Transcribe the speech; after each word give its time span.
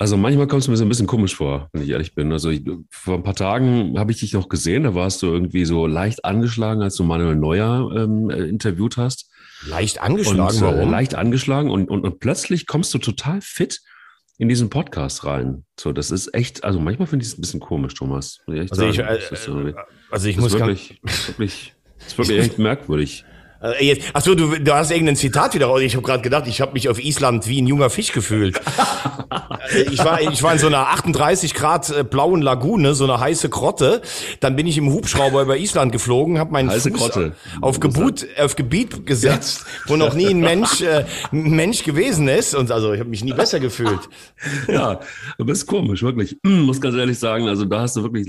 Also 0.00 0.16
manchmal 0.16 0.46
kommst 0.46 0.68
du 0.68 0.70
mir 0.70 0.76
so 0.76 0.84
ein 0.84 0.88
bisschen 0.88 1.08
komisch 1.08 1.34
vor, 1.34 1.68
wenn 1.72 1.82
ich 1.82 1.88
ehrlich 1.88 2.14
bin. 2.14 2.32
Also 2.32 2.50
ich, 2.50 2.62
vor 2.88 3.14
ein 3.14 3.24
paar 3.24 3.34
Tagen 3.34 3.98
habe 3.98 4.12
ich 4.12 4.20
dich 4.20 4.32
noch 4.32 4.48
gesehen, 4.48 4.84
da 4.84 4.94
warst 4.94 5.20
du 5.22 5.26
irgendwie 5.26 5.64
so 5.64 5.88
leicht 5.88 6.24
angeschlagen, 6.24 6.82
als 6.82 6.94
du 6.94 7.02
Manuel 7.02 7.34
Neuer 7.34 7.90
ähm, 7.96 8.30
äh, 8.30 8.44
interviewt 8.44 8.96
hast. 8.96 9.28
Leicht 9.66 10.00
angeschlagen, 10.00 10.56
und, 10.58 10.62
warum? 10.62 10.88
Äh, 10.88 10.90
leicht 10.92 11.16
angeschlagen 11.16 11.70
und, 11.70 11.90
und, 11.90 12.04
und 12.04 12.20
plötzlich 12.20 12.68
kommst 12.68 12.94
du 12.94 12.98
total 12.98 13.40
fit 13.40 13.80
in 14.38 14.48
diesen 14.48 14.70
Podcast 14.70 15.24
rein. 15.24 15.64
So, 15.78 15.92
das 15.92 16.12
ist 16.12 16.32
echt, 16.32 16.62
also 16.62 16.78
manchmal 16.78 17.08
finde 17.08 17.24
ich 17.24 17.32
es 17.32 17.38
ein 17.38 17.40
bisschen 17.40 17.58
komisch, 17.58 17.94
Thomas. 17.94 18.38
Ich 18.46 18.70
also, 18.70 18.86
ich, 18.86 19.00
äh, 19.00 19.18
also 20.12 20.28
ich 20.28 20.36
muss 20.38 20.52
wirklich, 20.52 21.00
wirklich, 21.26 21.74
das 21.98 22.06
ist 22.06 22.18
wirklich 22.18 22.38
echt 22.44 22.58
merkwürdig. 22.60 23.24
Äh, 23.60 23.84
jetzt, 23.84 24.08
ach 24.12 24.22
so, 24.22 24.34
du, 24.34 24.58
du 24.58 24.74
hast 24.74 24.90
irgendein 24.90 25.16
Zitat 25.16 25.54
wieder 25.54 25.66
raus. 25.66 25.80
Ich 25.82 25.96
habe 25.96 26.04
gerade 26.04 26.22
gedacht, 26.22 26.46
ich 26.46 26.60
habe 26.60 26.72
mich 26.72 26.88
auf 26.88 27.02
Island 27.02 27.48
wie 27.48 27.60
ein 27.60 27.66
junger 27.66 27.90
Fisch 27.90 28.12
gefühlt. 28.12 28.60
Äh, 29.74 29.82
ich 29.90 29.98
war, 30.04 30.20
ich 30.20 30.42
war 30.42 30.52
in 30.52 30.58
so 30.58 30.68
einer 30.68 30.88
38 30.88 31.54
Grad 31.54 31.90
äh, 31.90 32.04
blauen 32.04 32.40
Lagune, 32.42 32.94
so 32.94 33.04
eine 33.04 33.20
heiße 33.20 33.48
Krotte. 33.50 34.02
Dann 34.40 34.56
bin 34.56 34.66
ich 34.66 34.78
im 34.78 34.92
Hubschrauber 34.92 35.42
über 35.42 35.56
Island 35.56 35.92
geflogen, 35.92 36.38
habe 36.38 36.52
meinen 36.52 36.70
heiße 36.70 36.90
Fuß 36.90 36.98
Krotte. 36.98 37.32
auf 37.60 37.80
Gebut, 37.80 38.26
auf 38.38 38.56
Gebiet 38.56 39.06
gesetzt, 39.06 39.64
wo 39.86 39.96
noch 39.96 40.14
nie 40.14 40.28
ein 40.28 40.40
Mensch, 40.40 40.80
äh, 40.80 41.04
Mensch 41.32 41.82
gewesen 41.82 42.28
ist. 42.28 42.54
Und 42.54 42.70
also 42.70 42.92
ich 42.92 43.00
habe 43.00 43.10
mich 43.10 43.24
nie 43.24 43.32
besser 43.32 43.60
gefühlt. 43.60 44.00
Ja, 44.68 45.00
aber 45.38 45.52
ist 45.52 45.66
komisch, 45.66 46.02
wirklich. 46.02 46.38
Muss 46.44 46.80
ganz 46.80 46.94
ehrlich 46.94 47.18
sagen, 47.18 47.48
also 47.48 47.64
da 47.64 47.80
hast 47.80 47.96
du 47.96 48.02
wirklich 48.02 48.28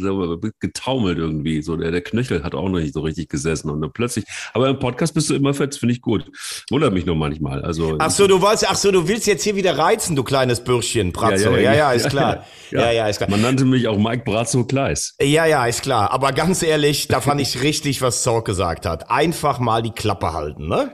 getaumelt 0.60 1.18
irgendwie. 1.18 1.62
So 1.62 1.76
der, 1.76 1.92
der 1.92 2.02
Knöchel 2.02 2.44
hat 2.44 2.56
auch 2.56 2.68
noch 2.68 2.80
nicht 2.80 2.94
so 2.94 3.02
richtig 3.02 3.30
gesessen 3.30 3.70
und 3.70 3.82
dann 3.82 3.92
plötzlich. 3.92 4.26
Aber 4.54 4.70
im 4.70 4.80
Podcast 4.80 5.14
bist 5.20 5.30
du 5.30 5.36
immer 5.36 5.54
fett, 5.54 5.76
finde 5.76 5.94
ich 5.94 6.02
gut. 6.02 6.24
Wundert 6.70 6.94
mich 6.94 7.06
nur 7.06 7.16
manchmal. 7.16 7.62
Also 7.62 7.98
ach 8.00 8.10
so, 8.10 8.26
du 8.26 8.42
wolltest, 8.42 8.68
ach 8.70 8.78
so, 8.78 8.90
du 8.90 9.10
willst 9.10 9.28
jetzt 9.28 9.44
hier 9.44 9.58
wieder 9.58 9.78
reizen, 9.78 10.16
du 10.16 10.24
kleines 10.24 10.64
Bürschchen, 10.64 11.12
Bratzo. 11.12 11.52
Ja, 11.52 11.58
ja, 11.58 11.60
ja, 11.60 11.74
ja 11.74 11.92
ist 11.92 12.10
klar. 12.10 12.46
Ja, 12.72 12.90
ja, 12.92 13.08
ist 13.08 13.18
klar. 13.18 13.30
Man 13.30 13.42
nannte 13.42 13.66
mich 13.66 13.90
auch 13.90 13.98
Mike 13.98 14.24
Brazzo 14.24 14.64
Kleis. 14.64 15.16
Ja, 15.22 15.46
ja, 15.46 15.66
ist 15.66 15.82
klar. 15.82 16.12
Aber 16.12 16.32
ganz 16.32 16.64
ehrlich, 16.64 17.10
da 17.10 17.20
fand 17.20 17.42
ich 17.42 17.62
richtig, 17.62 18.02
was 18.02 18.24
Zorg 18.24 18.46
gesagt 18.46 18.86
hat. 18.86 19.12
Einfach 19.12 19.60
mal 19.60 19.82
die 19.82 19.92
Klappe 19.92 20.32
halten, 20.32 20.70
ne? 20.70 20.92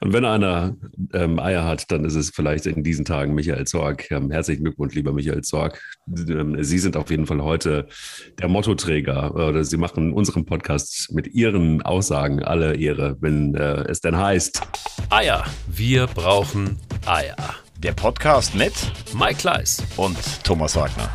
Und 0.00 0.12
wenn 0.12 0.24
einer 0.24 0.76
ähm, 1.12 1.38
Eier 1.38 1.64
hat, 1.64 1.90
dann 1.90 2.04
ist 2.04 2.14
es 2.14 2.30
vielleicht 2.30 2.66
in 2.66 2.82
diesen 2.82 3.04
Tagen 3.04 3.34
Michael 3.34 3.66
Zorg. 3.66 4.10
Ähm, 4.10 4.30
herzlichen 4.30 4.64
Glückwunsch, 4.64 4.94
lieber 4.94 5.12
Michael 5.12 5.42
Zorg. 5.42 5.80
Ähm, 6.06 6.62
Sie 6.62 6.78
sind 6.78 6.96
auf 6.96 7.10
jeden 7.10 7.26
Fall 7.26 7.42
heute 7.42 7.86
der 8.38 8.48
Mottoträger 8.48 9.34
oder 9.34 9.64
Sie 9.64 9.76
machen 9.76 10.12
unseren 10.12 10.44
Podcast 10.44 11.12
mit 11.12 11.28
Ihren 11.28 11.82
Aussagen 11.82 12.42
alle 12.42 12.76
Ehre, 12.76 13.16
wenn 13.20 13.54
äh, 13.54 13.84
es 13.88 14.00
denn 14.00 14.16
heißt. 14.16 14.60
Eier. 15.10 15.44
Wir 15.66 16.06
brauchen 16.06 16.78
Eier. 17.06 17.36
Der 17.78 17.92
Podcast 17.92 18.54
mit 18.54 18.72
Mike 19.18 19.36
Kleiss 19.36 19.82
und 19.96 20.16
Thomas 20.42 20.76
Wagner. 20.76 21.10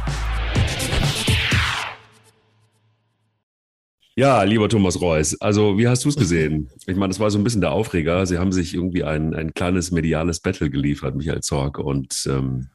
Ja, 4.20 4.44
lieber 4.44 4.68
Thomas 4.68 5.00
Reuss, 5.00 5.40
also 5.40 5.78
wie 5.78 5.88
hast 5.88 6.04
du 6.04 6.10
es 6.10 6.18
gesehen? 6.18 6.70
Ich 6.88 6.98
meine, 6.98 7.08
das 7.08 7.22
war 7.22 7.32
so 7.32 7.38
ein 7.38 7.44
bisschen 7.46 7.62
der 7.62 7.72
Aufreger. 7.72 8.26
Sie 8.26 8.38
haben 8.38 8.52
sich 8.52 8.74
irgendwie 8.74 9.06
ein, 9.06 9.34
ein 9.34 9.54
kleines 9.54 9.92
mediales 9.92 10.42
Battle 10.42 10.70
geliefert, 10.70 11.16
Michael 11.16 11.40
Zorg 11.40 11.80
und, 11.80 12.28
ähm, 12.30 12.68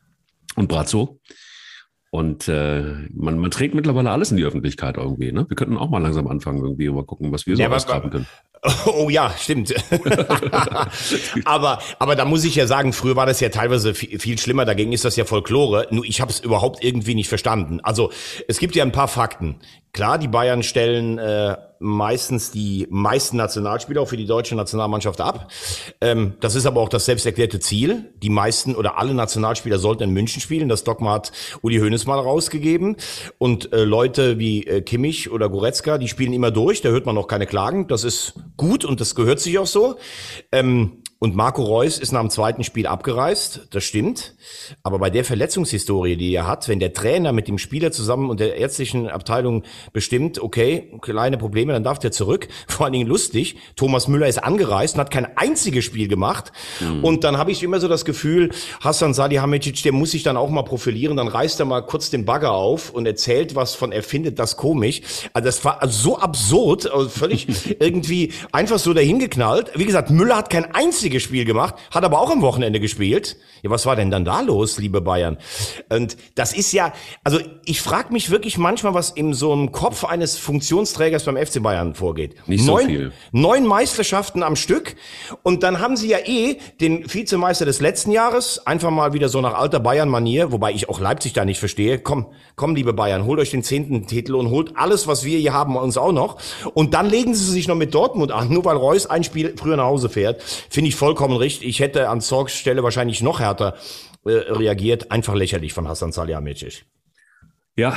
und 0.57 0.69
Brazzo. 0.69 1.21
Und 2.15 2.47
äh, 2.47 3.09
man, 3.13 3.41
man 3.41 3.51
trägt 3.51 3.75
mittlerweile 3.75 4.13
alles 4.13 4.31
in 4.31 4.37
die 4.37 4.45
Öffentlichkeit 4.45 4.99
irgendwie. 4.99 5.33
Ne? 5.33 5.47
Wir 5.49 5.57
könnten 5.57 5.77
auch 5.77 5.91
mal 5.91 5.99
langsam 5.99 6.29
anfangen, 6.29 6.63
irgendwie 6.63 6.89
mal 6.89 7.03
gucken, 7.03 7.33
was 7.33 7.45
wir 7.45 7.57
so 7.57 7.63
ja, 7.63 7.69
ausgraben 7.69 8.09
können. 8.09 8.27
Oh 8.87 9.11
ja, 9.11 9.35
stimmt. 9.37 9.75
aber, 11.45 11.81
aber 11.99 12.17
da 12.17 12.25
muss 12.25 12.45
ich 12.45 12.55
ja 12.55 12.67
sagen, 12.67 12.93
früher 12.93 13.17
war 13.17 13.27
das 13.27 13.41
ja 13.41 13.49
teilweise 13.49 13.95
viel, 13.95 14.19
viel 14.21 14.39
schlimmer, 14.39 14.65
dagegen 14.65 14.93
ist 14.93 15.05
das 15.05 15.17
ja 15.17 15.25
Folklore. 15.25 15.89
Nur 15.91 16.05
ich 16.05 16.21
habe 16.21 16.31
es 16.31 16.41
überhaupt 16.41 16.83
irgendwie 16.85 17.17
nicht 17.17 17.29
verstanden. 17.29 17.81
Also 17.83 18.11
es 18.47 18.61
gibt 18.61 18.77
ja 18.77 18.85
ein 18.85 18.93
paar 18.93 19.09
Fakten. 19.09 19.57
Klar, 19.93 20.17
die 20.19 20.29
Bayern 20.29 20.63
stellen 20.63 21.19
äh, 21.19 21.57
meistens 21.85 22.51
die 22.51 22.87
meisten 22.91 23.37
Nationalspieler 23.37 24.01
auch 24.01 24.09
für 24.09 24.17
die 24.17 24.27
deutsche 24.27 24.57
Nationalmannschaft 24.57 25.21
ab. 25.21 25.53
Ähm, 26.01 26.35
das 26.41 26.55
ist 26.55 26.67
aber 26.67 26.81
auch 26.81 26.89
das 26.89 27.05
selbsterklärte 27.05 27.61
Ziel. 27.61 28.13
Die 28.23 28.31
meisten 28.31 28.75
oder 28.75 28.99
alle 28.99 29.15
Nationalspieler 29.15 29.79
sollten 29.79 30.05
in 30.05 30.11
München 30.11 30.41
spielen. 30.41 30.69
Das 30.69 30.83
Dogma 30.83 31.13
hat 31.13 31.33
Uli 31.63 31.79
Hoeneß 31.79 32.07
mal 32.07 32.19
rausgegeben. 32.19 32.97
Und 33.39 33.73
äh, 33.73 33.85
Leute 33.85 34.39
wie 34.39 34.67
äh, 34.67 34.81
Kimmich 34.81 35.31
oder 35.31 35.49
Goretzka, 35.49 35.99
die 35.99 36.09
spielen 36.09 36.33
immer 36.33 36.51
durch. 36.51 36.81
Da 36.81 36.89
hört 36.89 37.07
man 37.07 37.15
noch 37.15 37.29
keine 37.29 37.47
Klagen. 37.47 37.87
Das 37.87 38.03
ist 38.03 38.35
gut 38.57 38.85
und 38.85 39.01
das 39.01 39.15
gehört 39.15 39.41
sich 39.41 39.59
auch 39.59 39.67
so. 39.67 39.97
Ähm, 40.53 41.04
und 41.25 41.35
Marco 41.35 41.63
Reus 41.63 41.99
ist 41.99 42.13
nach 42.13 42.21
dem 42.21 42.29
zweiten 42.29 42.65
Spiel 42.65 42.87
abgereist, 42.87 43.69
das 43.71 43.83
stimmt. 43.83 44.35
Aber 44.83 44.99
bei 44.99 45.09
der 45.09 45.25
Verletzungshistorie, 45.25 46.17
die 46.17 46.35
er 46.35 46.47
hat, 46.47 46.69
wenn 46.69 46.81
der 46.81 46.93
Trainer 46.93 47.33
mit 47.33 47.49
dem 47.49 47.57
Spieler 47.57 47.93
zusammen 47.93 48.29
und 48.29 48.41
der 48.41 48.57
ärztlichen 48.57 49.09
Abteilung 49.09 49.63
bestimmt, 49.95 50.39
okay, 50.39 50.93
kleine 51.01 51.39
Probleme, 51.39 51.73
dann 51.73 51.83
darf 51.83 51.99
der 51.99 52.13
zurück. 52.13 52.49
Vor 52.69 52.85
allen 52.85 52.93
Dingen 52.93 53.07
lustig, 53.07 53.57
Thomas 53.75 54.07
Müller 54.07 54.27
ist 54.27 54.37
angereist 54.37 54.97
und 54.97 55.01
hat 55.01 55.11
kein 55.11 55.35
einziges 55.39 55.87
Spiel 55.87 56.09
gemacht. 56.09 56.53
Mhm. 56.81 57.03
Und 57.03 57.25
dann 57.25 57.39
habe 57.39 57.53
ich 57.53 57.63
immer 57.63 57.81
so 57.81 57.89
das 57.89 58.05
Gefühl, 58.05 58.51
Hassan 58.81 59.15
Salihamidzic, 59.15 59.83
der 59.83 59.93
muss 59.93 60.11
sich 60.11 60.25
dann 60.25 60.37
auch 60.37 60.51
mal 60.51 60.65
profilieren. 60.65 61.17
Dann 61.17 61.29
reißt 61.29 61.59
er 61.59 61.65
mal 61.65 61.81
kurz 61.81 62.11
den 62.11 62.27
Bagger 62.27 62.53
auf 62.53 62.91
und 62.91 63.07
erzählt 63.07 63.55
was 63.55 63.75
von, 63.75 63.93
er 63.93 64.03
findet 64.03 64.39
das 64.39 64.59
komisch. 64.59 65.01
Also 65.33 65.47
das 65.47 65.65
war 65.65 65.81
so 65.89 66.19
absurd, 66.19 66.93
also 66.93 67.09
völlig 67.09 67.47
irgendwie 67.81 68.35
einfach 68.53 68.79
so 68.79 68.93
dahingeknallt. 68.93 69.71
Wie 69.75 69.87
gesagt, 69.87 70.11
Müller 70.11 70.37
hat 70.37 70.51
kein 70.51 70.75
einziges 70.75 71.14
einziges 71.15 71.23
Spiel 71.23 71.45
gemacht, 71.45 71.75
hat 71.91 72.05
aber 72.05 72.21
auch 72.21 72.31
am 72.31 72.43
Wochenende 72.43 72.81
gespielt. 72.81 73.37
Ja, 73.63 73.71
was 73.71 73.87
war 73.87 73.97
denn 73.97 74.11
dann 74.11 74.25
da 74.25 74.41
los, 74.41 74.79
liebe 74.79 75.01
Bayern? 75.01 75.39
Und 75.89 76.17
das 76.35 76.53
ist 76.53 76.73
ja, 76.73 76.93
also 77.23 77.39
ich 77.65 77.81
frage 77.81 78.13
mich 78.13 78.31
wirklich 78.31 78.59
manchmal, 78.59 78.95
was 78.95 79.11
in 79.11 79.33
so 79.33 79.53
einem 79.53 79.73
Kopf 79.73 80.05
eines 80.05 80.37
Funktionsträgers 80.37 81.25
beim 81.25 81.37
FC 81.37 81.63
Bayern 81.63 81.95
vorgeht. 81.95 82.37
Nicht 82.47 82.67
neun, 82.67 82.83
so 82.83 82.87
viel. 82.87 83.13
Neun 83.33 83.67
Meisterschaften 83.67 84.43
am 84.43 84.57
Stück 84.57 84.97
und 85.43 85.63
dann 85.63 85.81
haben 85.81 85.97
sie 85.97 86.09
ja 86.09 86.19
eh 86.25 86.59
den 86.81 87.13
Vizemeister 87.13 87.65
des 87.65 87.81
letzten 87.81 88.11
Jahres 88.11 88.67
einfach 88.67 88.91
mal 88.91 89.13
wieder 89.13 89.29
so 89.29 89.41
nach 89.41 89.55
alter 89.55 89.81
Bayern-Manier, 89.81 90.53
wobei 90.53 90.73
ich 90.73 90.89
auch 90.89 91.01
Leipzig 91.01 91.33
da 91.33 91.45
nicht 91.45 91.59
verstehe. 91.59 91.99
Komm, 91.99 92.27
komm, 92.57 92.75
liebe 92.75 92.93
Bayern, 92.93 93.25
holt 93.25 93.41
euch 93.41 93.51
den 93.51 93.63
zehnten 93.63 94.07
Titel 94.07 94.35
und 94.35 94.51
holt 94.51 94.73
alles, 94.77 95.07
was 95.07 95.25
wir 95.25 95.39
hier 95.39 95.53
haben, 95.53 95.77
uns 95.77 95.97
auch 95.97 96.13
noch. 96.13 96.39
Und 96.75 96.95
dann 96.95 97.09
legen 97.09 97.35
sie 97.35 97.51
sich 97.51 97.69
noch 97.69 97.77
mit 97.77 97.95
Dortmund 97.95 98.33
an, 98.33 98.53
nur 98.53 98.65
weil 98.65 98.77
Reus 98.77 99.07
ein 99.07 99.25
Spiel 99.25 99.55
früher 99.57 99.77
nach 99.77 99.85
Hause 99.85 100.09
fährt. 100.09 100.43
Finde 100.71 100.89
ich 100.89 100.94
vollkommen 100.95 101.37
richtig. 101.37 101.69
Ich 101.69 101.81
hätte 101.81 102.09
an 102.09 102.21
Zorgs 102.21 102.55
Stelle 102.55 102.83
wahrscheinlich 102.83 103.23
noch 103.23 103.41
härter 103.41 103.77
äh, 104.25 104.31
reagiert. 104.31 105.11
Einfach 105.11 105.35
lächerlich 105.35 105.73
von 105.73 105.89
Hassan 105.89 106.13
Salihamidzic. 106.13 106.85
Ja, 107.77 107.97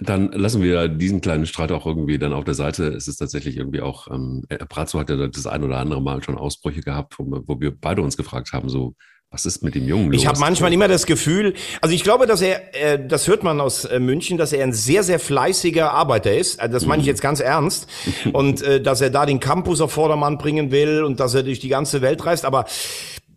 dann 0.00 0.30
lassen 0.32 0.62
wir 0.62 0.88
diesen 0.88 1.20
kleinen 1.20 1.46
Streit 1.46 1.72
auch 1.72 1.86
irgendwie 1.86 2.18
dann 2.18 2.32
auf 2.32 2.44
der 2.44 2.54
Seite. 2.54 2.88
Es 2.88 3.08
ist 3.08 3.16
tatsächlich 3.16 3.56
irgendwie 3.56 3.80
auch, 3.80 4.08
ähm, 4.08 4.44
Brazzo 4.68 4.98
hat 4.98 5.08
ja 5.08 5.26
das 5.26 5.46
ein 5.46 5.64
oder 5.64 5.78
andere 5.78 6.02
Mal 6.02 6.22
schon 6.22 6.36
Ausbrüche 6.36 6.80
gehabt, 6.80 7.18
wo, 7.18 7.42
wo 7.46 7.60
wir 7.60 7.74
beide 7.74 8.02
uns 8.02 8.16
gefragt 8.16 8.52
haben, 8.52 8.68
so, 8.68 8.94
was 9.30 9.44
ist 9.44 9.62
mit 9.62 9.74
dem 9.74 9.86
Jungen 9.86 10.12
los? 10.12 10.20
Ich 10.20 10.26
habe 10.26 10.38
manchmal 10.38 10.72
immer 10.72 10.88
das 10.88 11.04
Gefühl, 11.04 11.54
also 11.80 11.94
ich 11.94 12.04
glaube, 12.04 12.26
dass 12.26 12.40
er, 12.42 12.74
äh, 12.74 13.06
das 13.06 13.26
hört 13.26 13.42
man 13.42 13.60
aus 13.60 13.84
äh, 13.84 13.98
München, 13.98 14.38
dass 14.38 14.52
er 14.52 14.62
ein 14.62 14.72
sehr, 14.72 15.02
sehr 15.02 15.18
fleißiger 15.18 15.90
Arbeiter 15.92 16.34
ist. 16.34 16.60
Also 16.60 16.72
das 16.72 16.86
meine 16.86 17.00
ich 17.00 17.06
jetzt 17.06 17.22
ganz 17.22 17.40
ernst. 17.40 17.88
und 18.32 18.62
äh, 18.62 18.80
dass 18.80 19.00
er 19.00 19.10
da 19.10 19.26
den 19.26 19.40
Campus 19.40 19.80
auf 19.80 19.92
Vordermann 19.92 20.38
bringen 20.38 20.70
will 20.70 21.02
und 21.02 21.18
dass 21.18 21.34
er 21.34 21.42
durch 21.42 21.58
die 21.58 21.68
ganze 21.68 22.02
Welt 22.02 22.24
reist. 22.24 22.44
Aber 22.44 22.66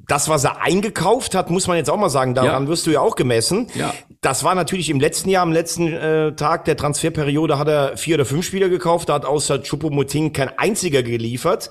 das, 0.10 0.28
was 0.28 0.44
er 0.44 0.62
eingekauft 0.62 1.36
hat, 1.36 1.50
muss 1.50 1.68
man 1.68 1.78
jetzt 1.78 1.90
auch 1.90 1.98
mal 1.98 2.10
sagen, 2.10 2.34
daran 2.34 2.64
ja. 2.64 2.70
wirst 2.70 2.88
du 2.88 2.92
ja 2.92 3.00
auch 3.00 3.16
gemessen. 3.16 3.68
Ja. 3.76 3.94
Das 4.22 4.44
war 4.44 4.56
natürlich 4.56 4.90
im 4.90 5.00
letzten 5.00 5.30
Jahr, 5.30 5.44
am 5.44 5.54
letzten 5.54 5.94
äh, 5.94 6.36
Tag 6.36 6.66
der 6.66 6.76
Transferperiode 6.76 7.58
hat 7.58 7.68
er 7.68 7.96
vier 7.96 8.16
oder 8.16 8.26
fünf 8.26 8.46
Spieler 8.46 8.68
gekauft, 8.68 9.10
da 9.10 9.14
hat 9.14 9.26
außer 9.26 9.62
Chupomoting 9.62 10.34
kein 10.34 10.50
einziger 10.58 11.04
geliefert. 11.04 11.70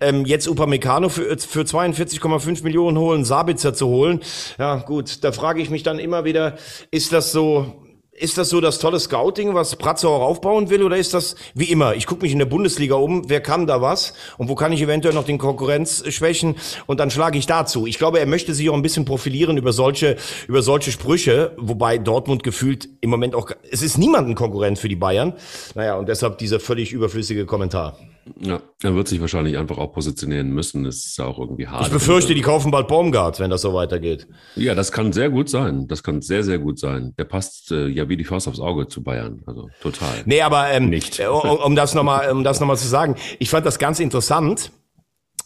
Ähm, 0.00 0.24
jetzt 0.26 0.46
Upamecano 0.48 1.08
für, 1.08 1.36
für 1.38 1.62
42,5 1.62 2.62
Millionen 2.62 2.98
holen, 2.98 3.24
Sabitzer 3.24 3.74
zu 3.74 3.88
holen. 3.88 4.20
Ja 4.58 4.76
gut, 4.76 5.24
da 5.24 5.32
frage 5.32 5.62
ich 5.62 5.70
mich 5.70 5.82
dann 5.82 5.98
immer 5.98 6.24
wieder, 6.24 6.56
ist 6.90 7.12
das 7.12 7.32
so 7.32 7.87
ist 8.18 8.38
das 8.38 8.48
so 8.48 8.60
das 8.60 8.78
tolle 8.78 8.98
Scouting, 9.00 9.54
was 9.54 9.76
Pratzer 9.76 10.08
auch 10.08 10.22
aufbauen 10.22 10.70
will, 10.70 10.82
oder 10.82 10.96
ist 10.96 11.14
das 11.14 11.36
wie 11.54 11.70
immer? 11.70 11.94
Ich 11.94 12.06
gucke 12.06 12.22
mich 12.22 12.32
in 12.32 12.38
der 12.38 12.46
Bundesliga 12.46 12.96
um, 12.96 13.28
wer 13.28 13.40
kann 13.40 13.66
da 13.66 13.80
was 13.80 14.12
und 14.36 14.48
wo 14.48 14.54
kann 14.54 14.72
ich 14.72 14.82
eventuell 14.82 15.14
noch 15.14 15.24
den 15.24 15.38
Konkurrenz 15.38 16.04
schwächen 16.08 16.56
und 16.86 17.00
dann 17.00 17.10
schlage 17.10 17.38
ich 17.38 17.46
dazu. 17.46 17.86
Ich 17.86 17.98
glaube, 17.98 18.20
er 18.20 18.26
möchte 18.26 18.54
sich 18.54 18.68
auch 18.70 18.74
ein 18.74 18.82
bisschen 18.82 19.04
profilieren 19.04 19.56
über 19.56 19.72
solche, 19.72 20.16
über 20.48 20.62
solche 20.62 20.92
Sprüche, 20.92 21.52
wobei 21.56 21.98
Dortmund 21.98 22.42
gefühlt 22.42 22.88
im 23.00 23.10
Moment 23.10 23.34
auch, 23.34 23.50
es 23.70 23.82
ist 23.82 23.98
niemand 23.98 24.28
ein 24.28 24.34
Konkurrent 24.34 24.78
für 24.78 24.88
die 24.88 24.96
Bayern. 24.96 25.34
Naja, 25.74 25.96
und 25.96 26.08
deshalb 26.08 26.38
dieser 26.38 26.60
völlig 26.60 26.92
überflüssige 26.92 27.46
Kommentar. 27.46 27.96
Ja, 28.40 28.60
er 28.82 28.94
wird 28.94 29.08
sich 29.08 29.20
wahrscheinlich 29.20 29.58
einfach 29.58 29.78
auch 29.78 29.92
positionieren 29.92 30.50
müssen. 30.50 30.84
Das 30.84 30.96
ist 30.96 31.18
ja 31.18 31.24
auch 31.26 31.38
irgendwie 31.38 31.66
hart. 31.66 31.86
Ich 31.86 31.92
befürchte, 31.92 32.34
die 32.34 32.42
kaufen 32.42 32.70
bald 32.70 32.88
Baumgart, 32.88 33.40
wenn 33.40 33.50
das 33.50 33.62
so 33.62 33.74
weitergeht. 33.74 34.26
Ja, 34.56 34.74
das 34.74 34.92
kann 34.92 35.12
sehr 35.12 35.30
gut 35.30 35.48
sein. 35.48 35.88
Das 35.88 36.02
kann 36.02 36.22
sehr, 36.22 36.44
sehr 36.44 36.58
gut 36.58 36.78
sein. 36.78 37.14
Der 37.18 37.24
passt 37.24 37.72
äh, 37.72 37.86
ja 37.88 38.08
wie 38.08 38.16
die 38.16 38.24
Faust 38.24 38.48
aufs 38.48 38.60
Auge 38.60 38.88
zu 38.88 39.02
Bayern. 39.02 39.42
Also 39.46 39.68
total. 39.80 40.22
Nee, 40.24 40.42
aber 40.42 40.70
ähm, 40.70 40.88
nicht. 40.88 41.20
um, 41.20 41.50
um 41.50 41.76
das 41.76 41.94
nochmal 41.94 42.30
um 42.30 42.44
das 42.44 42.60
noch 42.60 42.66
mal 42.66 42.76
zu 42.76 42.88
sagen, 42.88 43.16
ich 43.38 43.50
fand 43.50 43.66
das 43.66 43.78
ganz 43.78 44.00
interessant 44.00 44.70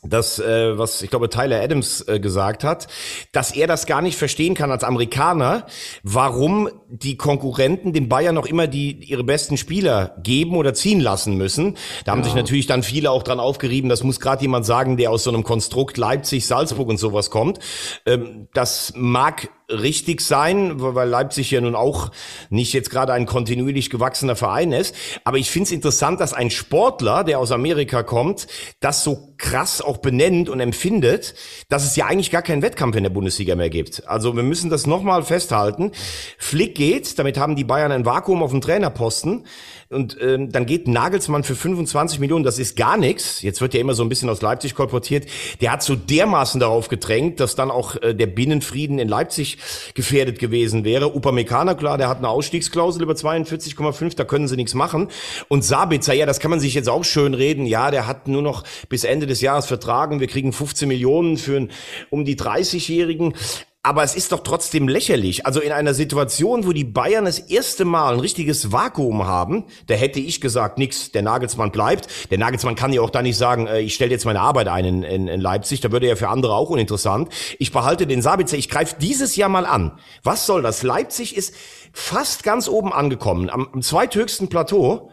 das, 0.03 0.39
äh, 0.41 0.77
was 0.77 1.01
ich 1.03 1.11
glaube 1.11 1.31
Tyler 1.31 1.61
Adams 1.61 2.07
äh, 2.09 2.19
gesagt 2.19 2.65
hat, 2.65 2.89
dass 3.31 3.53
er 3.53 3.67
das 3.67 3.87
gar 3.87 4.03
nicht 4.03 4.17
verstehen 4.19 4.55
kann 4.55 4.73
als 4.73 4.83
Amerikaner, 4.83 5.67
warum 6.03 6.69
die 6.89 7.17
Konkurrenten 7.17 7.93
den 7.93 8.09
Bayern 8.09 8.35
noch 8.35 8.47
immer 8.47 8.67
die 8.67 8.93
ihre 9.05 9.23
besten 9.23 9.57
Spieler 9.57 10.17
geben 10.23 10.57
oder 10.57 10.75
ziehen 10.75 11.01
lassen 11.01 11.37
müssen. 11.37 11.77
Da 12.05 12.13
haben 12.13 12.21
ja. 12.21 12.25
sich 12.25 12.35
natürlich 12.35 12.67
dann 12.67 12.83
viele 12.83 13.11
auch 13.13 13.23
dran 13.23 13.39
aufgerieben, 13.39 13.89
das 13.89 14.03
muss 14.03 14.19
gerade 14.19 14.43
jemand 14.43 14.67
sagen, 14.67 14.97
der 14.97 15.11
aus 15.11 15.23
so 15.23 15.31
einem 15.31 15.45
Konstrukt 15.45 15.97
Leipzig, 15.97 16.47
Salzburg 16.47 16.89
und 16.89 16.99
sowas 16.99 17.31
kommt. 17.31 17.61
Ähm, 18.05 18.49
das 18.53 18.93
mag 18.97 19.49
richtig 19.73 20.21
sein, 20.21 20.75
weil 20.77 21.09
Leipzig 21.09 21.51
ja 21.51 21.61
nun 21.61 21.75
auch 21.75 22.11
nicht 22.51 22.73
jetzt 22.73 22.91
gerade 22.91 23.13
ein 23.13 23.27
kontinuierlich 23.27 23.91
gewachsener 23.91 24.37
Verein 24.37 24.73
ist. 24.73 24.95
Aber 25.25 25.39
ich 25.39 25.51
finde 25.51 25.67
es 25.67 25.73
interessant, 25.73 26.21
dass 26.21 26.33
ein 26.33 26.51
Sportler, 26.51 27.25
der 27.25 27.39
aus 27.39 27.53
Amerika 27.53 28.03
kommt, 28.03 28.47
das 28.81 29.05
so 29.05 29.35
krass 29.39 29.81
auch 29.81 29.99
benennt 29.99 30.49
und 30.49 30.61
empfindet, 30.61 31.35
dass 31.69 31.85
es 31.85 31.97
ja 31.97 32.07
eigentlich 32.07 32.31
gar 32.31 32.43
keinen 32.43 32.63
Wettkampf 32.63 32.97
in 32.97 33.03
der 33.03 33.11
Bundesliga 33.11 33.57
mehr 33.57 33.71
gibt. 33.71 34.07
Also 34.09 34.37
wir 34.37 34.43
müssen 34.43 34.71
das 34.71 34.87
nochmal 34.87 35.25
festhalten. 35.25 35.93
Flick 36.39 36.75
geht, 36.75 37.19
damit 37.19 37.39
haben 37.39 37.57
die 37.57 37.65
Bayern 37.65 37.93
ein 37.93 38.07
Vakuum 38.07 38.43
auf 38.43 38.51
dem 38.51 38.61
Trainerposten. 38.61 39.45
Und 39.93 40.17
ähm, 40.21 40.51
dann 40.51 40.67
geht 40.67 40.89
Nagelsmann 40.89 41.45
für 41.45 41.55
25 41.55 42.19
Millionen, 42.19 42.45
das 42.45 42.59
ist 42.59 42.77
gar 42.77 42.97
nichts. 42.97 43.43
Jetzt 43.43 43.61
wird 43.61 43.75
ja 43.75 43.81
immer 43.81 43.95
so 43.95 44.03
ein 44.03 44.09
bisschen 44.09 44.29
aus 44.29 44.43
Leipzig 44.43 44.75
kolportiert. 44.75 45.27
Der 45.61 45.73
hat 45.73 45.83
so 45.83 45.95
dermaßen 45.95 46.61
darauf 46.61 46.89
gedrängt, 46.89 47.41
dass 47.41 47.55
dann 47.55 47.71
auch 47.71 47.97
äh, 48.03 48.15
der 48.15 48.27
Binnenfrieden 48.27 48.99
in 48.99 49.09
Leipzig 49.09 49.59
gefährdet 49.95 50.39
gewesen 50.39 50.85
wäre. 50.85 51.15
Upamecano, 51.15 51.75
klar, 51.77 51.99
der 51.99 52.09
hat 52.09 52.19
eine 52.19 52.29
Ausstiegsklausel 52.29 53.03
über 53.03 53.15
42,5, 53.15 54.17
da 54.17 54.25
können 54.25 54.49
sie 54.49 54.57
nichts 54.57 54.75
machen. 54.75 55.09
Und 55.49 55.65
Sabitzer, 55.65 56.15
ja, 56.15 56.27
das 56.27 56.41
kann 56.41 56.51
man 56.51 56.61
sich 56.61 56.75
jetzt 56.75 56.89
auch 56.89 57.05
schön 57.05 57.35
reden. 57.35 57.67
Ja, 57.67 57.91
der 57.91 58.07
hat 58.07 58.29
nur 58.29 58.43
noch 58.43 58.65
bis 58.89 59.05
Ende 59.05 59.27
des 59.27 59.41
Jahres 59.41 59.67
vertragen. 59.67 60.21
Wir 60.21 60.29
kriegen 60.29 60.53
15 60.53 60.89
Millionen 60.89 61.37
für 61.37 61.57
einen, 61.57 61.71
um 62.11 62.25
die 62.25 62.37
30-Jährigen. 62.37 63.35
Aber 63.85 64.05
es 64.05 64.15
ist 64.15 64.31
doch 64.31 64.45
trotzdem 64.45 64.87
lächerlich. 64.87 65.45
Also 65.45 65.59
in 65.59 65.73
einer 65.73 65.93
Situation, 65.93 66.65
wo 66.65 66.73
die 66.73 66.85
Bayern 66.85 67.25
das 67.25 67.41
erste 67.41 67.85
Mal 67.85 68.13
ein 68.13 68.21
richtiges 68.21 68.71
Vakuum 68.71 69.27
haben, 69.27 69.65
da 69.89 69.95
hätte 69.95 70.21
ich 70.21 70.41
gesagt, 70.41 70.79
nix, 70.79 71.11
der 71.11 71.23
Nagelsmann 71.23 71.73
bleibt. 71.73 72.07
Der 72.31 72.39
Nagelsmann 72.39 72.77
kann 72.77 72.93
ja 72.93 73.01
auch 73.01 73.11
da 73.11 73.23
nicht 73.23 73.37
sagen, 73.37 73.67
äh, 73.67 73.81
ich 73.81 73.95
stelle 73.95 74.13
jetzt 74.13 74.25
meine 74.25 74.41
Arbeit 74.41 74.69
ein 74.69 74.85
in, 74.85 75.03
in, 75.03 75.27
in 75.27 75.41
Leipzig. 75.41 75.81
Da 75.81 75.91
würde 75.91 76.07
ja 76.07 76.15
für 76.15 76.29
andere 76.29 76.55
auch 76.55 76.71
uninteressant. 76.71 77.29
Ich 77.59 77.73
behalte 77.73 78.07
den 78.07 78.23
Sabitzer, 78.23 78.57
ich 78.57 78.69
greife 78.69 78.95
dieses 79.01 79.35
Jahr 79.35 79.49
mal 79.49 79.67
an. 79.67 79.99
Was 80.23 80.47
soll 80.47 80.63
das? 80.63 80.85
Leipzig 80.85 81.37
ist 81.37 81.53
fast 81.93 82.45
ganz 82.45 82.69
oben 82.69 82.93
angekommen, 82.93 83.51
am, 83.51 83.69
am 83.73 83.83
zweithöchsten 83.83 84.49
Plateau. 84.49 85.11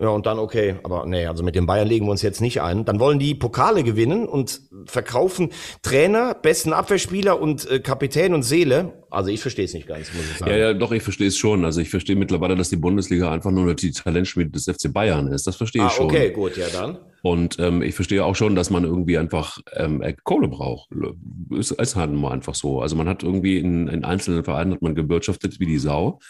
Ja, 0.00 0.08
und 0.08 0.24
dann 0.24 0.38
okay, 0.38 0.76
aber 0.82 1.04
nee, 1.04 1.26
also 1.26 1.44
mit 1.44 1.54
den 1.54 1.66
Bayern 1.66 1.86
legen 1.86 2.06
wir 2.06 2.10
uns 2.12 2.22
jetzt 2.22 2.40
nicht 2.40 2.62
ein. 2.62 2.86
Dann 2.86 2.98
wollen 3.00 3.18
die 3.18 3.34
Pokale 3.34 3.84
gewinnen 3.84 4.26
und 4.26 4.62
verkaufen 4.86 5.50
Trainer, 5.82 6.34
besten 6.34 6.72
Abwehrspieler 6.72 7.38
und 7.38 7.70
äh, 7.70 7.80
Kapitän 7.80 8.32
und 8.32 8.42
Seele. 8.42 9.04
Also 9.10 9.28
ich 9.28 9.42
verstehe 9.42 9.66
es 9.66 9.74
nicht 9.74 9.86
ganz, 9.86 10.10
muss 10.14 10.24
ich 10.30 10.38
sagen. 10.38 10.52
Ja, 10.52 10.56
ja, 10.56 10.72
doch, 10.72 10.92
ich 10.92 11.02
verstehe 11.02 11.28
es 11.28 11.36
schon. 11.36 11.66
Also 11.66 11.82
ich 11.82 11.90
verstehe 11.90 12.16
mittlerweile, 12.16 12.56
dass 12.56 12.70
die 12.70 12.76
Bundesliga 12.76 13.30
einfach 13.30 13.50
nur 13.50 13.74
die 13.74 13.90
Talentschmiede 13.90 14.50
des 14.50 14.64
FC 14.64 14.90
Bayern 14.90 15.26
ist. 15.28 15.46
Das 15.46 15.56
verstehe 15.56 15.82
ah, 15.82 15.88
ich 15.88 15.92
schon. 15.92 16.06
Okay, 16.06 16.30
gut, 16.30 16.56
ja 16.56 16.68
dann. 16.72 16.96
Und 17.20 17.58
ähm, 17.58 17.82
ich 17.82 17.94
verstehe 17.94 18.24
auch 18.24 18.36
schon, 18.36 18.56
dass 18.56 18.70
man 18.70 18.84
irgendwie 18.84 19.18
einfach 19.18 19.58
ähm, 19.74 20.02
Kohle 20.24 20.48
braucht. 20.48 20.88
Ist, 21.50 21.72
ist 21.72 21.96
halt 21.96 22.10
nur 22.10 22.32
einfach 22.32 22.54
so. 22.54 22.80
Also 22.80 22.96
man 22.96 23.06
hat 23.06 23.22
irgendwie 23.22 23.58
in, 23.58 23.86
in 23.88 24.04
einzelnen 24.06 24.44
Vereinen 24.44 24.72
hat 24.72 24.80
man 24.80 24.94
gewirtschaftet 24.94 25.60
wie 25.60 25.66
die 25.66 25.78
Sau. 25.78 26.20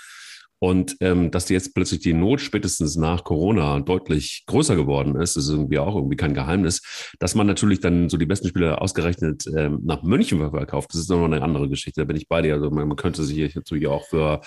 Und 0.63 0.99
ähm, 1.01 1.31
dass 1.31 1.49
jetzt 1.49 1.75
plötzlich 1.75 2.01
die 2.01 2.13
Not 2.13 2.43
spätestens 2.43 2.95
nach 2.95 3.25
Corona 3.25 3.81
deutlich 3.81 4.45
größer 4.47 4.77
geworden 4.77 5.17
ist, 5.17 5.37
ist 5.37 5.49
irgendwie 5.49 5.79
auch 5.79 5.97
irgendwie 5.97 6.17
kein 6.17 6.35
Geheimnis. 6.35 7.13
Dass 7.19 7.35
man 7.35 7.47
natürlich 7.47 7.81
dann 7.81 8.11
so 8.11 8.19
die 8.19 8.27
besten 8.27 8.49
Spieler 8.49 8.83
ausgerechnet 8.83 9.47
ähm, 9.57 9.81
nach 9.85 10.03
München 10.03 10.39
verkauft, 10.39 10.91
das 10.93 11.01
ist 11.01 11.09
nochmal 11.09 11.33
eine 11.33 11.43
andere 11.43 11.71
Geschichte. 11.71 12.03
Da 12.03 12.05
bin 12.05 12.17
ich 12.17 12.29
bei 12.29 12.43
dir. 12.43 12.55
Also 12.55 12.71
man, 12.71 12.87
man 12.89 12.97
könnte 12.99 13.25
sich 13.25 13.55
natürlich 13.55 13.87
auch 13.87 14.05
für 14.07 14.43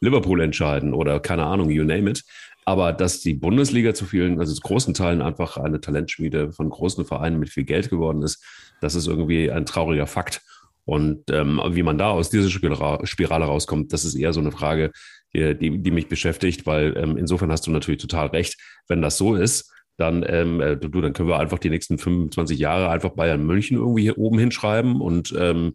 Liverpool 0.00 0.42
entscheiden 0.42 0.92
oder 0.92 1.20
keine 1.20 1.44
Ahnung, 1.46 1.70
you 1.70 1.84
name 1.84 2.10
it. 2.10 2.22
Aber 2.66 2.92
dass 2.92 3.20
die 3.20 3.32
Bundesliga 3.32 3.94
zu 3.94 4.04
vielen, 4.04 4.40
also 4.40 4.52
zu 4.52 4.60
großen 4.60 4.92
Teilen 4.92 5.22
einfach 5.22 5.56
eine 5.56 5.80
Talentschmiede 5.80 6.52
von 6.52 6.68
großen 6.68 7.06
Vereinen 7.06 7.38
mit 7.38 7.48
viel 7.48 7.64
Geld 7.64 7.88
geworden 7.88 8.20
ist, 8.20 8.44
das 8.82 8.94
ist 8.94 9.06
irgendwie 9.06 9.50
ein 9.50 9.64
trauriger 9.64 10.06
Fakt. 10.06 10.42
Und 10.84 11.30
ähm, 11.30 11.60
wie 11.70 11.82
man 11.82 11.98
da 11.98 12.10
aus 12.10 12.30
dieser 12.30 12.48
Spirale 12.48 13.44
rauskommt, 13.44 13.92
das 13.92 14.04
ist 14.04 14.14
eher 14.14 14.32
so 14.32 14.40
eine 14.40 14.52
Frage, 14.52 14.92
die, 15.34 15.78
die 15.78 15.90
mich 15.90 16.08
beschäftigt, 16.08 16.66
weil 16.66 16.96
ähm, 16.96 17.16
insofern 17.16 17.52
hast 17.52 17.66
du 17.66 17.70
natürlich 17.70 18.00
total 18.00 18.28
recht. 18.28 18.56
Wenn 18.88 19.02
das 19.02 19.18
so 19.18 19.34
ist, 19.34 19.72
dann, 19.96 20.24
ähm, 20.28 20.60
äh, 20.60 20.76
du, 20.76 21.00
dann 21.00 21.12
können 21.12 21.28
wir 21.28 21.38
einfach 21.38 21.58
die 21.58 21.70
nächsten 21.70 21.98
25 21.98 22.58
Jahre 22.58 22.90
einfach 22.90 23.10
Bayern 23.10 23.46
München 23.46 23.78
irgendwie 23.78 24.02
hier 24.02 24.18
oben 24.18 24.38
hinschreiben 24.38 25.00
und, 25.00 25.34
ähm, 25.38 25.72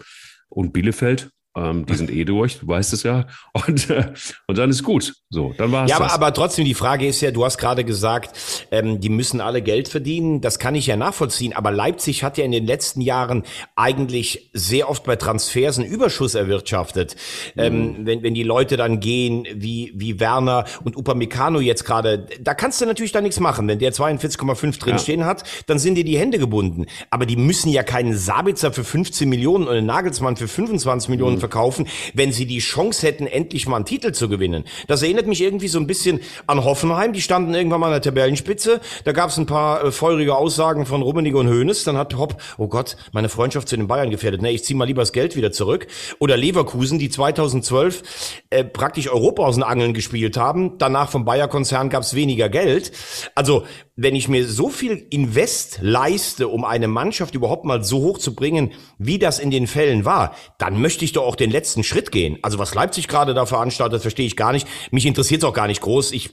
und 0.50 0.74
Bielefeld 0.74 1.32
ähm, 1.56 1.86
die 1.86 1.96
sind 1.96 2.10
eh 2.10 2.24
durch, 2.24 2.60
du 2.60 2.68
weißt 2.68 2.94
es 2.94 3.04
ja. 3.04 3.28
Und, 3.68 3.90
äh, 3.90 4.14
und 4.48 4.58
dann 4.58 4.70
ist 4.70 4.84
gut. 4.84 5.14
So, 5.30 5.54
dann 5.58 5.72
war 5.72 5.84
es. 5.84 5.90
Ja, 5.90 5.98
aber, 5.98 6.06
das. 6.06 6.14
aber 6.14 6.34
trotzdem, 6.34 6.64
die 6.64 6.74
Frage 6.74 7.06
ist 7.06 7.20
ja, 7.20 7.32
du 7.32 7.44
hast 7.44 7.58
gerade 7.58 7.84
gesagt, 7.84 8.68
ähm, 8.72 9.02
die 9.02 9.10
müssen 9.10 9.42
alle 9.42 9.62
Geld 9.62 9.90
verdienen. 9.90 10.40
Das 10.40 10.60
kann 10.60 10.76
ich 10.76 10.88
ja 10.88 10.96
nachvollziehen. 10.96 11.54
Aber 11.54 11.72
Leipzig 11.72 12.24
hat 12.24 12.38
ja 12.38 12.46
in 12.46 12.52
den 12.52 12.66
letzten 12.66 13.02
Jahren 13.02 13.44
eigentlich 13.76 14.50
sehr 14.54 14.90
oft 14.90 15.04
bei 15.04 15.18
Transfers 15.18 15.78
einen 15.78 15.90
Überschuss 15.90 16.36
erwirtschaftet. 16.36 17.18
Ähm, 17.58 17.74
mhm. 17.74 17.82
Ähm, 17.82 18.06
wenn, 18.06 18.24
wenn 18.24 18.34
die 18.34 18.44
Leute 18.44 18.78
dann 18.78 19.02
gehen, 19.02 19.46
wie, 19.54 19.92
wie 19.94 20.22
Werner 20.22 20.64
und 20.86 20.96
Upamecano 20.96 21.60
jetzt 21.60 21.84
gerade, 21.84 22.28
da 22.40 22.54
kannst 22.54 22.80
du 22.80 22.86
natürlich 22.86 23.12
da 23.12 23.20
nichts 23.20 23.42
machen. 23.42 23.68
Wenn 23.68 23.80
der 23.80 23.92
42,5 23.92 24.80
drinstehen 24.80 25.20
ja. 25.22 25.26
hat, 25.26 25.44
dann 25.68 25.80
sind 25.80 25.96
dir 25.96 26.06
die 26.06 26.18
Hände 26.18 26.40
gebunden. 26.40 26.86
Aber 27.10 27.26
die 27.26 27.36
müssen 27.36 27.70
ja 27.70 27.84
keinen 27.84 28.16
Sabitzer 28.16 28.72
für 28.72 28.86
15 28.86 29.28
Millionen 29.28 29.68
und 29.68 29.76
einen 29.76 29.86
Nagelsmann 29.86 30.38
für 30.38 30.48
25 30.48 31.10
Millionen 31.10 31.41
verkaufen, 31.42 31.88
wenn 32.14 32.32
sie 32.32 32.46
die 32.46 32.60
Chance 32.60 33.06
hätten, 33.06 33.28
endlich 33.28 33.68
mal 33.68 33.76
einen 33.76 33.86
Titel 33.86 34.14
zu 34.14 34.30
gewinnen. 34.30 34.64
Das 34.88 35.04
erinnert 35.04 35.28
mich 35.28 35.42
irgendwie 35.42 35.68
so 35.68 35.80
ein 35.80 35.88
bisschen 35.88 36.22
an 36.48 36.64
Hoffenheim. 36.64 37.12
Die 37.12 37.22
standen 37.22 37.54
irgendwann 37.54 37.82
mal 37.82 37.88
an 37.88 37.94
der 37.94 38.02
Tabellenspitze. 38.02 38.80
Da 39.04 39.12
gab 39.12 39.30
es 39.30 39.38
ein 39.38 39.46
paar 39.46 39.84
äh, 39.84 39.92
feurige 39.92 40.36
Aussagen 40.36 40.86
von 40.86 41.02
Rummenigge 41.02 41.38
und 41.38 41.50
Hoeneß. 41.50 41.84
Dann 41.84 41.98
hat 41.98 42.18
Hopp, 42.18 42.42
oh 42.58 42.68
Gott, 42.68 42.96
meine 43.12 43.28
Freundschaft 43.28 43.68
zu 43.68 43.76
den 43.76 43.88
Bayern 43.88 44.10
gefährdet. 44.10 44.42
Nee, 44.42 44.52
ich 44.52 44.64
zieh 44.64 44.74
mal 44.74 44.86
lieber 44.86 45.02
das 45.02 45.12
Geld 45.12 45.36
wieder 45.36 45.52
zurück. 45.52 45.88
Oder 46.20 46.38
Leverkusen, 46.38 47.00
die 47.00 47.10
2012 47.10 48.04
äh, 48.50 48.64
praktisch 48.64 49.10
Europa 49.10 49.44
aus 49.44 49.56
den 49.56 49.64
Angeln 49.64 49.94
gespielt 49.94 50.38
haben. 50.38 50.78
Danach 50.78 51.10
vom 51.10 51.26
Bayer-Konzern 51.26 51.90
gab 51.90 52.04
es 52.04 52.14
weniger 52.14 52.48
Geld. 52.48 52.92
Also 53.36 53.66
wenn 54.02 54.16
ich 54.16 54.28
mir 54.28 54.48
so 54.48 54.70
viel 54.70 55.06
Invest 55.12 55.78
leiste, 55.82 56.48
um 56.48 56.66
eine 56.66 56.88
Mannschaft 56.88 57.36
überhaupt 57.36 57.66
mal 57.66 57.84
so 57.84 58.00
hoch 58.00 58.18
zu 58.18 58.34
bringen, 58.34 58.72
wie 58.98 59.20
das 59.20 59.38
in 59.38 59.52
den 59.52 59.68
Fällen 59.68 60.06
war, 60.06 60.36
dann 60.58 60.82
möchte 60.82 61.06
ich 61.06 61.12
doch 61.12 61.24
auch 61.24 61.36
den 61.36 61.52
letzten 61.52 61.84
Schritt 61.84 62.12
gehen. 62.12 62.40
Also 62.42 62.58
was 62.58 62.74
Leipzig 62.74 63.08
gerade 63.08 63.36
da 63.36 63.46
veranstaltet, 63.46 64.02
verstehe 64.02 64.26
ich 64.26 64.36
gar 64.36 64.54
nicht. 64.54 64.68
Mich 64.90 65.06
interessiert 65.06 65.44
es 65.44 65.48
auch 65.48 65.54
gar 65.54 65.68
nicht 65.68 65.82
groß. 65.82 66.14
Ich 66.14 66.32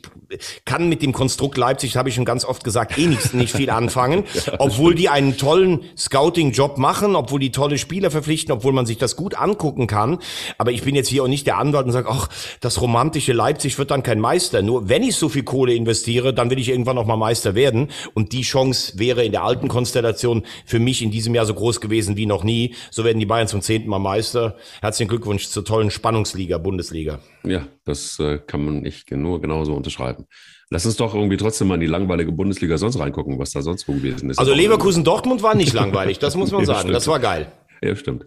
kann 0.64 0.88
mit 0.88 1.02
dem 1.02 1.12
Konstrukt 1.12 1.58
Leipzig, 1.58 1.98
habe 1.98 2.08
ich 2.08 2.14
schon 2.14 2.24
ganz 2.24 2.46
oft 2.46 2.64
gesagt, 2.64 2.96
eh 2.96 3.06
nichts, 3.06 3.34
nicht 3.34 3.54
viel 3.54 3.68
anfangen. 3.68 4.24
Obwohl 4.58 4.94
die 4.94 5.10
einen 5.10 5.36
tollen 5.36 5.80
Scouting-Job 5.96 6.78
machen, 6.78 7.16
obwohl 7.16 7.40
die 7.40 7.52
tolle 7.52 7.76
Spieler 7.76 8.10
verpflichten, 8.10 8.52
obwohl 8.52 8.72
man 8.72 8.86
sich 8.86 8.96
das 8.96 9.14
gut 9.14 9.34
angucken 9.34 9.86
kann. 9.86 10.18
Aber 10.56 10.72
ich 10.72 10.82
bin 10.82 10.94
jetzt 10.94 11.08
hier 11.08 11.22
auch 11.22 11.28
nicht 11.28 11.46
der 11.46 11.58
Anwalt 11.58 11.84
und 11.84 11.92
sage, 11.92 12.08
ach, 12.10 12.28
das 12.60 12.80
romantische 12.80 13.34
Leipzig 13.34 13.78
wird 13.78 13.90
dann 13.90 14.02
kein 14.02 14.20
Meister. 14.20 14.62
Nur 14.62 14.88
wenn 14.88 15.02
ich 15.02 15.16
so 15.16 15.28
viel 15.28 15.42
Kohle 15.42 15.74
investiere, 15.74 16.32
dann 16.32 16.50
will 16.50 16.58
ich 16.58 16.70
irgendwann 16.70 16.96
noch 16.96 17.06
mal 17.06 17.16
Meister 17.16 17.54
werden. 17.58 17.88
Und 18.14 18.32
die 18.32 18.40
Chance 18.40 18.98
wäre 18.98 19.22
in 19.22 19.32
der 19.32 19.42
alten 19.42 19.68
Konstellation 19.68 20.44
für 20.64 20.78
mich 20.78 21.02
in 21.02 21.10
diesem 21.10 21.34
Jahr 21.34 21.44
so 21.44 21.52
groß 21.52 21.82
gewesen 21.82 22.16
wie 22.16 22.24
noch 22.24 22.42
nie. 22.42 22.74
So 22.90 23.04
werden 23.04 23.20
die 23.20 23.26
Bayern 23.26 23.48
zum 23.48 23.60
zehnten 23.60 23.90
Mal 23.90 23.98
Meister. 23.98 24.56
Herzlichen 24.80 25.10
Glückwunsch 25.10 25.48
zur 25.48 25.66
tollen 25.66 25.90
Spannungsliga, 25.90 26.56
Bundesliga. 26.56 27.18
Ja, 27.44 27.66
das 27.84 28.18
äh, 28.18 28.38
kann 28.38 28.64
man 28.64 28.80
nicht 28.80 29.10
nur 29.10 29.42
genauso 29.42 29.74
unterschreiben. 29.74 30.24
Lass 30.70 30.84
uns 30.86 30.96
doch 30.96 31.14
irgendwie 31.14 31.36
trotzdem 31.36 31.68
mal 31.68 31.74
in 31.74 31.80
die 31.80 31.86
langweilige 31.86 32.30
Bundesliga 32.32 32.76
sonst 32.78 32.98
reingucken, 32.98 33.38
was 33.38 33.50
da 33.50 33.62
sonst 33.62 33.86
so 33.86 33.92
gewesen 33.92 34.30
ist. 34.30 34.38
Also 34.38 34.52
Leverkusen-Dortmund 34.54 35.42
war 35.42 35.54
nicht 35.54 35.72
langweilig, 35.72 36.18
das 36.18 36.36
muss 36.36 36.50
man 36.50 36.64
sagen. 36.66 36.92
das 36.92 37.06
war 37.06 37.20
geil. 37.20 37.50
Ja, 37.82 37.94
stimmt. 37.96 38.26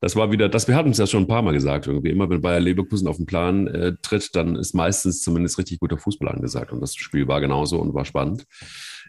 Das 0.00 0.16
war 0.16 0.32
wieder, 0.32 0.48
das, 0.48 0.66
wir 0.66 0.76
hatten 0.76 0.90
es 0.90 0.98
ja 0.98 1.06
schon 1.06 1.24
ein 1.24 1.28
paar 1.28 1.42
Mal 1.42 1.52
gesagt, 1.52 1.86
irgendwie. 1.86 2.10
Immer 2.10 2.30
wenn 2.30 2.40
Bayer 2.40 2.60
Leverkusen 2.60 3.06
auf 3.06 3.18
den 3.18 3.26
Plan 3.26 3.66
äh, 3.66 3.94
tritt, 4.00 4.34
dann 4.34 4.56
ist 4.56 4.74
meistens 4.74 5.22
zumindest 5.22 5.58
richtig 5.58 5.78
guter 5.78 5.98
Fußball 5.98 6.28
angesagt. 6.28 6.72
Und 6.72 6.80
das 6.80 6.94
Spiel 6.94 7.28
war 7.28 7.40
genauso 7.40 7.78
und 7.78 7.92
war 7.92 8.06
spannend. 8.06 8.46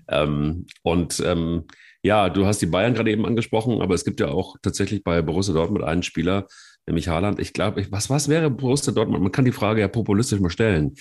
Ähm, 0.10 0.66
und 0.84 1.22
ähm, 1.26 1.64
ja, 2.04 2.30
du 2.30 2.46
hast 2.46 2.62
die 2.62 2.66
Bayern 2.66 2.94
gerade 2.94 3.12
eben 3.12 3.26
angesprochen, 3.26 3.82
aber 3.82 3.94
es 3.94 4.04
gibt 4.04 4.20
ja 4.20 4.30
auch 4.30 4.56
tatsächlich 4.62 5.04
bei 5.04 5.22
Borussia 5.22 5.54
Dortmund 5.54 5.84
einen 5.86 6.04
Spieler, 6.04 6.48
nämlich 6.88 7.08
Haaland. 7.08 7.40
Ich 7.40 7.54
glaube, 7.54 7.86
was, 7.92 8.10
was 8.10 8.28
wäre 8.28 8.50
Borussia 8.50 8.92
Dortmund? 8.92 9.22
Man 9.22 9.32
kann 9.32 9.46
die 9.46 9.52
Frage 9.52 9.82
ja 9.82 9.88
populistisch 9.88 10.40
mal 10.40 10.50
stellen 10.50 10.96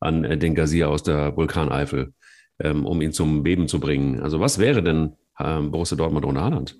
an 0.00 0.24
äh, 0.24 0.38
den 0.38 0.54
Gazier 0.54 0.88
aus 0.88 1.02
der 1.02 1.36
Vulkaneifel, 1.36 2.14
ähm, 2.58 2.84
um 2.86 3.00
ihn 3.00 3.12
zum 3.12 3.42
Beben 3.42 3.68
zu 3.68 3.78
bringen. 3.78 4.20
Also 4.20 4.40
was 4.40 4.58
wäre 4.58 4.82
denn 4.82 5.14
ähm, 5.38 5.70
Borussia 5.70 5.96
Dortmund 5.96 6.24
ohne 6.24 6.40
Haaland? 6.40 6.78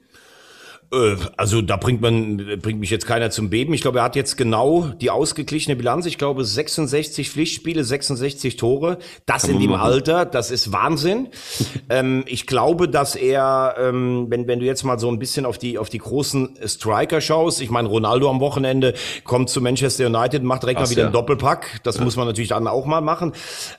Äh, 0.93 1.17
also 1.37 1.63
da 1.63 1.77
bringt 1.77 2.01
man 2.01 2.59
bringt 2.61 2.81
mich 2.81 2.91
jetzt 2.91 3.07
keiner 3.07 3.31
zum 3.31 3.51
Beben. 3.51 3.75
Ich 3.75 3.83
glaube, 3.83 3.99
er 3.99 4.05
hat 4.05 4.17
jetzt 4.17 4.37
genau 4.37 4.89
die 5.01 5.11
ausgeglichene 5.11 5.77
Bilanz. 5.77 6.07
Ich 6.07 6.19
glaube 6.19 6.45
66 6.45 7.31
Pflichtspiele, 7.31 7.85
66 7.85 8.57
Tore. 8.57 8.99
Das 9.27 9.43
Kann 9.43 9.53
in 9.53 9.61
dem 9.61 9.71
machen. 9.71 9.83
Alter, 9.83 10.25
das 10.25 10.51
ist 10.51 10.73
Wahnsinn. 10.73 11.29
ähm, 11.91 12.25
ich 12.27 12.47
glaube, 12.47 12.89
dass 12.89 13.17
er, 13.17 13.75
ähm, 13.79 14.27
wenn 14.29 14.47
wenn 14.47 14.61
du 14.61 14.67
jetzt 14.67 14.85
mal 14.85 14.99
so 14.99 15.11
ein 15.11 15.19
bisschen 15.19 15.47
auf 15.47 15.59
die 15.59 15.79
auf 15.79 15.89
die 15.89 15.99
großen 15.99 16.57
Striker 16.67 17.21
schaust, 17.21 17.61
ich 17.61 17.71
meine 17.71 17.89
Ronaldo 17.89 18.31
am 18.31 18.41
Wochenende 18.41 18.95
kommt 19.25 19.51
zu 19.51 19.61
Manchester 19.61 20.07
United, 20.07 20.43
macht 20.43 20.63
direkt 20.63 20.79
Ach, 20.79 20.85
mal 20.85 20.91
wieder 20.91 21.03
ja. 21.03 21.07
einen 21.07 21.15
Doppelpack. 21.15 21.81
Das 21.83 21.97
ja. 21.97 22.05
muss 22.05 22.17
man 22.17 22.27
natürlich 22.27 22.51
dann 22.51 22.69
auch 22.69 22.87
mal 22.87 23.01
machen. 23.01 23.33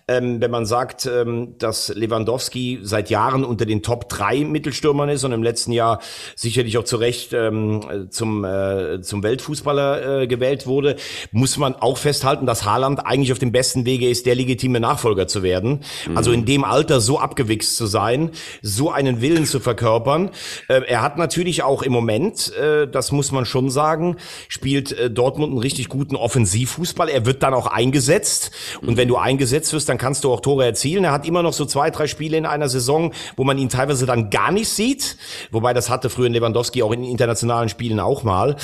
Ähm, 0.08 0.42
wenn 0.42 0.52
man 0.52 0.66
sagt, 0.66 1.06
ähm, 1.06 1.56
dass 1.58 1.90
Lewandowski 1.90 2.80
seit 2.82 3.10
Jahren 3.10 3.44
unter 3.44 3.66
den 3.66 3.82
Top 3.82 4.10
drei 4.10 4.44
Mittelstürmern 4.44 5.10
ist 5.10 5.24
und 5.24 5.32
im 5.32 5.44
letzten 5.44 5.72
Jahr 5.72 6.00
sicherlich 6.36 6.78
auch 6.78 6.84
zu 6.84 6.97
Recht 7.00 7.34
ähm, 7.34 8.08
zum, 8.10 8.44
äh, 8.44 9.02
zum 9.02 9.24
Weltfußballer 9.24 10.22
äh, 10.22 10.28
gewählt 10.28 10.68
wurde, 10.68 10.96
muss 11.32 11.58
man 11.58 11.76
auch 11.76 11.98
festhalten, 11.98 12.46
dass 12.46 12.66
Haaland 12.66 13.06
eigentlich 13.06 13.32
auf 13.32 13.40
dem 13.40 13.52
besten 13.52 13.86
Wege 13.86 14.10
ist, 14.10 14.26
der 14.26 14.36
legitime 14.36 14.80
Nachfolger 14.80 15.28
zu 15.28 15.44
werden. 15.44 15.82
Mhm. 16.08 16.18
Also 16.18 16.32
in 16.32 16.46
dem 16.46 16.64
Alter 16.64 17.00
so 17.00 17.20
abgewichst 17.20 17.76
zu 17.78 17.86
sein, 17.86 18.32
so 18.62 18.92
einen 18.92 19.22
Willen 19.22 19.46
zu 19.46 19.60
verkörpern. 19.60 20.32
Äh, 20.68 20.82
er 20.88 21.02
hat 21.02 21.18
natürlich 21.18 21.64
auch 21.64 21.84
im 21.84 21.94
Moment, 21.94 22.54
äh, 22.56 22.88
das 22.88 23.12
muss 23.12 23.32
man 23.32 23.46
schon 23.46 23.70
sagen, 23.70 24.18
spielt 24.48 24.92
äh, 24.92 25.10
Dortmund 25.10 25.52
einen 25.52 25.60
richtig 25.60 25.90
guten 25.90 26.16
Offensivfußball. 26.16 27.10
Er 27.10 27.26
wird 27.26 27.44
dann 27.44 27.54
auch 27.54 27.68
eingesetzt. 27.68 28.52
Und 28.82 28.98
wenn 28.98 29.08
du 29.08 29.18
eingesetzt 29.18 29.74
wirst, 29.74 29.90
dann 29.90 29.98
kannst 29.98 30.24
du 30.24 30.32
auch 30.32 30.42
Tore 30.42 30.66
erzielen. 30.66 31.04
Er 31.04 31.12
hat 31.12 31.28
immer 31.28 31.44
noch 31.44 31.54
so 31.54 31.66
zwei, 31.66 31.90
drei 31.90 32.08
Spiele 32.08 32.38
in 32.38 32.46
einer 32.46 32.70
Saison, 32.70 33.14
wo 33.36 33.44
man 33.44 33.58
ihn 33.58 33.70
teilweise 33.70 34.06
dann 34.06 34.30
gar 34.30 34.52
nicht 34.52 34.70
sieht. 34.70 35.18
Wobei 35.52 35.74
das 35.74 35.90
hatte 35.90 36.10
früher 36.10 36.30
Lewandowski 36.30 36.84
auch 36.84 36.87
in 36.92 37.04
internationalen 37.04 37.70
Spielen 37.70 38.00
auch 38.00 38.24
mal. 38.24 38.56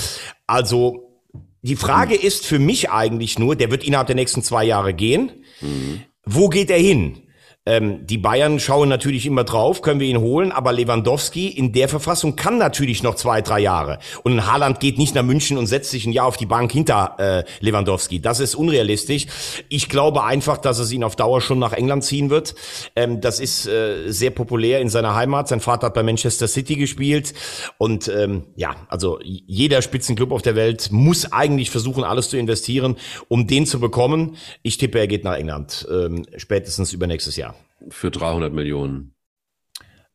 Also 0.48 1.22
die 1.62 1.76
Frage 1.76 2.16
ist 2.16 2.46
für 2.46 2.60
mich 2.60 2.90
eigentlich 2.92 3.40
nur, 3.40 3.56
der 3.56 3.72
wird 3.72 3.84
innerhalb 3.86 4.08
der 4.08 4.16
nächsten 4.16 4.44
zwei 4.44 4.66
Jahre 4.66 4.94
gehen. 4.94 5.32
Mhm. 5.62 6.02
Wo 6.26 6.50
geht 6.50 6.70
er 6.70 6.78
hin? 6.78 7.23
Ähm, 7.66 8.06
die 8.06 8.18
Bayern 8.18 8.60
schauen 8.60 8.90
natürlich 8.90 9.26
immer 9.26 9.46
drauf, 9.46 9.82
können 9.82 10.02
wir 10.02 10.08
ihn 10.08 10.20
holen, 10.20 10.52
aber 10.52 10.74
Lewandowski 10.74 11.48
in 11.48 11.72
der 11.72 11.88
Verfassung 11.88 12.36
kann 12.36 12.58
natürlich 12.58 13.04
noch 13.04 13.16
zwei, 13.16 13.42
drei 13.42 13.62
Jahre. 13.62 14.00
Und 14.24 14.46
Haaland 14.46 14.82
geht 14.82 14.98
nicht 14.98 15.16
nach 15.16 15.24
München 15.24 15.58
und 15.58 15.68
setzt 15.68 15.92
sich 15.92 16.06
ein 16.06 16.12
Jahr 16.12 16.26
auf 16.26 16.36
die 16.36 16.46
Bank 16.46 16.74
hinter 16.74 17.16
äh, 17.20 17.44
Lewandowski. 17.62 18.20
Das 18.20 18.42
ist 18.42 18.56
unrealistisch. 18.56 19.28
Ich 19.70 19.88
glaube 19.88 20.26
einfach, 20.26 20.58
dass 20.58 20.78
es 20.80 20.92
ihn 20.92 21.06
auf 21.06 21.16
Dauer 21.16 21.40
schon 21.40 21.58
nach 21.58 21.72
England 21.72 22.04
ziehen 22.04 22.30
wird. 22.30 22.54
Ähm, 22.98 23.22
das 23.22 23.40
ist 23.40 23.66
äh, 23.66 24.12
sehr 24.12 24.32
populär 24.32 24.82
in 24.82 24.90
seiner 24.90 25.16
Heimat. 25.16 25.48
Sein 25.48 25.62
Vater 25.62 25.88
hat 25.88 25.94
bei 25.94 26.04
Manchester 26.04 26.50
City 26.50 26.76
gespielt. 26.76 27.34
Und 27.78 28.10
ähm, 28.10 28.44
ja, 28.58 28.76
also 28.90 29.20
jeder 29.24 29.82
Spitzenclub 29.82 30.34
auf 30.34 30.42
der 30.42 30.56
Welt 30.56 30.90
muss 30.92 31.32
eigentlich 31.32 31.70
versuchen, 31.70 32.04
alles 32.04 32.30
zu 32.30 32.38
investieren, 32.38 32.98
um 33.30 33.48
den 33.48 33.66
zu 33.66 33.80
bekommen. 33.80 34.36
Ich 34.64 34.78
tippe, 34.78 35.00
er 35.00 35.08
geht 35.08 35.24
nach 35.24 35.38
England, 35.38 35.88
ähm, 35.90 36.26
spätestens 36.36 36.92
übernächstes 36.92 37.38
Jahr 37.38 37.53
für 37.90 38.12
300 38.12 38.54
Millionen. 38.54 39.13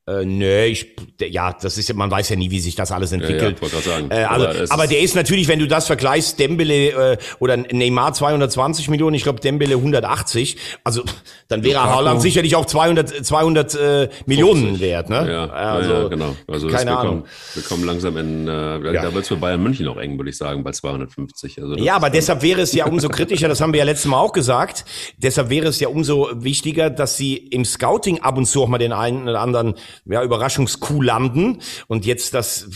Äh, 0.08 0.24
nö, 0.24 0.64
ich, 0.64 0.94
ja, 1.20 1.52
das 1.52 1.76
ist, 1.76 1.92
man 1.94 2.10
weiß 2.10 2.30
ja 2.30 2.36
nie, 2.36 2.50
wie 2.50 2.60
sich 2.60 2.74
das 2.74 2.92
alles 2.92 3.12
entwickelt. 3.12 3.58
Ja, 3.60 3.68
ja, 3.68 3.80
sagen. 3.80 4.10
Äh, 4.10 4.24
also, 4.24 4.46
aber, 4.46 4.64
aber 4.70 4.86
der 4.86 5.00
ist 5.00 5.14
natürlich, 5.14 5.48
wenn 5.48 5.58
du 5.58 5.68
das 5.68 5.86
vergleichst, 5.86 6.38
Dembele 6.38 7.12
äh, 7.12 7.18
oder 7.40 7.58
Neymar 7.58 8.14
220 8.14 8.88
Millionen, 8.88 9.14
ich 9.14 9.24
glaube 9.24 9.40
Dembele 9.40 9.74
180, 9.74 10.56
also 10.82 11.02
dann 11.48 11.62
wäre 11.62 11.82
Haaland 11.82 12.22
sicherlich 12.22 12.56
auch 12.56 12.64
200, 12.64 13.26
200 13.26 13.74
äh, 13.74 14.08
Millionen 14.24 14.80
wert, 14.80 15.10
ne? 15.10 15.30
Ja, 15.30 15.46
also, 15.50 15.92
ja, 15.92 16.08
genau. 16.08 16.36
Also 16.46 16.68
keine 16.68 16.90
wir 16.90 16.98
Ahnung. 16.98 17.14
Kommen, 17.20 17.30
wir 17.54 17.62
kommen 17.64 17.84
langsam 17.84 18.16
in, 18.16 18.48
äh, 18.48 18.50
ja. 18.50 19.02
da 19.02 19.12
wird 19.12 19.22
es 19.22 19.28
für 19.28 19.36
Bayern 19.36 19.62
München 19.62 19.86
auch 19.88 19.98
eng, 19.98 20.16
würde 20.18 20.30
ich 20.30 20.38
sagen, 20.38 20.64
bei 20.64 20.70
250. 20.70 21.60
Also 21.60 21.76
ja, 21.76 21.96
aber 21.96 22.08
deshalb 22.08 22.42
wäre 22.42 22.62
es 22.62 22.72
ja 22.72 22.86
umso 22.86 23.08
kritischer, 23.08 23.48
das 23.48 23.60
haben 23.60 23.74
wir 23.74 23.78
ja 23.78 23.84
letztes 23.84 24.06
Mal 24.06 24.18
auch 24.18 24.32
gesagt, 24.32 24.86
deshalb 25.18 25.50
wäre 25.50 25.66
es 25.66 25.80
ja 25.80 25.88
umso 25.88 26.30
wichtiger, 26.32 26.88
dass 26.88 27.18
sie 27.18 27.36
im 27.36 27.66
Scouting 27.66 28.20
ab 28.20 28.38
und 28.38 28.46
zu 28.46 28.62
auch 28.62 28.68
mal 28.68 28.78
den 28.78 28.92
einen 28.92 29.28
oder 29.28 29.40
anderen 29.40 29.74
ja, 30.06 30.22
Überraschungskuh 30.22 31.02
landen 31.02 31.58
und 31.86 32.06
jetzt 32.06 32.34
das 32.34 32.68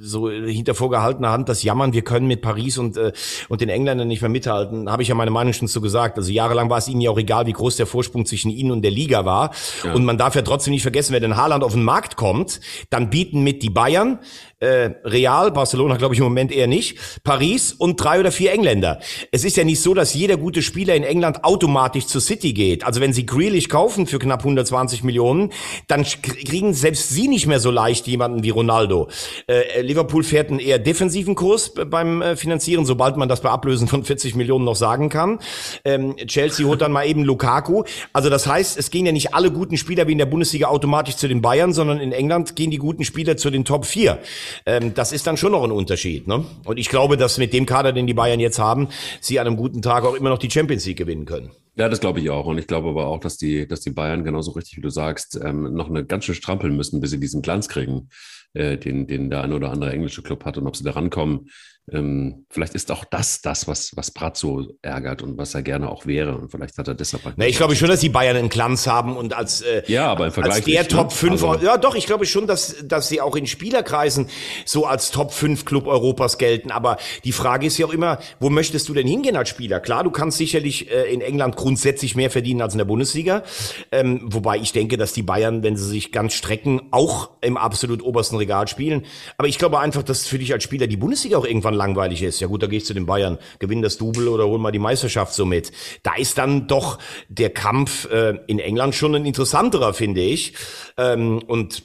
so 0.00 0.30
hinter 0.30 0.74
vorgehaltener 0.74 1.30
Hand 1.30 1.48
das 1.48 1.62
Jammern, 1.62 1.92
wir 1.92 2.02
können 2.02 2.26
mit 2.26 2.42
Paris 2.42 2.78
und, 2.78 2.96
äh, 2.96 3.12
und 3.48 3.60
den 3.60 3.68
Engländern 3.68 4.08
nicht 4.08 4.22
mehr 4.22 4.30
mithalten, 4.30 4.90
habe 4.90 5.02
ich 5.02 5.08
ja 5.08 5.14
meine 5.14 5.30
Meinung 5.30 5.52
schon 5.52 5.68
so 5.68 5.80
gesagt. 5.80 6.18
Also 6.18 6.32
jahrelang 6.32 6.70
war 6.70 6.78
es 6.78 6.88
ihnen 6.88 7.00
ja 7.00 7.10
auch 7.10 7.18
egal, 7.18 7.46
wie 7.46 7.52
groß 7.52 7.76
der 7.76 7.86
Vorsprung 7.86 8.26
zwischen 8.26 8.50
ihnen 8.50 8.70
und 8.70 8.82
der 8.82 8.90
Liga 8.90 9.24
war. 9.24 9.52
Ja. 9.84 9.94
Und 9.94 10.04
man 10.04 10.18
darf 10.18 10.34
ja 10.34 10.42
trotzdem 10.42 10.72
nicht 10.72 10.82
vergessen, 10.82 11.14
wenn 11.14 11.24
ein 11.24 11.36
Haaland 11.36 11.64
auf 11.64 11.72
den 11.72 11.84
Markt 11.84 12.16
kommt, 12.16 12.60
dann 12.90 13.10
bieten 13.10 13.42
mit 13.42 13.62
die 13.62 13.70
Bayern, 13.70 14.18
äh, 14.60 14.90
Real, 15.04 15.50
Barcelona 15.50 15.96
glaube 15.96 16.14
ich 16.14 16.20
im 16.20 16.24
Moment 16.24 16.52
eher 16.52 16.66
nicht, 16.66 16.98
Paris 17.24 17.72
und 17.72 17.96
drei 17.96 18.20
oder 18.20 18.30
vier 18.30 18.52
Engländer. 18.52 19.00
Es 19.32 19.44
ist 19.44 19.56
ja 19.56 19.64
nicht 19.64 19.80
so, 19.80 19.94
dass 19.94 20.14
jeder 20.14 20.36
gute 20.36 20.62
Spieler 20.62 20.94
in 20.94 21.02
England 21.02 21.44
automatisch 21.44 22.06
zur 22.06 22.20
City 22.20 22.52
geht. 22.52 22.84
Also 22.84 23.00
wenn 23.00 23.12
sie 23.12 23.26
Grealish 23.26 23.68
kaufen 23.68 24.06
für 24.06 24.18
knapp 24.18 24.40
120 24.40 25.02
Millionen, 25.02 25.50
dann 25.88 26.04
kriegen 26.04 26.74
selbst 26.74 27.10
sie 27.10 27.28
nicht 27.28 27.46
mehr 27.46 27.58
so 27.58 27.70
leicht 27.70 28.06
jemanden 28.06 28.42
wie 28.42 28.50
Ronaldo. 28.50 29.08
Äh, 29.46 29.80
Liverpool 29.80 30.22
fährt 30.22 30.50
einen 30.50 30.60
eher 30.60 30.78
defensiven 30.78 31.34
Kurs 31.34 31.72
beim 31.74 32.20
äh, 32.20 32.36
Finanzieren, 32.36 32.84
sobald 32.84 33.16
man 33.16 33.28
das 33.28 33.40
bei 33.40 33.48
Ablösen 33.48 33.88
von 33.88 34.04
40 34.04 34.34
Millionen 34.34 34.64
noch 34.64 34.76
sagen 34.76 35.08
kann. 35.08 35.38
Ähm, 35.84 36.16
Chelsea 36.26 36.66
holt 36.66 36.82
dann 36.82 36.92
mal 36.92 37.06
eben 37.06 37.24
Lukaku. 37.24 37.84
Also 38.12 38.28
das 38.28 38.46
heißt, 38.46 38.78
es 38.78 38.90
gehen 38.90 39.06
ja 39.06 39.12
nicht 39.12 39.34
alle 39.34 39.50
guten 39.50 39.78
Spieler 39.78 40.06
wie 40.06 40.12
in 40.12 40.18
der 40.18 40.26
Bundesliga 40.26 40.68
automatisch 40.68 41.16
zu 41.16 41.28
den 41.28 41.40
Bayern, 41.40 41.72
sondern 41.72 41.98
in 41.98 42.12
England 42.12 42.56
gehen 42.56 42.70
die 42.70 42.78
guten 42.78 43.04
Spieler 43.04 43.38
zu 43.38 43.50
den 43.50 43.64
Top 43.64 43.86
4 43.86 44.18
ähm, 44.66 44.94
das 44.94 45.12
ist 45.12 45.26
dann 45.26 45.36
schon 45.36 45.52
noch 45.52 45.64
ein 45.64 45.70
Unterschied. 45.70 46.26
Ne? 46.26 46.44
Und 46.64 46.78
ich 46.78 46.88
glaube, 46.88 47.16
dass 47.16 47.38
mit 47.38 47.52
dem 47.52 47.66
Kader, 47.66 47.92
den 47.92 48.06
die 48.06 48.14
Bayern 48.14 48.40
jetzt 48.40 48.58
haben, 48.58 48.88
sie 49.20 49.38
an 49.40 49.46
einem 49.46 49.56
guten 49.56 49.82
Tag 49.82 50.04
auch 50.04 50.14
immer 50.14 50.28
noch 50.30 50.38
die 50.38 50.50
Champions 50.50 50.86
League 50.86 50.98
gewinnen 50.98 51.24
können. 51.24 51.50
Ja, 51.76 51.88
das 51.88 52.00
glaube 52.00 52.20
ich 52.20 52.30
auch. 52.30 52.46
Und 52.46 52.58
ich 52.58 52.66
glaube 52.66 52.88
aber 52.90 53.06
auch, 53.06 53.20
dass 53.20 53.36
die, 53.36 53.66
dass 53.66 53.80
die 53.80 53.90
Bayern 53.90 54.24
genauso 54.24 54.50
richtig, 54.52 54.76
wie 54.76 54.82
du 54.82 54.90
sagst, 54.90 55.40
ähm, 55.42 55.74
noch 55.74 55.88
eine 55.88 56.04
ganz 56.04 56.24
schön 56.24 56.34
strampeln 56.34 56.76
müssen, 56.76 57.00
bis 57.00 57.10
sie 57.10 57.20
diesen 57.20 57.42
Glanz 57.42 57.68
kriegen, 57.68 58.08
äh, 58.54 58.76
den, 58.76 59.06
den 59.06 59.30
der 59.30 59.42
ein 59.42 59.52
oder 59.52 59.70
andere 59.70 59.92
englische 59.92 60.22
Club 60.22 60.44
hat. 60.44 60.58
Und 60.58 60.66
ob 60.66 60.76
sie 60.76 60.84
da 60.84 60.90
rankommen, 60.90 61.48
ähm, 61.92 62.46
vielleicht 62.50 62.74
ist 62.74 62.90
auch 62.90 63.04
das 63.04 63.40
das, 63.42 63.66
was, 63.66 63.96
was 63.96 64.10
Brazzo 64.10 64.66
ärgert 64.82 65.22
und 65.22 65.38
was 65.38 65.54
er 65.54 65.62
gerne 65.62 65.88
auch 65.88 66.06
wäre. 66.06 66.36
Und 66.36 66.50
vielleicht 66.50 66.78
hat 66.78 66.88
er 66.88 66.94
deshalb. 66.94 67.24
Halt 67.24 67.34
Na, 67.36 67.46
ich 67.46 67.56
glaube 67.56 67.76
schon, 67.76 67.88
dass 67.88 68.00
die 68.00 68.08
Bayern 68.08 68.36
einen 68.36 68.48
Glanz 68.48 68.86
haben 68.86 69.16
und 69.16 69.34
als, 69.34 69.62
äh, 69.62 69.82
ja, 69.86 70.10
aber 70.10 70.26
im 70.26 70.32
Vergleich 70.32 70.56
als 70.56 70.64
der 70.64 70.82
nicht, 70.82 70.92
ne? 70.92 70.96
Top 70.96 71.12
5. 71.12 71.44
Also, 71.44 71.64
ja, 71.64 71.76
doch, 71.78 71.94
ich 71.94 72.06
glaube 72.06 72.26
schon, 72.26 72.46
dass, 72.46 72.76
dass 72.84 73.08
sie 73.08 73.20
auch 73.20 73.36
in 73.36 73.46
Spielerkreisen 73.46 74.28
so 74.64 74.86
als 74.86 75.10
Top 75.10 75.32
5 75.32 75.64
Club 75.64 75.86
Europas 75.86 76.38
gelten. 76.38 76.70
Aber 76.70 76.98
die 77.24 77.32
Frage 77.32 77.66
ist 77.66 77.78
ja 77.78 77.86
auch 77.86 77.92
immer, 77.92 78.18
wo 78.38 78.50
möchtest 78.50 78.88
du 78.88 78.94
denn 78.94 79.06
hingehen 79.06 79.36
als 79.36 79.48
Spieler? 79.48 79.80
Klar, 79.80 80.04
du 80.04 80.10
kannst 80.10 80.38
sicherlich 80.38 80.90
äh, 80.90 81.12
in 81.12 81.20
England 81.20 81.56
grundsätzlich 81.56 82.14
mehr 82.14 82.30
verdienen 82.30 82.62
als 82.62 82.74
in 82.74 82.78
der 82.78 82.84
Bundesliga. 82.84 83.42
Ähm, 83.90 84.20
wobei 84.24 84.58
ich 84.58 84.72
denke, 84.72 84.96
dass 84.96 85.12
die 85.12 85.22
Bayern, 85.22 85.62
wenn 85.62 85.76
sie 85.76 85.88
sich 85.88 86.12
ganz 86.12 86.34
strecken, 86.34 86.82
auch 86.90 87.30
im 87.40 87.56
absolut 87.56 88.02
obersten 88.02 88.36
Regal 88.36 88.68
spielen. 88.68 89.06
Aber 89.38 89.48
ich 89.48 89.58
glaube 89.58 89.80
einfach, 89.80 90.02
dass 90.02 90.26
für 90.26 90.38
dich 90.38 90.52
als 90.52 90.62
Spieler 90.62 90.86
die 90.86 90.96
Bundesliga 90.96 91.38
auch 91.38 91.46
irgendwann 91.46 91.79
langweilig 91.80 92.22
ist. 92.22 92.40
Ja 92.40 92.46
gut, 92.46 92.62
da 92.62 92.66
gehe 92.66 92.78
ich 92.78 92.84
zu 92.84 92.94
den 92.94 93.06
Bayern, 93.06 93.38
gewinn 93.58 93.80
das 93.80 93.96
Double 93.96 94.28
oder 94.28 94.44
hol 94.44 94.58
mal 94.58 94.70
die 94.70 94.78
Meisterschaft 94.78 95.32
so 95.32 95.46
mit. 95.46 95.72
Da 96.02 96.14
ist 96.16 96.36
dann 96.36 96.66
doch 96.66 96.98
der 97.28 97.50
Kampf 97.50 98.10
äh, 98.10 98.38
in 98.46 98.58
England 98.58 98.94
schon 98.94 99.14
ein 99.14 99.24
interessanterer, 99.24 99.94
finde 99.94 100.20
ich. 100.20 100.54
Ähm, 100.98 101.38
und 101.46 101.84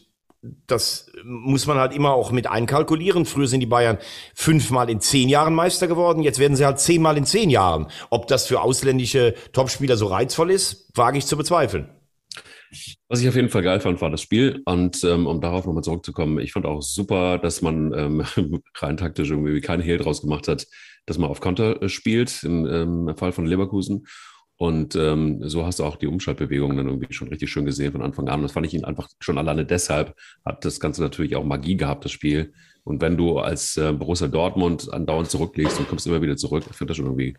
das 0.68 1.08
muss 1.24 1.66
man 1.66 1.78
halt 1.78 1.94
immer 1.94 2.14
auch 2.14 2.32
mit 2.32 2.48
einkalkulieren. 2.48 3.26
Früher 3.26 3.48
sind 3.48 3.62
die 3.62 3.66
Bayern 3.66 3.98
fünfmal 4.34 4.90
in 4.90 5.00
zehn 5.00 5.30
Jahren 5.30 5.56
Meister 5.56 5.88
geworden. 5.88 6.22
Jetzt 6.22 6.40
werden 6.40 6.56
sie 6.56 6.66
halt 6.66 6.80
zehnmal 6.80 7.18
in 7.18 7.26
zehn 7.26 7.50
Jahren. 7.50 7.88
Ob 8.10 8.28
das 8.28 8.46
für 8.46 8.62
ausländische 8.62 9.34
Topspieler 9.54 9.98
so 9.98 10.08
reizvoll 10.08 10.52
ist, 10.52 10.92
wage 10.94 11.18
ich 11.18 11.26
zu 11.26 11.38
bezweifeln. 11.38 11.95
Was 13.10 13.22
ich 13.22 13.28
auf 13.28 13.36
jeden 13.36 13.50
Fall 13.50 13.62
geil 13.64 13.80
fand, 13.80 14.02
war 14.02 14.10
das 14.10 14.22
Spiel. 14.22 14.62
Und 14.66 15.04
ähm, 15.04 15.28
um 15.28 15.42
darauf 15.42 15.66
nochmal 15.66 15.84
zurückzukommen, 15.84 16.40
ich 16.40 16.52
fand 16.52 16.66
auch 16.66 16.82
super, 16.82 17.38
dass 17.38 17.62
man 17.62 17.94
ähm, 17.94 18.24
rein 18.78 18.98
taktisch 18.98 19.30
irgendwie 19.30 19.62
kein 19.62 19.82
Hehl 19.82 19.98
draus 19.98 20.22
gemacht 20.22 20.48
hat, 20.48 20.68
dass 21.06 21.18
man 21.18 21.30
auf 21.30 21.42
Konter 21.42 21.82
äh, 21.82 21.90
spielt, 21.90 22.44
im, 22.44 22.66
ähm, 22.66 23.18
Fall 23.18 23.32
von 23.32 23.46
Leverkusen. 23.46 24.06
Und 24.58 24.96
ähm, 24.96 25.42
so 25.48 25.66
hast 25.66 25.80
du 25.80 25.84
auch 25.84 25.98
die 25.98 26.08
Umschaltbewegungen 26.08 26.78
dann 26.78 26.88
irgendwie 26.88 27.14
schon 27.14 27.28
richtig 27.28 27.52
schön 27.52 27.66
gesehen 27.66 27.92
von 27.92 28.02
Anfang 28.02 28.30
an. 28.30 28.42
Das 28.42 28.54
fand 28.54 28.66
ich 28.66 28.74
ihn 28.74 28.86
einfach 28.86 29.10
schon 29.20 29.38
alleine 29.38 29.66
deshalb, 29.66 30.16
hat 30.46 30.64
das 30.64 30.80
Ganze 30.80 31.02
natürlich 31.02 31.36
auch 31.36 31.44
Magie 31.44 31.76
gehabt, 31.76 32.06
das 32.06 32.14
Spiel. 32.14 32.54
Und 32.86 33.02
wenn 33.02 33.18
du 33.18 33.40
als 33.40 33.76
äh, 33.78 33.92
Borussia 33.92 34.28
Dortmund 34.28 34.94
andauernd 34.94 35.30
zurücklegst 35.30 35.80
und 35.80 35.90
kommst 35.90 36.08
immer 36.08 36.22
wieder 36.22 36.38
zurück, 36.38 36.64
ich 36.70 36.76
finde 36.76 36.92
das 36.92 36.98
schon 36.98 37.08
irgendwie 37.08 37.36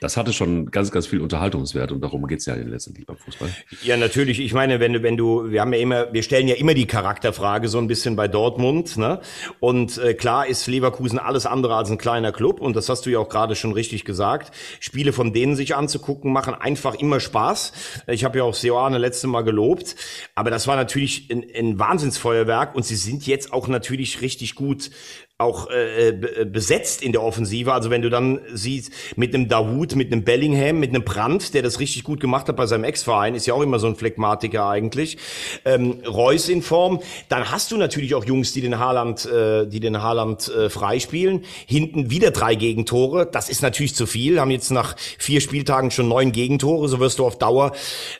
das 0.00 0.16
hatte 0.16 0.32
schon 0.32 0.70
ganz, 0.70 0.90
ganz 0.90 1.06
viel 1.06 1.20
Unterhaltungswert 1.20 1.92
und 1.92 2.00
darum 2.00 2.26
geht's 2.26 2.46
ja 2.46 2.54
letztendlich 2.54 3.06
beim 3.06 3.16
Fußball. 3.16 3.48
Ja, 3.82 3.96
natürlich. 3.96 4.40
Ich 4.40 4.52
meine, 4.52 4.80
wenn 4.80 4.92
du, 4.92 5.02
wenn 5.02 5.16
du, 5.16 5.50
wir 5.50 5.60
haben 5.60 5.72
ja 5.72 5.80
immer, 5.80 6.12
wir 6.12 6.22
stellen 6.22 6.48
ja 6.48 6.54
immer 6.54 6.74
die 6.74 6.86
Charakterfrage 6.86 7.68
so 7.68 7.78
ein 7.78 7.86
bisschen 7.86 8.16
bei 8.16 8.28
Dortmund, 8.28 8.96
ne? 8.96 9.20
Und 9.60 9.98
äh, 9.98 10.14
klar 10.14 10.46
ist 10.46 10.66
Leverkusen 10.66 11.18
alles 11.18 11.46
andere 11.46 11.76
als 11.76 11.90
ein 11.90 11.98
kleiner 11.98 12.32
Club 12.32 12.60
und 12.60 12.76
das 12.76 12.88
hast 12.88 13.06
du 13.06 13.10
ja 13.10 13.18
auch 13.18 13.28
gerade 13.28 13.54
schon 13.54 13.72
richtig 13.72 14.04
gesagt. 14.04 14.54
Spiele 14.80 15.12
von 15.12 15.32
denen 15.32 15.56
sich 15.56 15.74
anzugucken, 15.74 16.32
machen 16.32 16.54
einfach 16.54 16.94
immer 16.94 17.20
Spaß. 17.20 17.72
Ich 18.08 18.24
habe 18.24 18.38
ja 18.38 18.44
auch 18.44 18.54
Seoane 18.54 18.98
letzte 18.98 19.26
Mal 19.26 19.42
gelobt, 19.42 19.96
aber 20.34 20.50
das 20.50 20.66
war 20.66 20.76
natürlich 20.76 21.30
ein, 21.30 21.44
ein 21.54 21.78
Wahnsinnsfeuerwerk 21.78 22.74
und 22.74 22.84
sie 22.84 22.96
sind 22.96 23.26
jetzt 23.26 23.52
auch 23.52 23.68
natürlich 23.68 24.20
richtig 24.20 24.54
gut 24.54 24.90
auch 25.38 25.68
äh, 25.68 26.46
besetzt 26.46 27.02
in 27.02 27.12
der 27.12 27.22
Offensive. 27.22 27.70
Also 27.70 27.90
wenn 27.90 28.00
du 28.00 28.08
dann 28.08 28.40
siehst, 28.54 28.90
mit 29.16 29.34
einem 29.34 29.48
Dawood, 29.48 29.94
mit 29.94 30.10
einem 30.10 30.24
Bellingham, 30.24 30.80
mit 30.80 30.94
einem 30.94 31.04
Brandt, 31.04 31.52
der 31.52 31.60
das 31.60 31.78
richtig 31.78 32.04
gut 32.04 32.20
gemacht 32.20 32.48
hat 32.48 32.56
bei 32.56 32.64
seinem 32.64 32.84
Ex-Verein, 32.84 33.34
ist 33.34 33.44
ja 33.44 33.52
auch 33.52 33.60
immer 33.60 33.78
so 33.78 33.86
ein 33.86 33.96
Phlegmatiker 33.96 34.66
eigentlich. 34.66 35.18
Ähm, 35.66 36.00
Reus 36.06 36.48
in 36.48 36.62
Form. 36.62 37.00
Dann 37.28 37.50
hast 37.50 37.70
du 37.70 37.76
natürlich 37.76 38.14
auch 38.14 38.24
Jungs, 38.24 38.54
die 38.54 38.62
den 38.62 38.78
Haaland, 38.78 39.26
äh, 39.26 39.66
die 39.66 39.78
den 39.78 40.02
Haaland 40.02 40.48
äh, 40.48 40.70
freispielen. 40.70 41.44
Hinten 41.66 42.08
wieder 42.08 42.30
drei 42.30 42.54
Gegentore. 42.54 43.26
Das 43.26 43.50
ist 43.50 43.60
natürlich 43.60 43.94
zu 43.94 44.06
viel. 44.06 44.40
Haben 44.40 44.50
jetzt 44.50 44.70
nach 44.70 44.96
vier 45.18 45.42
Spieltagen 45.42 45.90
schon 45.90 46.08
neun 46.08 46.32
Gegentore. 46.32 46.88
So 46.88 46.98
wirst 46.98 47.18
du 47.18 47.26
auf 47.26 47.36
Dauer 47.36 47.72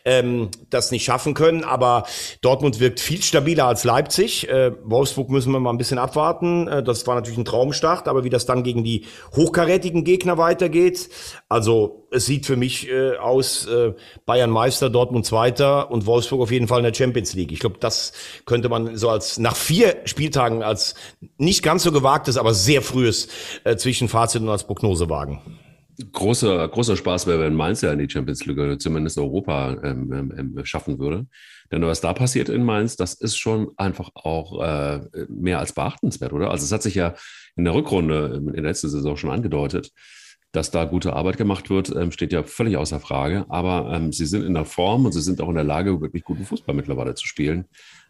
ähm, 0.05 0.51
das 0.69 0.91
nicht 0.91 1.05
schaffen 1.05 1.33
können. 1.33 1.65
Aber 1.65 2.05
Dortmund 2.43 2.79
wirkt 2.79 3.01
viel 3.01 3.23
stabiler 3.23 3.65
als 3.65 3.85
Leipzig. 3.85 4.51
Äh, 4.51 4.73
Wolfsburg 4.85 5.31
müssen 5.31 5.51
wir 5.53 5.61
mal 5.61 5.71
ein 5.71 5.79
bisschen 5.79 5.97
abwarten. 5.97 6.69
Äh, 6.69 6.83
das 6.83 7.06
war 7.07 7.15
natürlich 7.15 7.39
ein 7.39 7.45
Traumstart, 7.45 8.09
aber 8.09 8.25
wie 8.25 8.31
das 8.31 8.47
dann 8.47 8.63
gegen 8.63 8.85
die 8.85 9.05
hochkarätigen 9.35 10.05
Gegner 10.05 10.39
weitergeht, 10.39 11.09
also 11.49 12.07
es 12.11 12.27
sieht 12.27 12.47
für 12.47 12.57
mich 12.57 12.89
äh, 12.89 13.17
aus, 13.17 13.67
äh, 13.67 13.95
Bayern 14.25 14.51
Meister, 14.51 14.91
Dortmund 14.91 15.27
Zweiter 15.27 15.91
und 15.91 16.07
Wolfsburg 16.07 16.41
auf 16.41 16.51
jeden 16.51 16.69
Fall 16.69 16.79
in 16.79 16.85
der 16.85 16.95
Champions 16.95 17.35
League. 17.35 17.53
Ich 17.53 17.61
glaube, 17.61 17.77
das 17.81 18.13
könnte 18.45 18.69
man 18.69 18.97
so 18.97 19.09
als 19.09 19.39
nach 19.39 19.57
vier 19.57 19.97
Spieltagen 20.05 20.63
als 20.63 20.95
nicht 21.39 21.63
ganz 21.63 21.83
so 21.83 21.93
gewagtes, 21.93 22.37
aber 22.37 22.55
sehr 22.55 22.83
frühes 22.83 23.29
äh, 23.65 23.77
Zwischenfazit 23.77 24.43
und 24.43 24.49
als 24.49 24.65
Prognose 24.65 25.09
wagen. 25.11 25.41
Großer, 26.13 26.69
großer 26.69 26.97
Spaß 26.97 27.27
wäre, 27.27 27.41
wenn 27.41 27.55
Mainz 27.55 27.81
ja 27.81 27.91
in 27.91 27.99
die 27.99 28.11
Champions 28.11 28.45
League, 28.45 28.81
zumindest 28.81 29.17
Europa, 29.17 29.77
ähm, 29.83 30.13
ähm, 30.13 30.35
ähm, 30.37 30.65
schaffen 30.65 30.99
würde. 30.99 31.27
Denn 31.71 31.83
was 31.83 32.01
da 32.01 32.13
passiert 32.13 32.49
in 32.49 32.65
Mainz, 32.65 32.97
das 32.97 33.15
ist 33.15 33.37
schon 33.37 33.71
einfach 33.77 34.11
auch 34.15 34.63
äh, 34.63 35.01
mehr 35.29 35.59
als 35.59 35.73
beachtenswert, 35.73 36.33
oder? 36.33 36.51
Also 36.51 36.65
es 36.65 36.73
hat 36.73 36.83
sich 36.83 36.95
ja 36.95 37.15
in 37.57 37.65
der 37.65 37.75
Rückrunde 37.75 38.43
in 38.47 38.53
der 38.53 38.63
letzten 38.63 38.89
Saison 38.89 39.17
schon 39.17 39.31
angedeutet, 39.31 39.91
dass 40.53 40.71
da 40.71 40.85
gute 40.85 41.13
Arbeit 41.13 41.37
gemacht 41.37 41.71
wird, 41.71 41.95
ähm, 41.95 42.13
steht 42.13 42.33
ja 42.33 42.43
völlig 42.43 42.77
außer 42.77 43.01
Frage. 43.01 43.45
Aber 43.49 43.93
ähm, 43.93 44.13
sie 44.13 44.27
sind 44.27 44.45
in 44.45 44.55
der 44.55 44.65
Form 44.65 45.05
und 45.05 45.13
sie 45.13 45.21
sind 45.21 45.41
auch 45.41 45.49
in 45.49 45.55
der 45.57 45.65
Lage, 45.65 46.01
wirklich 46.01 46.25
guten 46.25 46.45
Fußball 46.45 46.75
mittlerweile 46.75 47.15
zu 47.15 47.27
spielen, 47.27 47.67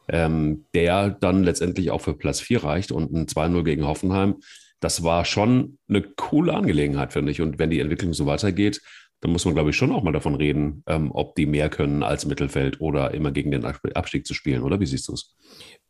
ähm, 0.08 0.64
der 0.74 1.10
dann 1.10 1.42
letztendlich 1.42 1.90
auch 1.90 2.00
für 2.00 2.14
Platz 2.14 2.40
4 2.40 2.64
reicht 2.64 2.92
und 2.92 3.12
ein 3.12 3.26
2-0 3.26 3.64
gegen 3.64 3.86
Hoffenheim 3.86 4.36
das 4.80 5.02
war 5.02 5.24
schon 5.24 5.78
eine 5.88 6.02
coole 6.02 6.54
Angelegenheit, 6.54 7.12
finde 7.12 7.32
ich. 7.32 7.40
Und 7.40 7.58
wenn 7.58 7.70
die 7.70 7.80
Entwicklung 7.80 8.12
so 8.12 8.26
weitergeht, 8.26 8.82
dann 9.20 9.32
muss 9.32 9.44
man, 9.44 9.54
glaube 9.54 9.70
ich, 9.70 9.76
schon 9.76 9.92
auch 9.92 10.02
mal 10.02 10.12
davon 10.12 10.34
reden, 10.34 10.82
ähm, 10.86 11.10
ob 11.12 11.34
die 11.34 11.46
mehr 11.46 11.68
können 11.70 12.02
als 12.02 12.26
Mittelfeld 12.26 12.80
oder 12.80 13.14
immer 13.14 13.32
gegen 13.32 13.50
den 13.50 13.64
Abstieg 13.64 14.26
zu 14.26 14.34
spielen, 14.34 14.62
oder? 14.62 14.80
Wie 14.80 14.86
siehst 14.86 15.08
du 15.08 15.14
es? 15.14 15.36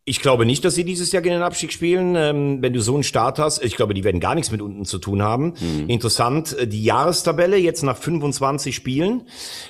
Ich 0.08 0.20
glaube 0.20 0.46
nicht, 0.46 0.64
dass 0.64 0.76
sie 0.76 0.84
dieses 0.84 1.10
Jahr 1.10 1.20
gegen 1.20 1.34
den 1.34 1.42
Abstieg 1.42 1.72
spielen. 1.72 2.14
Ähm, 2.14 2.62
wenn 2.62 2.72
du 2.72 2.80
so 2.80 2.94
einen 2.94 3.02
Start 3.02 3.40
hast, 3.40 3.60
ich 3.64 3.74
glaube, 3.74 3.92
die 3.92 4.04
werden 4.04 4.20
gar 4.20 4.36
nichts 4.36 4.52
mit 4.52 4.62
unten 4.62 4.84
zu 4.84 5.00
tun 5.00 5.20
haben. 5.20 5.54
Mhm. 5.58 5.88
Interessant, 5.88 6.56
äh, 6.56 6.68
die 6.68 6.84
Jahrestabelle 6.84 7.56
jetzt 7.56 7.82
nach 7.82 7.96
25 7.96 8.76
Spielen 8.76 9.22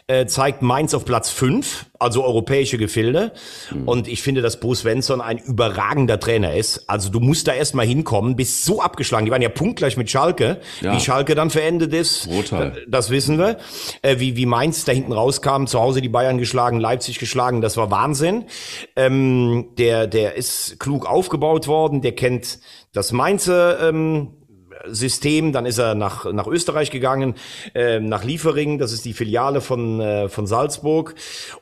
äh, 0.09 0.27
zeigt 0.27 0.61
Mainz 0.61 0.93
auf 0.93 1.07
Platz 1.07 1.31
5, 1.31 1.87
also 1.99 2.23
europäische 2.23 2.77
Gefilde. 2.77 3.33
Mhm. 3.71 3.89
Und 3.89 4.09
ich 4.09 4.21
finde, 4.21 4.43
dass 4.43 4.61
Bo 4.61 4.75
Svensson 4.75 5.23
ein 5.23 5.39
überragender 5.39 6.21
Trainer 6.21 6.55
ist. 6.55 6.85
Also 6.87 7.09
du 7.09 7.21
musst 7.21 7.49
da 7.49 7.55
erstmal 7.55 7.87
hinkommen, 7.87 8.37
bist 8.37 8.67
so 8.67 8.83
abgeschlagen. 8.83 9.25
Die 9.25 9.33
waren 9.33 9.41
ja 9.41 9.49
punktgleich 9.49 9.97
mit 9.97 10.11
Schalke. 10.11 10.61
Ja. 10.83 10.95
Wie 10.95 11.01
Schalke 11.01 11.35
dann 11.35 11.49
verendet 11.49 11.95
ist, 11.95 12.29
Brutal. 12.29 12.85
das 12.87 13.09
wissen 13.09 13.39
wir. 13.39 13.57
Äh, 14.03 14.19
wie, 14.19 14.37
wie 14.37 14.45
Mainz 14.45 14.85
da 14.85 14.93
hinten 14.93 15.13
rauskam, 15.13 15.65
zu 15.65 15.81
Hause 15.81 16.03
die 16.03 16.11
Bayern 16.11 16.37
geschlagen, 16.37 16.79
Leipzig 16.79 17.19
geschlagen, 17.19 17.63
das 17.63 17.79
war 17.79 17.91
Wahnsinn. 17.91 18.45
Ähm, 18.97 19.69
der, 19.79 20.07
der 20.07 20.26
der 20.27 20.35
ist 20.35 20.81
klug 20.81 21.07
aufgebaut 21.07 21.69
worden, 21.69 22.01
der 22.01 22.13
kennt 22.13 22.59
das 22.93 23.13
Mainzer 23.13 23.89
ähm, 23.89 24.33
System, 24.87 25.53
dann 25.53 25.67
ist 25.67 25.79
er 25.79 25.95
nach, 25.95 26.31
nach 26.33 26.47
Österreich 26.47 26.91
gegangen, 26.91 27.35
äh, 27.75 28.01
nach 28.01 28.25
Liefering, 28.25 28.79
das 28.79 28.93
ist 28.93 29.05
die 29.05 29.13
Filiale 29.13 29.61
von, 29.61 30.01
äh, 30.01 30.29
von 30.29 30.47
Salzburg. 30.47 31.15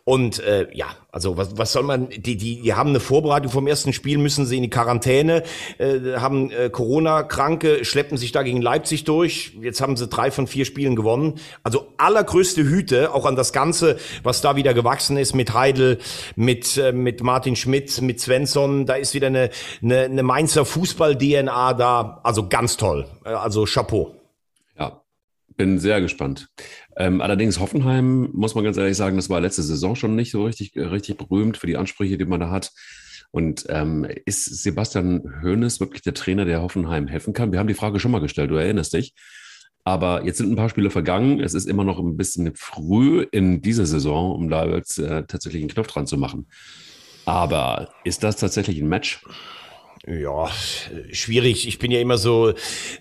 Und 0.04 0.40
äh, 0.40 0.68
ja, 0.72 0.86
also 1.14 1.36
was, 1.36 1.56
was 1.56 1.72
soll 1.72 1.84
man, 1.84 2.08
die, 2.08 2.36
die, 2.36 2.60
die 2.60 2.74
haben 2.74 2.90
eine 2.90 2.98
Vorbereitung 2.98 3.50
vom 3.50 3.68
ersten 3.68 3.92
Spiel, 3.92 4.18
müssen 4.18 4.46
sie 4.46 4.56
in 4.56 4.62
die 4.62 4.70
Quarantäne, 4.70 5.44
äh, 5.78 6.16
haben 6.16 6.50
äh, 6.50 6.70
Corona-Kranke, 6.70 7.84
schleppen 7.84 8.18
sich 8.18 8.32
da 8.32 8.42
gegen 8.42 8.60
Leipzig 8.60 9.04
durch. 9.04 9.52
Jetzt 9.60 9.80
haben 9.80 9.96
sie 9.96 10.08
drei 10.08 10.32
von 10.32 10.48
vier 10.48 10.64
Spielen 10.64 10.96
gewonnen. 10.96 11.34
Also 11.62 11.86
allergrößte 11.98 12.64
Hüte, 12.64 13.14
auch 13.14 13.26
an 13.26 13.36
das 13.36 13.52
Ganze, 13.52 13.96
was 14.24 14.40
da 14.40 14.56
wieder 14.56 14.74
gewachsen 14.74 15.16
ist 15.16 15.34
mit 15.34 15.54
Heidel, 15.54 15.98
mit, 16.34 16.76
äh, 16.76 16.90
mit 16.90 17.22
Martin 17.22 17.54
Schmidt, 17.54 18.00
mit 18.02 18.20
Svensson. 18.20 18.84
Da 18.86 18.94
ist 18.94 19.14
wieder 19.14 19.28
eine, 19.28 19.50
eine, 19.82 20.00
eine 20.00 20.22
Mainzer 20.24 20.64
Fußball-DNA 20.64 21.74
da. 21.74 22.20
Also 22.24 22.48
ganz 22.48 22.76
toll. 22.76 23.03
Äh, 23.24 23.30
also 23.30 23.64
Chapeau. 23.64 24.14
Ja, 24.78 25.02
bin 25.56 25.78
sehr 25.78 26.00
gespannt. 26.00 26.48
Ähm, 26.96 27.20
allerdings 27.20 27.60
Hoffenheim, 27.60 28.30
muss 28.32 28.54
man 28.54 28.64
ganz 28.64 28.76
ehrlich 28.76 28.96
sagen, 28.96 29.16
das 29.16 29.30
war 29.30 29.40
letzte 29.40 29.62
Saison 29.62 29.96
schon 29.96 30.14
nicht 30.16 30.30
so 30.30 30.44
richtig, 30.44 30.72
richtig 30.76 31.16
berühmt 31.16 31.56
für 31.56 31.66
die 31.66 31.76
Ansprüche, 31.76 32.18
die 32.18 32.24
man 32.24 32.40
da 32.40 32.50
hat. 32.50 32.72
Und 33.30 33.66
ähm, 33.68 34.06
ist 34.26 34.44
Sebastian 34.62 35.42
Hoeneß 35.42 35.80
wirklich 35.80 36.02
der 36.02 36.14
Trainer, 36.14 36.44
der 36.44 36.62
Hoffenheim 36.62 37.08
helfen 37.08 37.32
kann? 37.32 37.50
Wir 37.50 37.58
haben 37.58 37.66
die 37.66 37.74
Frage 37.74 37.98
schon 37.98 38.12
mal 38.12 38.20
gestellt, 38.20 38.50
du 38.50 38.54
erinnerst 38.54 38.92
dich. 38.92 39.12
Aber 39.82 40.24
jetzt 40.24 40.38
sind 40.38 40.50
ein 40.50 40.56
paar 40.56 40.70
Spiele 40.70 40.88
vergangen. 40.88 41.40
Es 41.40 41.52
ist 41.52 41.66
immer 41.66 41.84
noch 41.84 41.98
ein 41.98 42.16
bisschen 42.16 42.52
früh 42.54 43.26
in 43.32 43.60
dieser 43.60 43.86
Saison, 43.86 44.32
um 44.34 44.48
da 44.48 44.66
jetzt 44.66 44.98
äh, 44.98 45.24
tatsächlich 45.26 45.62
einen 45.62 45.70
Knopf 45.70 45.88
dran 45.88 46.06
zu 46.06 46.16
machen. 46.16 46.46
Aber 47.26 47.92
ist 48.04 48.22
das 48.22 48.36
tatsächlich 48.36 48.78
ein 48.80 48.88
Match? 48.88 49.22
Ja, 50.06 50.50
schwierig. 51.12 51.66
Ich 51.66 51.78
bin 51.78 51.90
ja 51.90 51.98
immer 51.98 52.18
so, 52.18 52.52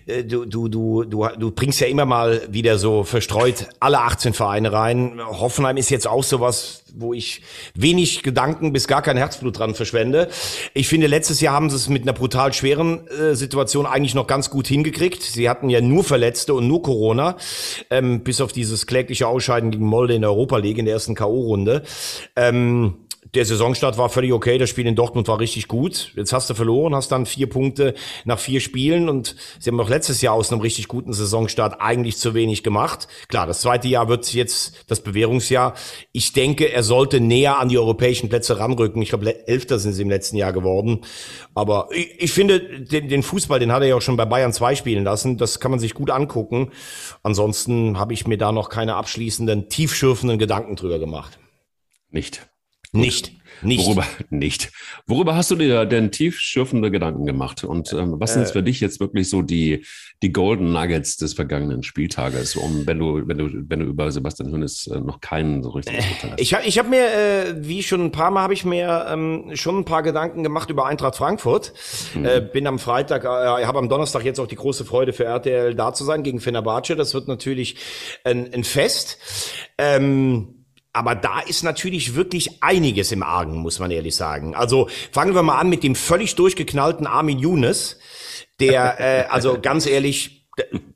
äh, 0.06 0.24
du, 0.24 0.46
du, 0.46 0.68
du, 0.68 1.04
du, 1.04 1.28
du 1.38 1.50
bringst 1.50 1.80
ja 1.80 1.86
immer 1.86 2.06
mal 2.06 2.40
wieder 2.50 2.78
so 2.78 3.04
verstreut 3.04 3.68
alle 3.78 4.00
18 4.00 4.32
Vereine 4.32 4.72
rein. 4.72 5.20
Hoffenheim 5.22 5.76
ist 5.76 5.90
jetzt 5.90 6.06
auch 6.06 6.24
sowas, 6.24 6.84
wo 6.94 7.12
ich 7.12 7.42
wenig 7.74 8.22
Gedanken 8.22 8.72
bis 8.72 8.88
gar 8.88 9.02
kein 9.02 9.18
Herzblut 9.18 9.58
dran 9.58 9.74
verschwende. 9.74 10.28
Ich 10.72 10.88
finde, 10.88 11.06
letztes 11.06 11.42
Jahr 11.42 11.54
haben 11.54 11.68
sie 11.68 11.76
es 11.76 11.90
mit 11.90 12.04
einer 12.04 12.14
brutal 12.14 12.54
schweren 12.54 13.06
äh, 13.08 13.34
Situation 13.34 13.84
eigentlich 13.84 14.14
noch 14.14 14.26
ganz 14.26 14.48
gut 14.48 14.66
hingekriegt. 14.66 15.22
Sie 15.22 15.50
hatten 15.50 15.68
ja 15.68 15.82
nur 15.82 16.04
Verletzte 16.04 16.54
und 16.54 16.66
nur 16.66 16.82
Corona, 16.82 17.36
ähm, 17.90 18.24
bis 18.24 18.40
auf 18.40 18.52
dieses 18.52 18.86
klägliche 18.86 19.26
Ausscheiden 19.26 19.70
gegen 19.70 19.84
Molde 19.84 20.14
in 20.14 20.22
der 20.22 20.30
Europa 20.30 20.56
League 20.56 20.78
in 20.78 20.86
der 20.86 20.94
ersten 20.94 21.14
K.O.-Runde. 21.14 21.82
Ähm, 22.34 22.94
der 23.34 23.44
Saisonstart 23.44 23.98
war 23.98 24.08
völlig 24.08 24.32
okay, 24.32 24.58
das 24.58 24.70
Spiel 24.70 24.86
in 24.86 24.94
Dortmund 24.94 25.28
war 25.28 25.40
richtig 25.40 25.68
gut. 25.68 26.12
Jetzt 26.14 26.32
hast 26.32 26.48
du 26.50 26.54
verloren, 26.54 26.94
hast 26.94 27.10
dann 27.10 27.26
vier 27.26 27.48
Punkte 27.48 27.94
nach 28.24 28.38
vier 28.38 28.60
Spielen 28.60 29.08
und 29.08 29.36
sie 29.58 29.70
haben 29.70 29.80
auch 29.80 29.88
letztes 29.88 30.22
Jahr 30.22 30.34
aus 30.34 30.52
einem 30.52 30.60
richtig 30.60 30.88
guten 30.88 31.12
Saisonstart 31.12 31.80
eigentlich 31.80 32.16
zu 32.16 32.34
wenig 32.34 32.62
gemacht. 32.62 33.08
Klar, 33.28 33.46
das 33.46 33.60
zweite 33.60 33.88
Jahr 33.88 34.08
wird 34.08 34.32
jetzt 34.32 34.84
das 34.88 35.00
Bewährungsjahr. 35.00 35.74
Ich 36.12 36.32
denke, 36.32 36.72
er 36.72 36.82
sollte 36.82 37.20
näher 37.20 37.58
an 37.58 37.68
die 37.68 37.78
europäischen 37.78 38.28
Plätze 38.28 38.58
ranrücken. 38.58 39.02
Ich 39.02 39.10
glaube, 39.10 39.48
Elfter 39.48 39.78
sind 39.78 39.92
sie 39.92 40.02
im 40.02 40.10
letzten 40.10 40.36
Jahr 40.36 40.52
geworden. 40.52 41.00
Aber 41.54 41.88
ich, 41.92 42.22
ich 42.22 42.32
finde, 42.32 42.60
den, 42.60 43.08
den, 43.08 43.22
Fußball, 43.22 43.58
den 43.58 43.72
hat 43.72 43.82
er 43.82 43.88
ja 43.88 43.96
auch 43.96 44.02
schon 44.02 44.16
bei 44.16 44.24
Bayern 44.24 44.52
2 44.52 44.76
spielen 44.76 45.04
lassen. 45.04 45.38
Das 45.38 45.60
kann 45.60 45.70
man 45.70 45.80
sich 45.80 45.94
gut 45.94 46.10
angucken. 46.10 46.70
Ansonsten 47.22 47.98
habe 47.98 48.12
ich 48.12 48.26
mir 48.26 48.38
da 48.38 48.52
noch 48.52 48.68
keine 48.68 48.94
abschließenden, 48.96 49.68
tiefschürfenden 49.68 50.38
Gedanken 50.38 50.76
drüber 50.76 50.98
gemacht. 50.98 51.38
Nicht. 52.10 52.46
Nicht. 52.94 53.32
Nicht. 53.62 53.86
Worüber, 53.86 54.04
nicht. 54.30 54.72
Worüber 55.06 55.36
hast 55.36 55.50
du 55.50 55.56
dir 55.56 55.86
denn 55.86 56.10
tiefschürfende 56.10 56.90
Gedanken 56.90 57.24
gemacht? 57.24 57.64
Und 57.64 57.92
ähm, 57.92 58.16
was 58.18 58.34
sind 58.34 58.42
äh, 58.42 58.46
für 58.46 58.62
dich 58.62 58.80
jetzt 58.80 59.00
wirklich 59.00 59.30
so 59.30 59.42
die, 59.42 59.84
die 60.22 60.32
Golden 60.32 60.72
Nuggets 60.72 61.16
des 61.16 61.34
vergangenen 61.34 61.82
Spieltages, 61.82 62.56
um, 62.56 62.86
wenn 62.86 62.98
du, 62.98 63.26
wenn 63.26 63.38
du, 63.38 63.48
wenn 63.68 63.80
du 63.80 63.86
über 63.86 64.10
Sebastian 64.10 64.52
Hönes 64.52 64.86
äh, 64.86 65.00
noch 65.00 65.20
keinen 65.20 65.62
so 65.62 65.70
richtig 65.70 65.94
Urteil 65.94 66.32
hast? 66.32 66.40
Ich 66.40 66.54
habe 66.54 66.66
ich 66.66 66.78
hab 66.78 66.88
mir, 66.88 67.06
äh, 67.06 67.54
wie 67.56 67.82
schon 67.82 68.04
ein 68.04 68.12
paar 68.12 68.30
Mal, 68.30 68.42
habe 68.42 68.54
ich 68.54 68.64
mir 68.64 69.06
ähm, 69.08 69.50
schon 69.54 69.78
ein 69.78 69.84
paar 69.84 70.02
Gedanken 70.02 70.42
gemacht 70.42 70.70
über 70.70 70.86
Eintracht 70.86 71.16
Frankfurt. 71.16 71.72
Mhm. 72.14 72.24
Äh, 72.24 72.40
bin 72.40 72.66
am 72.66 72.78
Freitag, 72.78 73.24
äh, 73.24 73.28
habe 73.28 73.78
am 73.78 73.88
Donnerstag 73.88 74.24
jetzt 74.24 74.40
auch 74.40 74.48
die 74.48 74.56
große 74.56 74.84
Freude 74.84 75.12
für 75.12 75.24
RTL 75.24 75.74
da 75.74 75.92
zu 75.92 76.04
sein 76.04 76.22
gegen 76.22 76.40
Fenerbahce. 76.40 76.96
Das 76.96 77.14
wird 77.14 77.28
natürlich 77.28 77.76
ein, 78.24 78.52
ein 78.52 78.64
Fest. 78.64 79.18
Ähm, 79.78 80.63
aber 80.94 81.14
da 81.16 81.40
ist 81.40 81.64
natürlich 81.64 82.14
wirklich 82.14 82.62
einiges 82.62 83.12
im 83.12 83.22
Argen, 83.22 83.58
muss 83.58 83.80
man 83.80 83.90
ehrlich 83.90 84.14
sagen. 84.14 84.54
Also 84.54 84.88
fangen 85.12 85.34
wir 85.34 85.42
mal 85.42 85.58
an 85.58 85.68
mit 85.68 85.82
dem 85.82 85.96
völlig 85.96 86.36
durchgeknallten 86.36 87.06
Armin 87.06 87.38
Younes, 87.38 87.98
der, 88.60 89.00
äh, 89.00 89.24
also 89.28 89.60
ganz 89.60 89.86
ehrlich, 89.86 90.46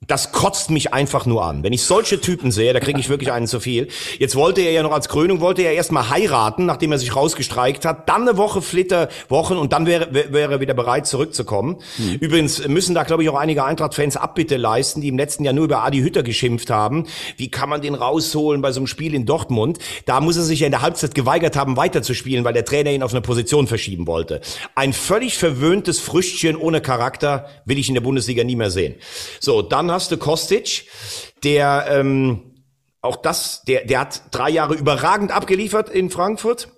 Das 0.08 0.32
kotzt 0.32 0.70
mich 0.70 0.92
einfach 0.92 1.26
nur 1.26 1.44
an. 1.44 1.62
Wenn 1.62 1.72
ich 1.72 1.82
solche 1.82 2.20
Typen 2.20 2.50
sehe, 2.50 2.72
da 2.72 2.80
kriege 2.80 2.98
ich 2.98 3.08
wirklich 3.10 3.30
einen 3.30 3.46
zu 3.46 3.60
viel. 3.60 3.88
Jetzt 4.18 4.34
wollte 4.34 4.62
er 4.62 4.72
ja 4.72 4.82
noch 4.82 4.92
als 4.92 5.08
Krönung, 5.08 5.40
wollte 5.40 5.62
er 5.62 5.74
erstmal 5.74 6.08
heiraten, 6.08 6.66
nachdem 6.66 6.92
er 6.92 6.98
sich 6.98 7.14
rausgestreikt 7.14 7.84
hat. 7.84 8.08
Dann 8.08 8.22
eine 8.22 8.38
Woche 8.38 8.62
Flitterwochen 8.62 9.58
und 9.58 9.72
dann 9.74 9.86
wäre, 9.86 10.12
wäre 10.12 10.54
er 10.54 10.60
wieder 10.60 10.72
bereit 10.72 11.06
zurückzukommen. 11.06 11.76
Mhm. 11.98 12.14
Übrigens 12.20 12.66
müssen 12.66 12.94
da, 12.94 13.02
glaube 13.02 13.22
ich, 13.22 13.28
auch 13.28 13.36
einige 13.38 13.64
Eintracht-Fans 13.64 14.16
Abbitte 14.16 14.56
leisten, 14.56 15.02
die 15.02 15.08
im 15.08 15.18
letzten 15.18 15.44
Jahr 15.44 15.52
nur 15.52 15.66
über 15.66 15.84
Adi 15.84 16.00
Hütter 16.00 16.22
geschimpft 16.22 16.70
haben. 16.70 17.06
Wie 17.36 17.50
kann 17.50 17.68
man 17.68 17.82
den 17.82 17.94
rausholen 17.94 18.62
bei 18.62 18.72
so 18.72 18.80
einem 18.80 18.86
Spiel 18.86 19.14
in 19.14 19.26
Dortmund? 19.26 19.78
Da 20.06 20.22
muss 20.22 20.38
er 20.38 20.42
sich 20.42 20.60
ja 20.60 20.66
in 20.66 20.72
der 20.72 20.80
Halbzeit 20.80 21.14
geweigert 21.14 21.54
haben, 21.54 21.76
weiterzuspielen, 21.76 22.44
weil 22.44 22.54
der 22.54 22.64
Trainer 22.64 22.92
ihn 22.92 23.02
auf 23.02 23.12
eine 23.12 23.20
Position 23.20 23.66
verschieben 23.66 24.06
wollte. 24.06 24.40
Ein 24.74 24.94
völlig 24.94 25.36
verwöhntes 25.36 26.00
Früchtchen 26.00 26.56
ohne 26.56 26.80
Charakter 26.80 27.46
will 27.66 27.78
ich 27.78 27.88
in 27.88 27.94
der 27.94 28.00
Bundesliga 28.00 28.42
nie 28.42 28.56
mehr 28.56 28.70
sehen. 28.70 28.94
So, 29.38 29.60
dann 29.60 29.97
hast 29.98 30.12
du 30.12 30.16
Kostic, 30.16 30.86
der 31.42 31.86
ähm, 31.88 32.54
auch 33.00 33.16
das, 33.16 33.62
der, 33.62 33.84
der 33.84 33.98
hat 33.98 34.22
drei 34.30 34.48
Jahre 34.48 34.76
überragend 34.76 35.32
abgeliefert 35.32 35.88
in 35.90 36.08
Frankfurt. 36.08 36.68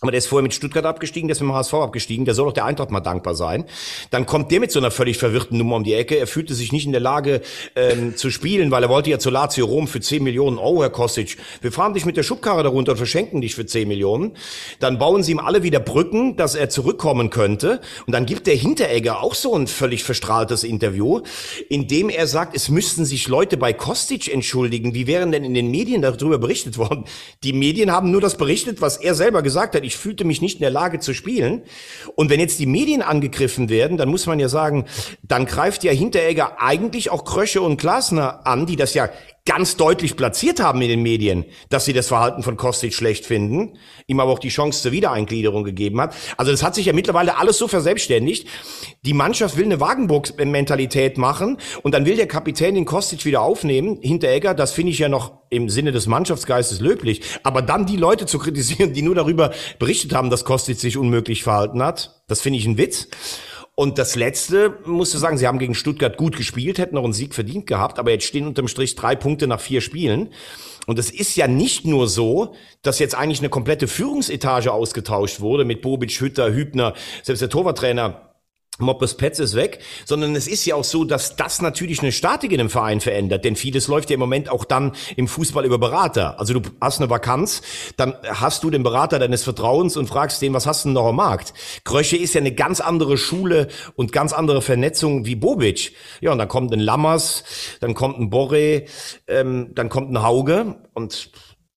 Aber 0.00 0.12
der 0.12 0.18
ist 0.18 0.26
vorher 0.26 0.44
mit 0.44 0.54
Stuttgart 0.54 0.84
abgestiegen, 0.84 1.26
der 1.26 1.32
ist 1.32 1.40
mit 1.40 1.48
dem 1.50 1.54
HSV 1.54 1.74
abgestiegen, 1.74 2.24
der 2.24 2.34
soll 2.34 2.46
doch 2.46 2.52
der 2.52 2.64
Eintracht 2.64 2.90
mal 2.90 3.00
dankbar 3.00 3.34
sein. 3.34 3.64
Dann 4.10 4.26
kommt 4.26 4.52
der 4.52 4.60
mit 4.60 4.70
so 4.70 4.78
einer 4.78 4.92
völlig 4.92 5.18
verwirrten 5.18 5.58
Nummer 5.58 5.74
um 5.74 5.82
die 5.82 5.94
Ecke. 5.94 6.16
Er 6.16 6.28
fühlte 6.28 6.54
sich 6.54 6.70
nicht 6.70 6.86
in 6.86 6.92
der 6.92 7.00
Lage 7.00 7.40
ähm, 7.74 8.16
zu 8.16 8.30
spielen, 8.30 8.70
weil 8.70 8.84
er 8.84 8.90
wollte 8.90 9.10
ja 9.10 9.18
zu 9.18 9.30
Lazio 9.30 9.66
Rom 9.66 9.88
für 9.88 10.00
10 10.00 10.22
Millionen. 10.22 10.56
Oh, 10.58 10.82
Herr 10.82 10.90
Kostic, 10.90 11.36
wir 11.62 11.72
fahren 11.72 11.94
dich 11.94 12.04
mit 12.04 12.16
der 12.16 12.22
Schubkarre 12.22 12.62
darunter 12.62 12.92
und 12.92 12.98
verschenken 12.98 13.40
dich 13.40 13.56
für 13.56 13.66
10 13.66 13.88
Millionen. 13.88 14.36
Dann 14.78 14.98
bauen 14.98 15.24
sie 15.24 15.32
ihm 15.32 15.40
alle 15.40 15.64
wieder 15.64 15.80
Brücken, 15.80 16.36
dass 16.36 16.54
er 16.54 16.68
zurückkommen 16.68 17.30
könnte. 17.30 17.80
Und 18.06 18.12
dann 18.12 18.24
gibt 18.24 18.46
der 18.46 18.54
Hinteregger 18.54 19.20
auch 19.20 19.34
so 19.34 19.56
ein 19.56 19.66
völlig 19.66 20.04
verstrahltes 20.04 20.62
Interview, 20.62 21.22
in 21.68 21.88
dem 21.88 22.08
er 22.08 22.28
sagt, 22.28 22.54
es 22.54 22.68
müssten 22.68 23.04
sich 23.04 23.26
Leute 23.26 23.56
bei 23.56 23.72
Kostic 23.72 24.32
entschuldigen. 24.32 24.94
Wie 24.94 25.08
wären 25.08 25.32
denn 25.32 25.42
in 25.42 25.54
den 25.54 25.72
Medien 25.72 26.02
darüber 26.02 26.38
berichtet 26.38 26.78
worden? 26.78 27.04
Die 27.42 27.52
Medien 27.52 27.90
haben 27.90 28.12
nur 28.12 28.20
das 28.20 28.36
berichtet, 28.36 28.80
was 28.80 28.96
er 28.96 29.16
selber 29.16 29.42
gesagt 29.42 29.74
hat 29.74 29.87
ich 29.88 29.96
fühlte 29.96 30.24
mich 30.24 30.40
nicht 30.40 30.56
in 30.56 30.60
der 30.60 30.70
Lage 30.70 31.00
zu 31.00 31.14
spielen. 31.14 31.62
Und 32.14 32.30
wenn 32.30 32.38
jetzt 32.38 32.60
die 32.60 32.66
Medien 32.66 33.02
angegriffen 33.02 33.68
werden, 33.68 33.96
dann 33.96 34.08
muss 34.08 34.26
man 34.26 34.38
ja 34.38 34.48
sagen, 34.48 34.84
dann 35.22 35.46
greift 35.46 35.82
ja 35.82 35.92
Hinteregger 35.92 36.62
eigentlich 36.62 37.10
auch 37.10 37.24
Krösche 37.24 37.62
und 37.62 37.80
Glasner 37.80 38.46
an, 38.46 38.66
die 38.66 38.76
das 38.76 38.94
ja 38.94 39.08
ganz 39.48 39.78
deutlich 39.78 40.14
platziert 40.14 40.60
haben 40.60 40.82
in 40.82 40.88
den 40.88 41.02
Medien, 41.02 41.46
dass 41.70 41.86
sie 41.86 41.94
das 41.94 42.08
Verhalten 42.08 42.42
von 42.42 42.58
Kostic 42.58 42.92
schlecht 42.92 43.24
finden, 43.24 43.78
ihm 44.06 44.20
aber 44.20 44.30
auch 44.30 44.38
die 44.38 44.50
Chance 44.50 44.82
zur 44.82 44.92
Wiedereingliederung 44.92 45.64
gegeben 45.64 46.02
hat. 46.02 46.14
Also 46.36 46.52
das 46.52 46.62
hat 46.62 46.74
sich 46.74 46.84
ja 46.84 46.92
mittlerweile 46.92 47.38
alles 47.38 47.56
so 47.56 47.66
verselbstständigt. 47.66 48.46
Die 49.06 49.14
Mannschaft 49.14 49.56
will 49.56 49.64
eine 49.64 49.80
Wagenburg-Mentalität 49.80 51.16
machen 51.16 51.56
und 51.82 51.94
dann 51.94 52.04
will 52.04 52.16
der 52.16 52.28
Kapitän 52.28 52.74
den 52.74 52.84
Kostic 52.84 53.24
wieder 53.24 53.40
aufnehmen. 53.40 53.98
Hinteregger, 54.02 54.52
das 54.52 54.72
finde 54.72 54.92
ich 54.92 54.98
ja 54.98 55.08
noch 55.08 55.32
im 55.48 55.70
Sinne 55.70 55.92
des 55.92 56.06
Mannschaftsgeistes 56.06 56.80
löblich. 56.80 57.22
Aber 57.42 57.62
dann 57.62 57.86
die 57.86 57.96
Leute 57.96 58.26
zu 58.26 58.38
kritisieren, 58.38 58.92
die 58.92 59.00
nur 59.00 59.14
darüber 59.14 59.52
berichtet 59.78 60.12
haben, 60.12 60.28
dass 60.28 60.44
Kostic 60.44 60.78
sich 60.78 60.98
unmöglich 60.98 61.42
verhalten 61.42 61.82
hat, 61.82 62.20
das 62.26 62.42
finde 62.42 62.58
ich 62.58 62.66
ein 62.66 62.76
Witz. 62.76 63.08
Und 63.78 63.96
das 63.96 64.16
Letzte, 64.16 64.76
musst 64.86 65.14
du 65.14 65.18
sagen, 65.18 65.38
sie 65.38 65.46
haben 65.46 65.60
gegen 65.60 65.76
Stuttgart 65.76 66.16
gut 66.16 66.36
gespielt, 66.36 66.78
hätten 66.78 66.96
noch 66.96 67.04
einen 67.04 67.12
Sieg 67.12 67.32
verdient 67.32 67.68
gehabt, 67.68 68.00
aber 68.00 68.10
jetzt 68.10 68.24
stehen 68.24 68.44
unterm 68.44 68.66
Strich 68.66 68.96
drei 68.96 69.14
Punkte 69.14 69.46
nach 69.46 69.60
vier 69.60 69.80
Spielen. 69.80 70.30
Und 70.88 70.98
es 70.98 71.12
ist 71.12 71.36
ja 71.36 71.46
nicht 71.46 71.86
nur 71.86 72.08
so, 72.08 72.56
dass 72.82 72.98
jetzt 72.98 73.14
eigentlich 73.14 73.38
eine 73.38 73.50
komplette 73.50 73.86
Führungsetage 73.86 74.72
ausgetauscht 74.72 75.38
wurde 75.38 75.64
mit 75.64 75.80
Bobic, 75.80 76.10
Hütter, 76.20 76.52
Hübner, 76.52 76.94
selbst 77.22 77.40
der 77.40 77.50
Torwarttrainer 77.50 78.27
Moppes 78.78 79.16
Petz 79.16 79.38
ist 79.38 79.54
weg, 79.54 79.80
sondern 80.04 80.36
es 80.36 80.46
ist 80.46 80.64
ja 80.64 80.76
auch 80.76 80.84
so, 80.84 81.04
dass 81.04 81.36
das 81.36 81.60
natürlich 81.60 82.00
eine 82.00 82.12
Statik 82.12 82.52
in 82.52 82.58
dem 82.58 82.70
Verein 82.70 83.00
verändert, 83.00 83.44
denn 83.44 83.56
vieles 83.56 83.88
läuft 83.88 84.10
ja 84.10 84.14
im 84.14 84.20
Moment 84.20 84.50
auch 84.50 84.64
dann 84.64 84.92
im 85.16 85.26
Fußball 85.26 85.64
über 85.64 85.78
Berater. 85.78 86.38
Also 86.38 86.54
du 86.54 86.70
hast 86.80 87.00
eine 87.00 87.10
Vakanz, 87.10 87.62
dann 87.96 88.14
hast 88.24 88.62
du 88.62 88.70
den 88.70 88.82
Berater 88.82 89.18
deines 89.18 89.42
Vertrauens 89.42 89.96
und 89.96 90.06
fragst 90.06 90.40
den, 90.42 90.54
was 90.54 90.66
hast 90.66 90.84
du 90.84 90.88
denn 90.88 90.94
noch 90.94 91.06
am 91.06 91.16
Markt? 91.16 91.54
Krösche 91.84 92.16
ist 92.16 92.34
ja 92.34 92.40
eine 92.40 92.54
ganz 92.54 92.80
andere 92.80 93.18
Schule 93.18 93.68
und 93.96 94.12
ganz 94.12 94.32
andere 94.32 94.62
Vernetzung 94.62 95.26
wie 95.26 95.34
Bobic. 95.34 95.92
Ja, 96.20 96.32
und 96.32 96.38
dann 96.38 96.48
kommt 96.48 96.72
ein 96.72 96.80
Lammers, 96.80 97.44
dann 97.80 97.94
kommt 97.94 98.18
ein 98.18 98.30
Borre, 98.30 98.84
ähm, 99.26 99.72
dann 99.74 99.88
kommt 99.88 100.12
ein 100.12 100.22
Hauge 100.22 100.76
und 100.94 101.30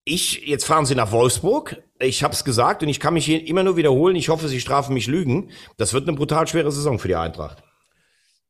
ich, 0.05 0.47
jetzt 0.47 0.65
fahren 0.65 0.87
sie 0.87 0.95
nach 0.95 1.13
Wolfsburg, 1.13 1.83
ich 2.01 2.23
habe 2.23 2.35
es 2.35 2.45
gesagt 2.45 2.83
und 2.83 2.89
ich 2.89 3.01
kann 3.01 3.15
mich 3.15 3.25
hier 3.25 3.47
immer 3.47 3.65
nur 3.65 3.77
wiederholen. 3.77 4.17
Ich 4.17 4.29
hoffe, 4.29 4.49
Sie 4.49 4.61
strafen 4.61 4.95
mich 4.95 5.07
Lügen. 5.07 5.51
Das 5.77 5.93
wird 5.93 6.09
eine 6.09 6.17
brutal 6.17 6.47
schwere 6.47 6.71
Saison 6.71 6.99
für 6.99 7.09
die 7.09 7.17
Eintracht. 7.17 7.63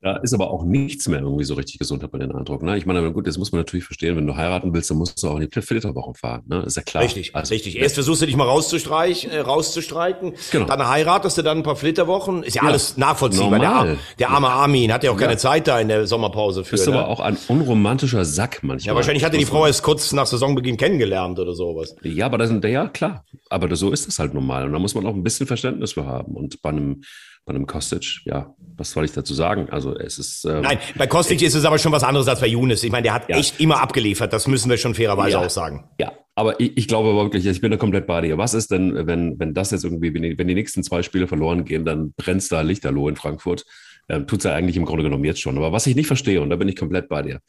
Da 0.01 0.17
ist 0.19 0.33
aber 0.33 0.53
auch 0.53 0.63
nichts 0.63 1.09
mehr 1.09 1.19
irgendwie 1.19 1.43
so 1.43 1.55
richtig 1.55 1.81
gesund, 1.81 2.05
hat 2.05 2.13
man 2.13 2.21
den 2.21 2.31
Eindruck. 2.31 2.63
Ne? 2.63 2.79
Ich 2.79 2.87
meine, 2.87 3.13
gut, 3.13 3.27
das 3.27 3.37
muss 3.37 3.51
man 3.51 3.61
natürlich 3.61 3.85
verstehen, 3.85 4.17
wenn 4.17 4.29
du 4.29 4.37
heiraten 4.37 4.73
willst, 4.73 4.91
dann 4.91 4.97
musst 4.97 5.21
du 5.21 5.29
auch 5.29 5.41
in 5.41 5.49
die 5.49 5.61
Flitterwochen 5.61 6.15
fahren. 6.15 6.45
Ne? 6.47 6.63
Ist 6.65 6.77
ja 6.77 6.83
klar. 6.83 7.03
Richtig, 7.03 7.35
also, 7.35 7.53
richtig. 7.53 7.77
Erst 7.77 7.97
versuchst 7.97 8.23
du 8.23 8.27
dich 8.27 8.37
mal 8.37 8.45
rauszustreichen, 8.45 9.33
äh, 9.33 9.41
rauszustreiken, 9.41 10.35
genau. 10.53 10.67
dann 10.67 10.87
heiratest 10.87 11.39
du 11.39 11.43
dann 11.43 11.59
ein 11.59 11.63
paar 11.65 11.75
Flitterwochen. 11.75 12.45
Ist 12.45 12.55
ja, 12.55 12.63
ja 12.63 12.69
alles 12.69 12.97
nachvollziehbar. 12.97 13.59
Der, 13.59 13.97
der, 14.21 14.31
arme 14.31 14.49
Armin 14.49 14.93
hat 14.93 15.03
ja 15.03 15.11
auch 15.11 15.17
keine 15.17 15.33
ja. 15.33 15.39
Zeit 15.39 15.67
da 15.67 15.81
in 15.81 15.89
der 15.89 16.07
Sommerpause 16.07 16.63
für. 16.63 16.77
Ist 16.77 16.87
ne? 16.87 16.95
aber 16.95 17.09
auch 17.09 17.19
ein 17.19 17.37
unromantischer 17.49 18.25
Sack 18.25 18.61
manchmal. 18.63 18.93
Ja, 18.93 18.95
wahrscheinlich 18.95 19.25
hatte 19.25 19.37
die 19.37 19.47
Frau 19.47 19.67
erst 19.67 19.83
kurz 19.83 20.13
nach 20.13 20.27
Saisonbeginn 20.27 20.77
kennengelernt 20.77 21.41
oder 21.41 21.55
sowas. 21.55 21.97
Ja, 22.05 22.27
aber 22.27 22.39
das 22.39 22.51
sind, 22.51 22.65
ja, 22.65 22.87
klar. 22.87 23.25
Aber 23.51 23.75
so 23.75 23.91
ist 23.91 24.07
es 24.07 24.21
halt 24.21 24.33
normal. 24.33 24.65
Und 24.67 24.73
da 24.73 24.79
muss 24.79 24.95
man 24.95 25.05
auch 25.07 25.15
ein 25.15 25.25
bisschen 25.25 25.49
Verständnis 25.49 25.95
für 25.95 26.07
haben. 26.07 26.37
Und 26.37 26.63
bei 26.63 26.69
einem 26.71 27.03
bei 27.49 27.55
einem 27.55 27.67
Kostic, 27.67 28.21
ja, 28.27 28.55
was 28.77 28.91
soll 28.91 29.07
ich 29.07 29.13
dazu 29.13 29.33
sagen? 29.33 29.69
Also 29.71 29.97
es 29.97 30.19
ist. 30.19 30.45
Ähm, 30.45 30.61
Nein, 30.61 30.79
bei 30.97 31.07
Kostic 31.07 31.41
ist 31.41 31.55
es 31.55 31.65
aber 31.65 31.79
schon 31.79 31.93
was 31.93 32.05
anderes 32.05 32.29
als 32.29 32.41
bei 32.41 32.47
Younes. 32.47 32.85
Ich 32.85 32.93
meine, 32.93 33.05
der 33.05 33.15
hat 33.15 33.29
ja. 33.29 33.39
echt 33.39 33.59
immer 33.59 33.81
abgeliefert, 33.81 34.33
das 34.33 34.47
müssen 34.47 34.69
wir 34.69 34.77
schon 34.77 34.95
fairerweise 34.95 35.33
ja. 35.33 35.41
auch 35.41 35.51
sagen. 35.51 35.89
Ja, 35.99 36.13
aber 36.35 36.61
ich, 36.61 36.77
ich, 36.77 36.89
glaube 36.89 37.15
wirklich, 37.17 37.47
ich 37.47 37.61
bin 37.63 37.71
da 37.71 37.79
komplett 37.79 38.07
bei 38.07 38.21
dir. 38.21 38.37
Was 38.37 38.53
ist 38.53 38.71
denn, 38.71 39.07
wenn, 39.07 39.39
wenn 39.41 39.55
das 39.55 39.71
jetzt 39.71 39.85
irgendwie, 39.85 40.13
wenn 40.13 40.23
die, 40.23 40.39
wenn 40.39 40.47
die 40.47 40.55
nächsten 40.55 40.83
zwei 40.83 41.03
Spiele 41.03 41.27
verloren 41.27 41.65
gehen, 41.65 41.87
dann 41.87 42.13
brennt 42.13 42.53
da 42.53 42.61
Lichterloh 42.61 43.09
in 43.09 43.17
Frankfurt. 43.17 43.65
Ähm, 44.11 44.27
Tut 44.27 44.41
es 44.41 44.45
ja 44.45 44.55
eigentlich 44.55 44.77
im 44.77 44.85
Grunde 44.85 45.05
genommen 45.05 45.25
jetzt 45.25 45.41
schon. 45.41 45.57
Aber 45.57 45.73
was 45.73 45.87
ich 45.87 45.97
nicht 45.97 46.07
verstehe, 46.07 46.43
und 46.43 46.51
da 46.51 46.57
bin 46.57 46.69
ich 46.69 46.77
komplett 46.77 47.09
bei 47.09 47.23
dir, 47.23 47.41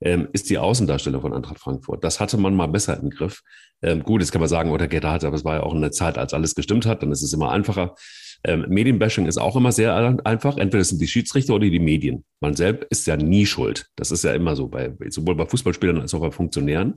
ähm, 0.00 0.28
ist 0.32 0.48
die 0.50 0.58
Außendarstellung 0.58 1.20
von 1.20 1.34
Eintracht 1.34 1.58
Frankfurt. 1.58 2.04
Das 2.04 2.20
hatte 2.20 2.38
man 2.38 2.54
mal 2.54 2.68
besser 2.68 2.98
im 3.00 3.10
Griff. 3.10 3.42
Ähm, 3.82 4.04
gut, 4.04 4.20
jetzt 4.20 4.30
kann 4.30 4.40
man 4.40 4.48
sagen, 4.48 4.70
oder 4.70 4.86
hat, 4.86 5.24
aber 5.24 5.34
es 5.34 5.44
war 5.44 5.56
ja 5.56 5.62
auch 5.64 5.74
eine 5.74 5.90
Zeit, 5.90 6.18
als 6.18 6.32
alles 6.34 6.54
gestimmt 6.54 6.86
hat, 6.86 7.02
dann 7.02 7.10
ist 7.10 7.22
es 7.22 7.32
immer 7.32 7.50
einfacher. 7.50 7.96
Ähm, 8.44 8.66
Medienbashing 8.68 9.26
ist 9.26 9.38
auch 9.38 9.56
immer 9.56 9.72
sehr 9.72 9.94
einfach. 10.24 10.56
Entweder 10.56 10.84
sind 10.84 11.00
die 11.00 11.08
Schiedsrichter 11.08 11.54
oder 11.54 11.68
die 11.68 11.80
Medien. 11.80 12.24
Man 12.40 12.54
selbst 12.54 12.86
ist 12.90 13.06
ja 13.06 13.16
nie 13.16 13.46
schuld. 13.46 13.88
Das 13.96 14.10
ist 14.10 14.24
ja 14.24 14.32
immer 14.32 14.54
so, 14.54 14.68
bei, 14.68 14.92
sowohl 15.08 15.34
bei 15.34 15.46
Fußballspielern 15.46 16.00
als 16.00 16.14
auch 16.14 16.20
bei 16.20 16.30
Funktionären. 16.30 16.94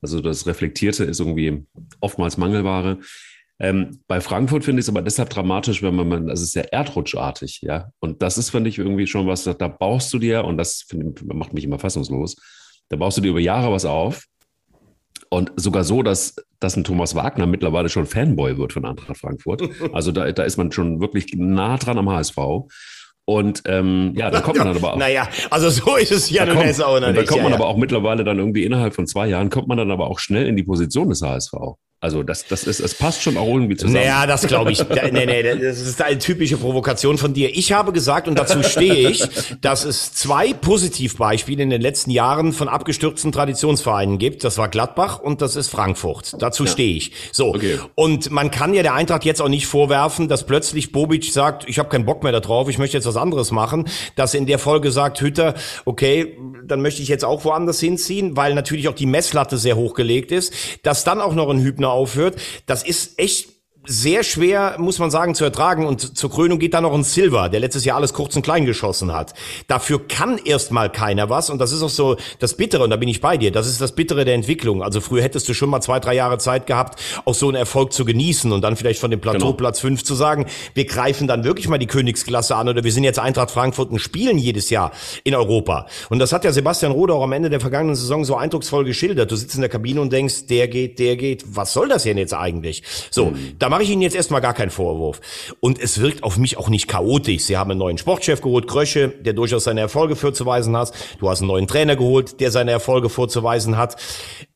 Also 0.00 0.20
das 0.20 0.46
Reflektierte 0.46 1.04
ist 1.04 1.20
irgendwie 1.20 1.64
oftmals 2.00 2.36
Mangelware. 2.36 2.98
Ähm, 3.60 4.00
bei 4.06 4.20
Frankfurt 4.20 4.64
finde 4.64 4.80
ich 4.80 4.84
es 4.84 4.88
aber 4.88 5.02
deshalb 5.02 5.30
dramatisch, 5.30 5.82
wenn 5.82 5.96
man, 5.96 6.28
das 6.28 6.40
ist 6.40 6.54
ja 6.54 6.62
erdrutschartig, 6.62 7.60
ja. 7.62 7.90
Und 7.98 8.22
das 8.22 8.38
ist, 8.38 8.50
finde 8.50 8.70
ich, 8.70 8.78
irgendwie 8.78 9.08
schon 9.08 9.26
was, 9.26 9.42
da 9.42 9.68
baust 9.68 10.12
du 10.12 10.20
dir, 10.20 10.44
und 10.44 10.58
das 10.58 10.84
find, 10.88 11.26
macht 11.26 11.52
mich 11.52 11.64
immer 11.64 11.80
fassungslos, 11.80 12.36
da 12.88 12.96
baust 12.96 13.18
du 13.18 13.20
dir 13.20 13.30
über 13.30 13.40
Jahre 13.40 13.72
was 13.72 13.84
auf 13.84 14.26
und 15.28 15.52
sogar 15.56 15.82
so, 15.82 16.04
dass, 16.04 16.36
dass 16.60 16.76
ein 16.76 16.84
Thomas 16.84 17.14
Wagner 17.14 17.46
mittlerweile 17.46 17.88
schon 17.88 18.06
Fanboy 18.06 18.58
wird 18.58 18.72
von 18.72 18.84
Eintracht 18.84 19.16
Frankfurt. 19.16 19.62
Also 19.92 20.12
da, 20.12 20.30
da 20.32 20.42
ist 20.42 20.56
man 20.56 20.72
schon 20.72 21.00
wirklich 21.00 21.34
nah 21.36 21.76
dran 21.76 21.98
am 21.98 22.10
HSV. 22.10 22.36
Und 23.24 23.62
ähm, 23.66 24.14
ja, 24.16 24.30
da 24.30 24.40
kommt 24.40 24.56
man 24.56 24.68
dann 24.68 24.76
aber 24.76 24.94
auch. 24.94 24.98
Naja, 24.98 25.28
also 25.50 25.68
so 25.68 25.96
ist 25.96 26.12
es 26.12 26.30
ja 26.30 26.46
nun 26.46 26.60
jetzt 26.60 26.82
auch 26.82 26.98
noch 26.98 27.08
nicht. 27.08 27.18
Da 27.18 27.24
kommt 27.24 27.42
man 27.42 27.52
ja, 27.52 27.58
aber 27.58 27.66
auch 27.66 27.76
mittlerweile 27.76 28.24
dann 28.24 28.38
irgendwie 28.38 28.64
innerhalb 28.64 28.94
von 28.94 29.06
zwei 29.06 29.28
Jahren, 29.28 29.50
kommt 29.50 29.68
man 29.68 29.76
dann 29.76 29.90
aber 29.90 30.08
auch 30.08 30.18
schnell 30.18 30.46
in 30.46 30.56
die 30.56 30.62
Position 30.62 31.10
des 31.10 31.20
HSV. 31.20 31.52
Also 32.00 32.22
das, 32.22 32.46
das 32.46 32.62
ist, 32.62 32.78
es 32.78 32.94
passt 32.94 33.22
schon 33.22 33.36
auch 33.36 33.48
irgendwie 33.48 33.74
zusammen. 33.74 33.94
Naja, 33.94 34.24
das 34.24 34.46
glaube 34.46 34.70
ich. 34.70 34.88
nee, 35.12 35.26
nee, 35.26 35.42
das 35.42 35.80
ist 35.80 36.00
eine 36.00 36.18
typische 36.20 36.56
Provokation 36.56 37.18
von 37.18 37.34
dir. 37.34 37.50
Ich 37.56 37.72
habe 37.72 37.92
gesagt, 37.92 38.28
und 38.28 38.38
dazu 38.38 38.62
stehe 38.62 39.10
ich, 39.10 39.24
dass 39.62 39.84
es 39.84 40.14
zwei 40.14 40.52
Positivbeispiele 40.52 41.60
in 41.60 41.70
den 41.70 41.80
letzten 41.80 42.12
Jahren 42.12 42.52
von 42.52 42.68
abgestürzten 42.68 43.32
Traditionsvereinen 43.32 44.18
gibt. 44.18 44.44
Das 44.44 44.58
war 44.58 44.68
Gladbach 44.68 45.18
und 45.18 45.42
das 45.42 45.56
ist 45.56 45.70
Frankfurt. 45.70 46.36
Dazu 46.38 46.66
ja. 46.66 46.70
stehe 46.70 46.94
ich. 46.94 47.10
So. 47.32 47.48
Okay. 47.48 47.80
Und 47.96 48.30
man 48.30 48.52
kann 48.52 48.74
ja 48.74 48.84
der 48.84 48.94
Eintracht 48.94 49.24
jetzt 49.24 49.42
auch 49.42 49.48
nicht 49.48 49.66
vorwerfen, 49.66 50.28
dass 50.28 50.46
plötzlich 50.46 50.92
Bobic 50.92 51.24
sagt, 51.24 51.68
ich 51.68 51.80
habe 51.80 51.88
keinen 51.88 52.06
Bock 52.06 52.22
mehr 52.22 52.30
darauf, 52.30 52.68
ich 52.68 52.78
möchte 52.78 52.96
jetzt 52.96 53.06
was 53.06 53.16
anderes 53.16 53.50
machen. 53.50 53.88
Dass 54.14 54.34
in 54.34 54.46
der 54.46 54.60
Folge 54.60 54.92
sagt 54.92 55.20
Hütter, 55.20 55.54
okay, 55.84 56.38
dann 56.64 56.80
möchte 56.80 57.02
ich 57.02 57.08
jetzt 57.08 57.24
auch 57.24 57.44
woanders 57.44 57.80
hinziehen, 57.80 58.36
weil 58.36 58.54
natürlich 58.54 58.86
auch 58.86 58.94
die 58.94 59.06
Messlatte 59.06 59.58
sehr 59.58 59.74
hochgelegt 59.74 60.30
ist. 60.30 60.54
Dass 60.84 61.02
dann 61.02 61.20
auch 61.20 61.34
noch 61.34 61.50
ein 61.50 61.60
Hübner 61.60 61.87
aufhört, 61.92 62.40
das 62.66 62.82
ist 62.82 63.18
echt 63.18 63.57
sehr 63.88 64.22
schwer, 64.22 64.76
muss 64.78 64.98
man 64.98 65.10
sagen, 65.10 65.34
zu 65.34 65.44
ertragen. 65.44 65.86
Und 65.86 66.16
zur 66.16 66.30
Krönung 66.30 66.58
geht 66.58 66.74
dann 66.74 66.82
noch 66.82 66.94
ein 66.94 67.04
Silver, 67.04 67.48
der 67.48 67.60
letztes 67.60 67.84
Jahr 67.84 67.96
alles 67.96 68.12
kurz 68.12 68.36
und 68.36 68.42
klein 68.42 68.66
geschossen 68.66 69.12
hat. 69.12 69.34
Dafür 69.66 70.06
kann 70.06 70.38
erstmal 70.38 70.92
keiner 70.92 71.30
was. 71.30 71.50
Und 71.50 71.58
das 71.58 71.72
ist 71.72 71.82
auch 71.82 71.88
so 71.88 72.16
das 72.38 72.54
Bittere, 72.54 72.84
und 72.84 72.90
da 72.90 72.96
bin 72.96 73.08
ich 73.08 73.20
bei 73.20 73.36
dir, 73.36 73.50
das 73.50 73.66
ist 73.66 73.80
das 73.80 73.92
Bittere 73.92 74.24
der 74.24 74.34
Entwicklung. 74.34 74.82
Also 74.82 75.00
früher 75.00 75.22
hättest 75.22 75.48
du 75.48 75.54
schon 75.54 75.70
mal 75.70 75.80
zwei, 75.80 76.00
drei 76.00 76.14
Jahre 76.14 76.38
Zeit 76.38 76.66
gehabt, 76.66 77.00
auch 77.24 77.34
so 77.34 77.48
einen 77.48 77.56
Erfolg 77.56 77.92
zu 77.92 78.04
genießen 78.04 78.52
und 78.52 78.60
dann 78.60 78.76
vielleicht 78.76 79.00
von 79.00 79.10
dem 79.10 79.20
Plateau 79.20 79.46
genau. 79.46 79.52
Platz 79.54 79.80
fünf 79.80 80.04
zu 80.04 80.14
sagen, 80.14 80.46
wir 80.74 80.84
greifen 80.84 81.26
dann 81.26 81.44
wirklich 81.44 81.68
mal 81.68 81.78
die 81.78 81.86
Königsklasse 81.86 82.54
an 82.56 82.68
oder 82.68 82.84
wir 82.84 82.92
sind 82.92 83.04
jetzt 83.04 83.18
Eintracht 83.18 83.50
Frankfurt 83.50 83.90
und 83.90 83.98
spielen 83.98 84.38
jedes 84.38 84.70
Jahr 84.70 84.92
in 85.24 85.34
Europa. 85.34 85.86
Und 86.10 86.18
das 86.18 86.32
hat 86.32 86.44
ja 86.44 86.52
Sebastian 86.52 86.92
Rode 86.92 87.14
auch 87.14 87.22
am 87.22 87.32
Ende 87.32 87.48
der 87.48 87.60
vergangenen 87.60 87.96
Saison 87.96 88.24
so 88.24 88.36
eindrucksvoll 88.36 88.84
geschildert. 88.84 89.30
Du 89.30 89.36
sitzt 89.36 89.54
in 89.54 89.62
der 89.62 89.70
Kabine 89.70 90.00
und 90.00 90.12
denkst, 90.12 90.46
der 90.46 90.68
geht, 90.68 90.98
der 90.98 91.16
geht, 91.16 91.44
was 91.46 91.72
soll 91.72 91.88
das 91.88 92.02
denn 92.02 92.18
jetzt 92.18 92.34
eigentlich? 92.34 92.82
So, 93.10 93.26
mhm. 93.26 93.56
da 93.58 93.77
mache 93.78 93.84
ich 93.84 93.90
Ihnen 93.90 94.02
jetzt 94.02 94.16
erstmal 94.16 94.40
gar 94.40 94.54
keinen 94.54 94.70
Vorwurf. 94.70 95.20
Und 95.60 95.78
es 95.78 96.00
wirkt 96.00 96.24
auf 96.24 96.36
mich 96.36 96.58
auch 96.58 96.68
nicht 96.68 96.88
chaotisch. 96.88 97.44
Sie 97.44 97.56
haben 97.56 97.70
einen 97.70 97.78
neuen 97.78 97.96
Sportchef 97.96 98.40
geholt, 98.40 98.66
Krösche, 98.66 99.08
der 99.08 99.34
durchaus 99.34 99.62
seine 99.62 99.82
Erfolge 99.82 100.16
vorzuweisen 100.16 100.76
hat. 100.76 100.90
Du 101.20 101.30
hast 101.30 101.42
einen 101.42 101.46
neuen 101.46 101.68
Trainer 101.68 101.94
geholt, 101.94 102.40
der 102.40 102.50
seine 102.50 102.72
Erfolge 102.72 103.08
vorzuweisen 103.08 103.76
hat. 103.76 103.94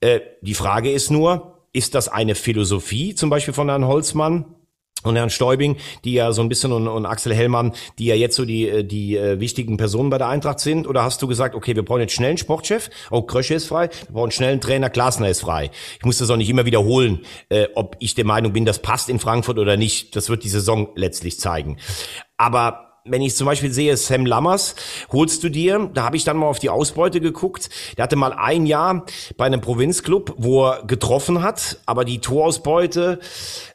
Äh, 0.01 0.23
die 0.41 0.55
Frage 0.55 0.91
ist 0.91 1.13
nur, 1.13 1.61
ist 1.73 1.95
das 1.95 2.09
eine 2.09 2.35
Philosophie, 2.35 3.15
zum 3.15 3.31
Beispiel 3.31 3.55
von 3.55 3.69
Herrn 3.69 3.87
Holzmann? 3.87 4.57
Und 5.05 5.17
Herrn 5.17 5.31
Stäubing, 5.31 5.77
die 6.05 6.15
ja 6.15 6.33
so 6.33 6.43
ein 6.43 6.49
bisschen 6.49 6.73
und, 6.73 6.89
und 6.89 7.07
Axel 7.07 7.35
Hellmann, 7.35 7.73
die 7.99 8.07
ja 8.07 8.15
jetzt 8.15 8.37
so 8.37 8.45
die 8.45 8.69
äh, 8.69 8.85
die 8.85 9.17
äh, 9.17 9.41
wichtigen 9.41 9.77
Personen 9.77 10.11
bei 10.11 10.19
der 10.19 10.29
Eintracht 10.29 10.61
sind? 10.61 10.87
Oder 10.87 11.03
hast 11.03 11.23
du 11.23 11.27
gesagt, 11.27 11.55
okay, 11.55 11.75
wir 11.77 11.85
brauchen 11.85 12.01
jetzt 12.01 12.15
schnell 12.15 12.31
einen 12.31 12.39
Sportchef, 12.39 12.91
oh, 13.11 13.23
Krösche 13.23 13.55
ist 13.55 13.67
frei, 13.67 13.89
wir 14.07 14.15
brauchen 14.15 14.31
schnell 14.31 14.53
einen 14.53 14.61
Trainer, 14.61 14.91
Glasner 14.91 15.29
ist 15.29 15.41
frei. 15.41 15.71
Ich 15.99 16.05
muss 16.05 16.19
das 16.19 16.31
auch 16.31 16.37
nicht 16.37 16.51
immer 16.51 16.65
wiederholen, 16.65 17.21
äh, 17.49 17.69
ob 17.75 17.97
ich 18.01 18.15
der 18.15 18.25
Meinung 18.25 18.53
bin, 18.53 18.65
das 18.65 18.81
passt 18.81 19.09
in 19.09 19.19
Frankfurt 19.19 19.59
oder 19.59 19.77
nicht. 19.77 20.17
Das 20.17 20.29
wird 20.29 20.45
die 20.45 20.49
Saison 20.49 20.89
letztlich 20.95 21.39
zeigen. 21.39 21.79
Aber 22.37 22.92
wenn 23.05 23.23
ich 23.23 23.35
zum 23.35 23.47
Beispiel 23.47 23.73
sehe, 23.73 23.97
Sam 23.97 24.27
Lammers, 24.27 24.77
holst 25.11 25.43
du 25.43 25.49
dir, 25.49 25.91
da 25.93 26.05
habe 26.05 26.17
ich 26.17 26.25
dann 26.25 26.37
mal 26.37 26.47
auf 26.47 26.61
die 26.61 26.71
Ausbeute 26.71 27.21
geguckt, 27.21 27.69
der 27.97 28.05
hatte 28.05 28.17
mal 28.17 28.33
ein 28.33 28.67
Jahr 28.67 29.07
bei 29.37 29.47
einem 29.47 29.61
Provinzclub, 29.61 30.35
wo 30.39 30.67
er 30.67 30.85
getroffen 30.85 31.43
hat, 31.43 31.81
aber 31.87 32.05
die 32.05 32.21
Torausbeute 32.21 33.19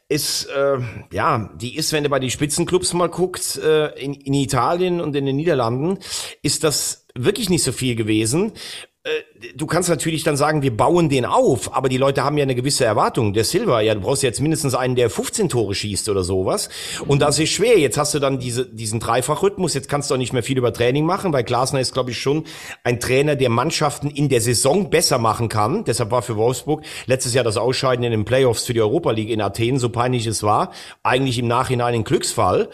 ist, 0.08 0.46
äh, 0.46 0.78
ja, 1.12 1.50
die 1.56 1.76
ist, 1.76 1.92
wenn 1.92 2.04
du 2.04 2.10
bei 2.10 2.20
den 2.20 2.30
Spitzenclubs 2.30 2.94
mal 2.94 3.08
guckst, 3.08 3.58
äh, 3.58 3.88
in, 4.00 4.14
in 4.14 4.32
Italien 4.32 5.00
und 5.00 5.14
in 5.14 5.26
den 5.26 5.36
Niederlanden, 5.36 5.98
ist 6.42 6.64
das 6.64 7.06
wirklich 7.14 7.50
nicht 7.50 7.62
so 7.62 7.72
viel 7.72 7.96
gewesen. 7.96 8.52
Du 9.54 9.66
kannst 9.66 9.88
natürlich 9.88 10.24
dann 10.24 10.36
sagen, 10.36 10.62
wir 10.62 10.76
bauen 10.76 11.08
den 11.08 11.24
auf, 11.24 11.76
aber 11.76 11.88
die 11.88 11.96
Leute 11.96 12.24
haben 12.24 12.36
ja 12.38 12.42
eine 12.42 12.56
gewisse 12.56 12.84
Erwartung. 12.84 13.34
Der 13.34 13.44
Silva, 13.44 13.80
ja, 13.80 13.94
du 13.94 14.00
brauchst 14.00 14.24
jetzt 14.24 14.40
mindestens 14.40 14.74
einen, 14.74 14.96
der 14.96 15.10
15 15.10 15.48
Tore 15.48 15.76
schießt 15.76 16.08
oder 16.08 16.24
sowas. 16.24 16.68
Und 17.06 17.22
das 17.22 17.38
ist 17.38 17.50
schwer. 17.50 17.78
Jetzt 17.78 17.98
hast 17.98 18.14
du 18.14 18.18
dann 18.18 18.40
diese, 18.40 18.66
diesen 18.66 18.98
Dreifachrhythmus. 18.98 19.74
Jetzt 19.74 19.88
kannst 19.88 20.10
du 20.10 20.14
auch 20.14 20.18
nicht 20.18 20.32
mehr 20.32 20.42
viel 20.42 20.58
über 20.58 20.72
Training 20.72 21.06
machen, 21.06 21.32
weil 21.32 21.44
Glasner 21.44 21.78
ist, 21.78 21.92
glaube 21.94 22.10
ich, 22.10 22.18
schon 22.18 22.46
ein 22.82 22.98
Trainer, 22.98 23.36
der 23.36 23.48
Mannschaften 23.48 24.10
in 24.10 24.28
der 24.28 24.40
Saison 24.40 24.90
besser 24.90 25.18
machen 25.18 25.48
kann. 25.48 25.84
Deshalb 25.84 26.10
war 26.10 26.22
für 26.22 26.34
Wolfsburg 26.34 26.82
letztes 27.06 27.32
Jahr 27.32 27.44
das 27.44 27.56
Ausscheiden 27.56 28.04
in 28.04 28.10
den 28.10 28.24
Playoffs 28.24 28.64
für 28.64 28.74
die 28.74 28.80
Europa 28.80 29.12
League 29.12 29.30
in 29.30 29.40
Athen, 29.40 29.78
so 29.78 29.88
peinlich 29.88 30.26
es 30.26 30.42
war, 30.42 30.72
eigentlich 31.04 31.38
im 31.38 31.46
Nachhinein 31.46 31.94
ein 31.94 32.04
Glücksfall. 32.04 32.70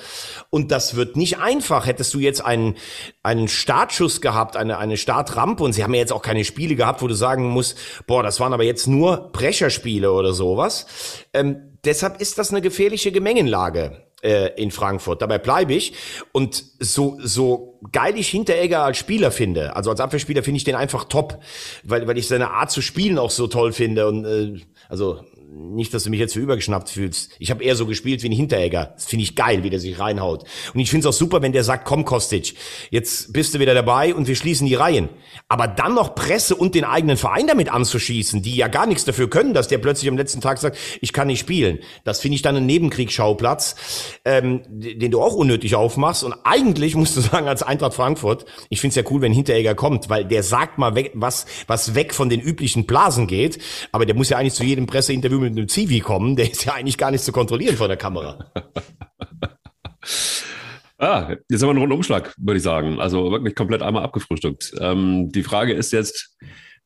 Und 0.49 0.71
das 0.71 0.97
wird 0.97 1.17
nicht 1.17 1.39
einfach. 1.39 1.87
Hättest 1.87 2.15
du 2.15 2.21
jetzt 2.21 2.43
einen, 2.43 2.77
einen 3.23 3.49
Startschuss 3.49 4.23
gehabt, 4.23 4.57
eine, 4.57 4.79
eine 4.79 4.97
Startrampe, 4.97 5.63
und 5.63 5.75
sie 5.75 5.85
haben 5.85 5.93
ja 5.93 6.01
jetzt 6.01 6.13
auch 6.13 6.23
keine 6.23 6.45
Spiele 6.55 6.77
gehabt, 6.77 7.03
wo 7.03 7.09
du 7.09 7.15
sagen 7.15 7.49
musst, 7.49 7.77
boah, 8.07 8.23
das 8.23 8.39
waren 8.39 8.53
aber 8.53 8.63
jetzt 8.63 8.87
nur 8.87 9.31
Brecherspiele 9.33 10.13
oder 10.13 10.33
sowas. 10.33 10.87
Ähm, 11.33 11.79
deshalb 11.85 12.21
ist 12.21 12.39
das 12.39 12.51
eine 12.51 12.63
gefährliche 12.63 13.11
Gemengenlage 13.11 14.05
äh, 14.23 14.51
in 14.57 14.71
Frankfurt. 14.71 15.21
Dabei 15.21 15.39
bleibe 15.39 15.75
ich. 15.75 15.95
Und 16.33 16.65
so, 16.79 17.19
so 17.21 17.81
geil 17.91 18.17
ich 18.17 18.29
Hinteregger 18.29 18.85
als 18.85 18.99
Spieler 18.99 19.33
finde, 19.33 19.75
also 19.75 19.91
als 19.91 20.01
Abwehrspieler 20.01 20.45
finde 20.45 20.59
ich 20.59 20.65
den 20.65 20.77
einfach 20.77 21.05
top, 21.05 21.41
weil, 21.83 22.07
weil 22.07 22.19
ich 22.19 22.29
seine 22.29 22.51
Art 22.51 22.71
zu 22.71 22.83
spielen 22.83 23.19
auch 23.19 23.31
so 23.31 23.49
toll 23.49 23.73
finde. 23.73 24.07
Und 24.07 24.25
äh, 24.25 24.61
also 24.89 25.25
nicht, 25.55 25.95
dass 25.95 26.05
du 26.05 26.11
mich 26.11 26.21
jetzt 26.21 26.35
für 26.35 26.41
übergeschnappt 26.41 26.89
fühlst. 26.89 27.31
Ich 27.39 27.51
habe 27.51 27.63
eher 27.63 27.77
so 27.77 27.87
gespielt 27.87 28.23
wie 28.23 28.29
ein 28.29 28.33
Hinteregger. 28.33 28.93
Das 28.95 29.07
finde 29.07 29.23
ich 29.23 29.37
geil, 29.37 29.63
wie 29.63 29.71
der 29.71 29.79
sich 29.79 29.99
reinhaut. 29.99 30.45
Und 30.75 30.81
ich 30.81 30.91
finde 30.91 31.09
es 31.09 31.15
auch 31.15 31.19
super, 31.19 31.43
wenn 31.43 31.53
der 31.53 31.63
sagt, 31.63 31.85
komm 31.85 32.05
Kostic, 32.05 32.55
jetzt 32.91 33.33
bist 33.33 33.55
du 33.55 33.61
wieder 33.61 33.75
dabei 33.75 34.15
und 34.15 34.27
wir 34.27 34.35
schließen 34.35 34.67
die 34.67 34.75
Reihen. 34.75 35.09
Aber 35.49 35.69
dann 35.69 35.95
noch 35.95 36.15
Presse 36.15 36.57
und 36.57 36.75
den 36.75 36.85
eigenen 36.85 37.17
Verein 37.17 37.47
damit 37.47 37.73
anzuschießen, 37.73 38.43
die 38.43 38.57
ja 38.57 38.69
gar 38.69 38.87
nichts 38.87 39.05
dafür 39.05 39.31
können, 39.31 39.55
dass 39.55 39.69
der 39.69 39.79
plötzlich 39.79 40.11
am 40.11 40.17
letzten 40.17 40.41
Tag 40.41 40.59
sagt, 40.59 40.77
ich 41.01 41.13
kann 41.13 41.29
nicht 41.29 41.41
spielen. 41.41 41.79
Das 42.03 42.21
finde 42.21 42.35
ich 42.37 42.43
dann 42.43 42.57
ein 42.57 42.67
Nebenkriegsschauplatz, 42.67 43.77
ähm, 44.25 44.63
den 44.69 45.11
du 45.11 45.21
auch 45.21 45.35
unnötig 45.35 45.77
aufmachst. 45.77 46.25
Und 46.25 46.35
eigentlich 46.45 46.97
musst 46.97 47.17
du 47.17 47.21
sagen, 47.21 47.47
als 47.47 47.63
Eintracht 47.63 47.95
Frankfurt, 47.95 48.45
ich 48.71 48.81
finde 48.81 48.91
es 48.91 48.97
ja 48.97 49.11
cool, 49.11 49.21
wenn 49.21 49.33
Hinteregger 49.33 49.75
kommt, 49.75 50.09
weil 50.09 50.25
der 50.25 50.43
sagt 50.43 50.79
mal 50.79 50.97
weg, 50.97 51.13
was, 51.15 51.47
was 51.69 51.95
weg 51.95 52.13
von 52.13 52.29
den 52.29 52.41
üblichen 52.41 52.87
Blasen 52.87 53.29
geht. 53.29 53.59
Aber 53.93 54.05
der 54.05 54.17
muss 54.17 54.31
ja 54.31 54.39
eigentlich 54.39 54.55
zu 54.55 54.65
jedem 54.65 54.87
Presseinterview 54.87 55.44
mit 55.45 55.57
einem 55.59 55.69
Zivi 55.69 56.01
kommen, 56.01 56.37
der 56.37 56.51
ist 56.51 56.65
ja 56.65 56.75
eigentlich 56.75 56.99
gar 56.99 57.11
nicht 57.11 57.25
zu 57.25 57.33
kontrollieren 57.33 57.77
vor 57.77 57.89
der 57.89 57.97
Kamera. 57.97 58.51
ah, 60.99 61.35
jetzt 61.49 61.63
haben 61.63 61.69
wir 61.69 61.71
einen 61.71 61.79
Rundumschlag, 61.81 62.35
würde 62.39 62.57
ich 62.57 62.63
sagen. 62.63 63.01
Also 63.01 63.31
wirklich 63.31 63.55
komplett 63.55 63.83
einmal 63.83 64.03
abgefrühstückt. 64.03 64.75
Ähm, 64.81 65.31
die 65.31 65.43
Frage 65.43 65.73
ist 65.73 65.93
jetzt, 65.93 66.37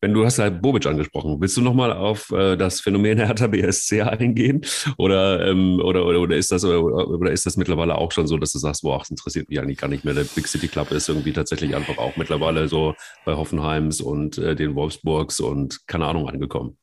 wenn 0.01 0.15
du 0.15 0.25
hast 0.25 0.39
halt 0.39 0.63
Bobic 0.63 0.87
angesprochen, 0.87 1.41
willst 1.41 1.57
du 1.57 1.61
nochmal 1.61 1.93
auf 1.93 2.31
äh, 2.31 2.57
das 2.57 2.81
Phänomen 2.81 3.19
Hertha 3.25 3.49
BSC 3.49 4.03
eingehen? 4.03 4.61
Oder, 4.97 5.47
ähm, 5.49 5.81
oder, 5.81 6.07
oder, 6.07 6.21
oder, 6.21 6.37
ist 6.37 6.53
das, 6.53 6.65
oder, 6.65 7.09
oder, 7.09 7.33
ist 7.33 7.47
das 7.47 7.57
mittlerweile 7.57 7.97
auch 7.97 8.13
schon 8.13 8.27
so, 8.27 8.37
dass 8.37 8.53
du 8.53 8.59
sagst, 8.59 8.83
boah, 8.83 8.99
das 8.99 9.11
interessiert 9.11 9.49
mich 9.49 9.59
eigentlich 9.61 9.79
gar 9.79 9.89
nicht 9.89 10.05
mehr. 10.05 10.15
Der 10.15 10.25
Big 10.25 10.47
City 10.47 10.69
Club 10.69 10.93
ist 10.93 11.09
irgendwie 11.09 11.33
tatsächlich 11.33 11.75
einfach 11.75 11.99
auch 11.99 12.17
mittlerweile 12.17 12.69
so 12.69 12.95
bei 13.25 13.35
Hoffenheims 13.35 14.01
und 14.01 14.39
äh, 14.39 14.55
den 14.55 14.75
Wolfsburgs 14.75 15.41
und 15.41 15.87
keine 15.87 16.07
Ahnung 16.07 16.29
angekommen. 16.29 16.79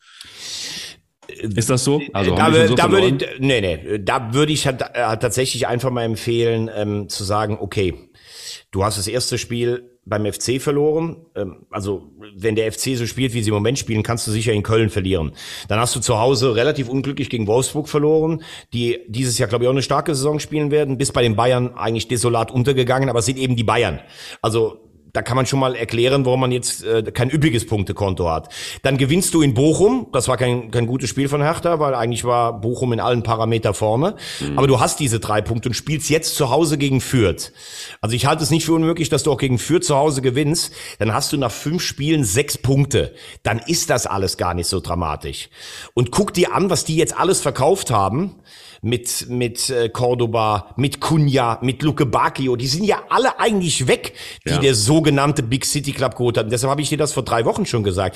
Ist 1.28 1.70
das 1.70 1.84
so? 1.84 2.02
Also 2.14 2.36
da, 2.36 2.68
so 2.68 2.76
da 2.76 2.92
würde 2.92 3.08
ich, 3.08 3.40
nee, 3.40 3.62
nee, 3.62 4.00
da 4.00 4.34
würde 4.34 4.54
ich 4.54 4.66
halt, 4.66 4.82
äh, 4.82 5.18
tatsächlich 5.18 5.68
einfach 5.68 5.92
mal 5.92 6.04
empfehlen, 6.04 6.70
ähm, 6.76 7.10
zu 7.10 7.24
sagen, 7.24 7.58
okay, 7.60 7.94
du 8.72 8.84
hast 8.84 8.98
das 8.98 9.08
erste 9.08 9.38
Spiel 9.38 9.90
beim 10.06 10.32
FC 10.32 10.62
verloren. 10.62 11.26
Ähm, 11.36 11.66
also 11.72 12.12
wenn 12.36 12.56
der 12.56 12.72
FC 12.72 12.96
so 12.96 13.06
spielt, 13.06 13.34
wie 13.34 13.42
sie 13.42 13.50
im 13.50 13.56
Moment 13.56 13.80
spielen, 13.80 14.04
kannst 14.04 14.28
du 14.28 14.32
sicher 14.32 14.54
in 14.54 14.64
Köln 14.64 14.90
verlieren. 14.90 15.32
Dann 15.68 15.80
hast 15.80 15.96
du 15.96 16.00
zu 16.00 16.20
Hause 16.20 16.56
relativ 16.56 16.90
unglücklich 16.90 17.30
gegen 17.30 17.48
Wolfsburg 17.48 17.90
verloren, 17.90 18.44
die 18.74 19.00
dieses 19.08 19.38
Jahr, 19.38 19.50
glaube 19.50 19.66
ich, 19.66 19.68
auch 19.68 19.74
eine 19.74 19.82
starke 19.82 20.14
Saison 20.14 20.40
spielen 20.40 20.72
werden. 20.72 20.98
Bis 20.98 21.12
bei 21.12 21.24
den 21.24 21.36
Bayern 21.36 21.74
eigentlich 21.76 22.08
desolat 22.08 22.52
untergegangen, 22.52 23.10
aber 23.10 23.20
es 23.20 23.26
sind 23.26 23.38
eben 23.38 23.56
die 23.56 23.64
Bayern. 23.64 24.00
Also 24.42 24.80
da 25.16 25.22
kann 25.22 25.38
man 25.38 25.46
schon 25.46 25.60
mal 25.60 25.76
erklären, 25.76 26.26
warum 26.26 26.42
man 26.42 26.52
jetzt 26.52 26.84
äh, 26.84 27.02
kein 27.04 27.30
üppiges 27.30 27.66
Punktekonto 27.66 28.30
hat. 28.30 28.50
Dann 28.82 28.98
gewinnst 28.98 29.34
du 29.34 29.42
in 29.42 29.54
Bochum. 29.54 30.08
Das 30.12 30.28
war 30.28 30.36
kein, 30.36 30.72
kein 30.72 30.88
gutes 30.88 31.10
Spiel 31.10 31.30
von 31.30 31.42
Hertha, 31.42 31.80
weil 31.80 31.96
eigentlich 31.96 32.26
war 32.26 32.60
Bochum 32.60 32.92
in 32.92 33.00
allen 33.00 33.24
Parameter 33.24 33.74
vorne. 33.74 34.16
Mhm. 34.42 34.58
Aber 34.58 34.68
du 34.68 34.82
hast 34.82 35.00
diese 35.00 35.22
drei 35.22 35.42
Punkte 35.42 35.70
und 35.70 35.74
spielst 35.74 36.10
jetzt 36.10 36.36
zu 36.36 36.50
Hause 36.50 36.78
gegen 36.78 37.00
Fürth. 37.00 37.54
Also 38.02 38.14
ich 38.14 38.26
halte 38.26 38.44
es 38.44 38.52
nicht 38.52 38.66
für 38.66 38.74
unmöglich, 38.74 39.08
dass 39.08 39.24
du 39.24 39.32
auch 39.32 39.38
gegen 39.38 39.58
Fürth 39.58 39.86
zu 39.86 39.96
Hause 39.96 40.22
gewinnst. 40.22 40.74
Dann 41.00 41.14
hast 41.14 41.32
du 41.32 41.38
nach 41.38 41.52
fünf 41.52 41.82
Spielen 41.82 42.26
sechs 42.26 42.58
Punkte. 42.58 43.16
Dann 43.44 43.60
ist 43.60 43.90
das 43.90 44.08
alles 44.08 44.36
gar 44.36 44.54
nicht 44.54 44.68
so 44.68 44.82
dramatisch. 44.82 45.50
Und 45.94 46.12
guck 46.12 46.34
dir 46.34 46.54
an, 46.54 46.70
was 46.70 46.84
die 46.84 46.98
jetzt 46.98 47.18
alles 47.18 47.40
verkauft 47.40 47.90
haben 47.90 48.36
mit, 48.86 49.26
mit 49.30 49.70
äh, 49.72 49.90
Cordoba, 49.90 50.74
mit 50.78 51.02
Cunha, 51.02 51.58
mit 51.62 51.82
Luke 51.82 52.06
Bacchio, 52.06 52.56
die 52.56 52.68
sind 52.68 52.84
ja 52.84 53.02
alle 53.10 53.40
eigentlich 53.40 53.88
weg, 53.88 54.14
die 54.46 54.52
ja. 54.52 54.60
der 54.60 54.76
sogenannte 54.76 55.42
Big 55.42 55.66
City 55.66 55.92
Club 55.92 56.16
geholt 56.16 56.38
hat. 56.38 56.46
Und 56.46 56.52
deshalb 56.52 56.70
habe 56.70 56.82
ich 56.82 56.90
dir 56.90 56.98
das 56.98 57.12
vor 57.12 57.24
drei 57.24 57.46
Wochen 57.46 57.66
schon 57.66 57.84
gesagt. 57.84 58.16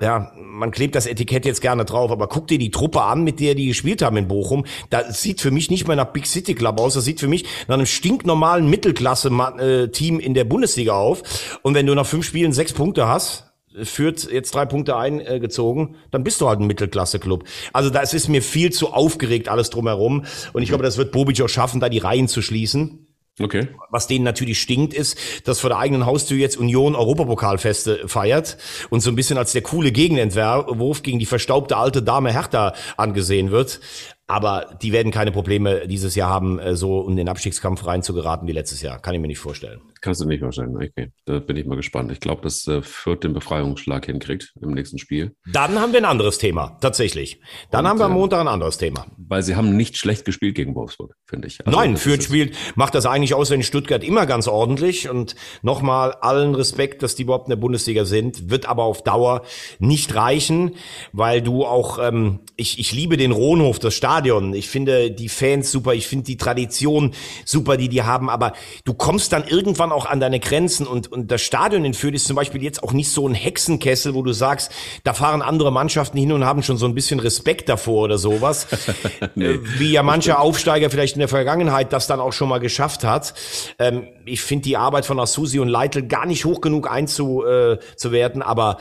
Ja, 0.00 0.32
man 0.36 0.72
klebt 0.72 0.94
das 0.94 1.06
Etikett 1.06 1.46
jetzt 1.46 1.62
gerne 1.62 1.84
drauf, 1.84 2.10
aber 2.10 2.26
guck 2.26 2.48
dir 2.48 2.58
die 2.58 2.70
Truppe 2.70 3.00
an, 3.00 3.22
mit 3.22 3.40
der 3.40 3.54
die 3.54 3.66
gespielt 3.66 4.02
haben 4.02 4.16
in 4.18 4.28
Bochum. 4.28 4.66
Da 4.90 5.10
sieht 5.10 5.40
für 5.40 5.52
mich 5.52 5.70
nicht 5.70 5.86
mehr 5.86 5.96
nach 5.96 6.12
Big 6.12 6.26
City 6.26 6.54
Club 6.54 6.80
aus. 6.80 6.94
Das 6.94 7.04
sieht 7.04 7.20
für 7.20 7.28
mich 7.28 7.44
nach 7.68 7.76
einem 7.76 7.86
stinknormalen 7.86 8.68
Mittelklasse-Team 8.68 10.20
in 10.20 10.34
der 10.34 10.44
Bundesliga 10.44 10.94
auf. 10.94 11.58
Und 11.62 11.74
wenn 11.74 11.86
du 11.86 11.94
nach 11.94 12.06
fünf 12.06 12.26
Spielen 12.26 12.52
sechs 12.52 12.74
Punkte 12.74 13.08
hast, 13.08 13.45
führt 13.82 14.30
jetzt 14.30 14.54
drei 14.54 14.66
Punkte 14.66 14.96
eingezogen, 14.96 15.96
dann 16.10 16.24
bist 16.24 16.40
du 16.40 16.48
halt 16.48 16.60
ein 16.60 16.66
Mittelklasse-Club. 16.66 17.44
Also 17.72 17.90
da 17.90 18.00
ist 18.00 18.28
mir 18.28 18.42
viel 18.42 18.72
zu 18.72 18.92
aufgeregt 18.92 19.48
alles 19.48 19.70
drumherum. 19.70 20.24
Und 20.52 20.62
ich 20.62 20.68
glaube, 20.68 20.84
das 20.84 20.96
wird 20.96 21.12
Bobic 21.12 21.40
auch 21.42 21.48
schaffen, 21.48 21.80
da 21.80 21.88
die 21.88 21.98
Reihen 21.98 22.28
zu 22.28 22.42
schließen. 22.42 23.06
Okay. 23.38 23.68
Was 23.90 24.06
denen 24.06 24.24
natürlich 24.24 24.60
stinkt, 24.60 24.94
ist, 24.94 25.18
dass 25.46 25.60
vor 25.60 25.68
der 25.68 25.78
eigenen 25.78 26.06
Haustür 26.06 26.38
jetzt 26.38 26.56
Union 26.56 26.94
Europapokalfeste 26.94 28.08
feiert 28.08 28.56
und 28.88 29.00
so 29.00 29.10
ein 29.10 29.16
bisschen 29.16 29.36
als 29.36 29.52
der 29.52 29.60
coole 29.60 29.92
Gegenentwurf 29.92 31.02
gegen 31.02 31.18
die 31.18 31.26
verstaubte 31.26 31.76
alte 31.76 32.02
Dame 32.02 32.32
Hertha 32.32 32.72
angesehen 32.96 33.50
wird. 33.50 33.80
Aber 34.26 34.76
die 34.82 34.92
werden 34.92 35.12
keine 35.12 35.32
Probleme 35.32 35.86
dieses 35.86 36.14
Jahr 36.14 36.30
haben, 36.30 36.58
äh, 36.58 36.74
so 36.74 37.06
in 37.06 37.16
den 37.16 37.28
Abstiegskampf 37.28 37.86
reinzugeraten 37.86 38.48
wie 38.48 38.52
letztes 38.52 38.82
Jahr. 38.82 38.98
Kann 38.98 39.14
ich 39.14 39.20
mir 39.20 39.28
nicht 39.28 39.38
vorstellen. 39.38 39.80
Kannst 40.06 40.20
du 40.20 40.24
nicht 40.26 40.38
vorstellen. 40.38 40.76
Okay, 40.76 41.10
da 41.24 41.40
bin 41.40 41.56
ich 41.56 41.66
mal 41.66 41.74
gespannt. 41.74 42.12
Ich 42.12 42.20
glaube, 42.20 42.40
dass 42.40 42.68
äh, 42.68 42.80
Fürth 42.80 43.24
den 43.24 43.32
Befreiungsschlag 43.32 44.06
hinkriegt 44.06 44.54
im 44.62 44.70
nächsten 44.70 44.98
Spiel. 44.98 45.34
Dann 45.52 45.80
haben 45.80 45.92
wir 45.92 45.98
ein 45.98 46.04
anderes 46.04 46.38
Thema, 46.38 46.78
tatsächlich. 46.80 47.40
Dann 47.72 47.84
Und, 47.84 47.90
haben 47.90 47.98
wir 47.98 48.04
am 48.04 48.12
äh, 48.12 48.14
Montag 48.14 48.38
ein 48.38 48.46
anderes 48.46 48.78
Thema. 48.78 49.06
Weil 49.16 49.42
sie 49.42 49.56
haben 49.56 49.76
nicht 49.76 49.96
schlecht 49.96 50.24
gespielt 50.24 50.54
gegen 50.54 50.76
Wolfsburg, 50.76 51.16
finde 51.26 51.48
ich. 51.48 51.58
Also, 51.66 51.76
Nein, 51.76 51.96
Fürth 51.96 52.22
spielt, 52.22 52.54
macht 52.76 52.94
das 52.94 53.04
eigentlich 53.04 53.34
außer 53.34 53.56
in 53.56 53.64
Stuttgart 53.64 54.04
immer 54.04 54.26
ganz 54.26 54.46
ordentlich. 54.46 55.10
Und 55.10 55.34
nochmal 55.62 56.12
allen 56.20 56.54
Respekt, 56.54 57.02
dass 57.02 57.16
die 57.16 57.22
überhaupt 57.22 57.48
in 57.48 57.50
der 57.50 57.56
Bundesliga 57.56 58.04
sind, 58.04 58.48
wird 58.48 58.68
aber 58.68 58.84
auf 58.84 59.02
Dauer 59.02 59.42
nicht 59.80 60.14
reichen, 60.14 60.76
weil 61.12 61.42
du 61.42 61.64
auch, 61.64 61.98
ähm, 61.98 62.42
ich, 62.54 62.78
ich 62.78 62.92
liebe 62.92 63.16
den 63.16 63.32
Rohnhof, 63.32 63.80
das 63.80 63.94
Stadion. 63.94 64.54
Ich 64.54 64.68
finde 64.68 65.10
die 65.10 65.28
Fans 65.28 65.72
super, 65.72 65.94
ich 65.94 66.06
finde 66.06 66.26
die 66.26 66.36
Tradition 66.36 67.12
super, 67.44 67.76
die 67.76 67.88
die 67.88 68.04
haben, 68.04 68.30
aber 68.30 68.52
du 68.84 68.94
kommst 68.94 69.32
dann 69.32 69.42
irgendwann 69.48 69.90
auch 69.96 70.06
an 70.06 70.20
deine 70.20 70.38
Grenzen 70.38 70.86
und, 70.86 71.10
und 71.10 71.30
das 71.30 71.42
Stadion 71.42 71.84
in 71.84 71.94
Fürth 71.94 72.14
ist 72.14 72.26
zum 72.26 72.36
Beispiel 72.36 72.62
jetzt 72.62 72.82
auch 72.82 72.92
nicht 72.92 73.10
so 73.10 73.26
ein 73.26 73.34
Hexenkessel, 73.34 74.14
wo 74.14 74.22
du 74.22 74.32
sagst, 74.32 74.70
da 75.02 75.14
fahren 75.14 75.42
andere 75.42 75.72
Mannschaften 75.72 76.18
hin 76.18 76.32
und 76.32 76.44
haben 76.44 76.62
schon 76.62 76.76
so 76.76 76.86
ein 76.86 76.94
bisschen 76.94 77.18
Respekt 77.18 77.68
davor 77.68 78.04
oder 78.04 78.18
sowas. 78.18 78.68
nee, 79.34 79.46
äh, 79.46 79.60
Wie 79.78 79.90
ja 79.90 80.02
manche 80.02 80.38
Aufsteiger 80.38 80.90
vielleicht 80.90 81.14
in 81.14 81.20
der 81.20 81.28
Vergangenheit 81.28 81.92
das 81.92 82.06
dann 82.06 82.20
auch 82.20 82.32
schon 82.32 82.48
mal 82.48 82.58
geschafft 82.58 83.02
hat. 83.02 83.34
Ähm, 83.78 84.06
ich 84.24 84.42
finde 84.42 84.64
die 84.64 84.76
Arbeit 84.76 85.06
von 85.06 85.18
Asusi 85.18 85.58
und 85.58 85.68
Leitl 85.68 86.02
gar 86.02 86.26
nicht 86.26 86.44
hoch 86.44 86.60
genug 86.60 86.90
einzuwerten, 86.90 88.40
äh, 88.40 88.44
aber 88.44 88.78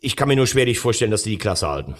ich 0.00 0.16
kann 0.16 0.28
mir 0.28 0.36
nur 0.36 0.46
schwerlich 0.46 0.78
vorstellen, 0.78 1.10
dass 1.10 1.22
die 1.22 1.30
die 1.30 1.38
Klasse 1.38 1.68
halten. 1.68 1.94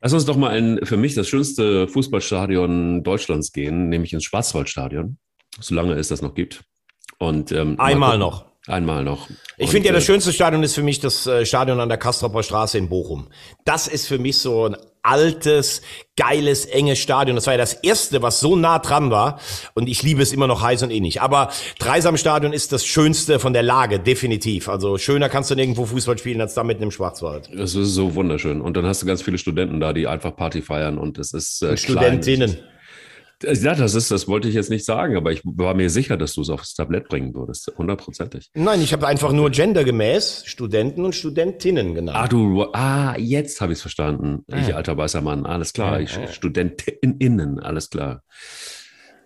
Lass 0.00 0.12
uns 0.12 0.24
doch 0.24 0.36
mal 0.36 0.56
in 0.56 0.86
für 0.86 0.96
mich 0.96 1.14
das 1.14 1.28
schönste 1.28 1.88
Fußballstadion 1.88 3.02
Deutschlands 3.02 3.52
gehen, 3.52 3.88
nämlich 3.88 4.12
ins 4.12 4.24
Schwarzwaldstadion, 4.24 5.18
solange 5.60 5.94
es 5.94 6.08
das 6.08 6.22
noch 6.22 6.34
gibt. 6.34 6.62
Und 7.18 7.52
ähm, 7.52 7.78
einmal 7.78 8.18
noch. 8.18 8.44
Einmal 8.68 9.02
noch. 9.02 9.28
Ich 9.56 9.70
finde 9.70 9.88
ja, 9.88 9.94
das 9.94 10.04
äh, 10.04 10.06
schönste 10.06 10.32
Stadion 10.32 10.62
ist 10.62 10.74
für 10.74 10.82
mich 10.82 11.00
das 11.00 11.26
äh, 11.26 11.46
Stadion 11.46 11.80
an 11.80 11.88
der 11.88 11.96
Kastropper 11.96 12.42
Straße 12.42 12.76
in 12.76 12.90
Bochum. 12.90 13.28
Das 13.64 13.88
ist 13.88 14.06
für 14.06 14.18
mich 14.18 14.38
so 14.38 14.66
ein 14.66 14.76
altes, 15.02 15.80
geiles, 16.16 16.66
enges 16.66 16.98
Stadion. 16.98 17.34
Das 17.34 17.46
war 17.46 17.54
ja 17.54 17.58
das 17.58 17.72
erste, 17.72 18.20
was 18.20 18.40
so 18.40 18.56
nah 18.56 18.78
dran 18.78 19.10
war. 19.10 19.40
Und 19.72 19.88
ich 19.88 20.02
liebe 20.02 20.22
es 20.22 20.34
immer 20.34 20.46
noch 20.46 20.60
heiß 20.60 20.82
und 20.82 20.90
innig. 20.90 21.22
Aber 21.22 21.50
Dreisamstadion 21.78 22.52
ist 22.52 22.72
das 22.72 22.84
Schönste 22.84 23.38
von 23.38 23.54
der 23.54 23.62
Lage, 23.62 24.00
definitiv. 24.00 24.68
Also 24.68 24.98
schöner 24.98 25.30
kannst 25.30 25.50
du 25.50 25.54
nirgendwo 25.54 25.86
Fußball 25.86 26.18
spielen 26.18 26.42
als 26.42 26.52
da 26.52 26.62
mitten 26.62 26.82
im 26.82 26.90
Schwarzwald. 26.90 27.48
Das 27.56 27.74
ist 27.74 27.94
so 27.94 28.14
wunderschön. 28.14 28.60
Und 28.60 28.76
dann 28.76 28.84
hast 28.84 29.00
du 29.00 29.06
ganz 29.06 29.22
viele 29.22 29.38
Studenten 29.38 29.80
da, 29.80 29.94
die 29.94 30.06
einfach 30.06 30.36
Party 30.36 30.60
feiern 30.60 30.98
und 30.98 31.16
es 31.18 31.32
ist 31.32 31.62
äh, 31.62 31.78
Studentinnen. 31.78 32.58
Ja, 33.42 33.74
das 33.74 33.94
ist, 33.94 34.10
das 34.10 34.26
wollte 34.26 34.48
ich 34.48 34.54
jetzt 34.54 34.70
nicht 34.70 34.84
sagen, 34.84 35.16
aber 35.16 35.30
ich 35.30 35.42
war 35.44 35.74
mir 35.74 35.90
sicher, 35.90 36.16
dass 36.16 36.34
du 36.34 36.40
es 36.40 36.50
aufs 36.50 36.74
Tablett 36.74 37.08
bringen 37.08 37.34
würdest, 37.34 37.72
hundertprozentig. 37.78 38.50
Nein, 38.54 38.82
ich 38.82 38.92
habe 38.92 39.06
einfach 39.06 39.32
nur 39.32 39.50
gendergemäß 39.50 40.42
Studenten 40.46 41.04
und 41.04 41.14
Studentinnen 41.14 41.94
genannt. 41.94 42.18
Ah, 42.18 42.26
du, 42.26 42.64
ah, 42.72 43.16
jetzt 43.16 43.60
habe 43.60 43.72
ich 43.72 43.78
es 43.78 43.82
verstanden. 43.82 44.44
Ah. 44.50 44.56
Ich 44.60 44.74
alter 44.74 44.96
weißer 44.96 45.20
Mann, 45.20 45.46
alles 45.46 45.72
klar. 45.72 45.94
Ah, 45.94 46.00
ich, 46.00 46.18
Studentinnen, 46.32 47.60
alles 47.60 47.90
klar. 47.90 48.22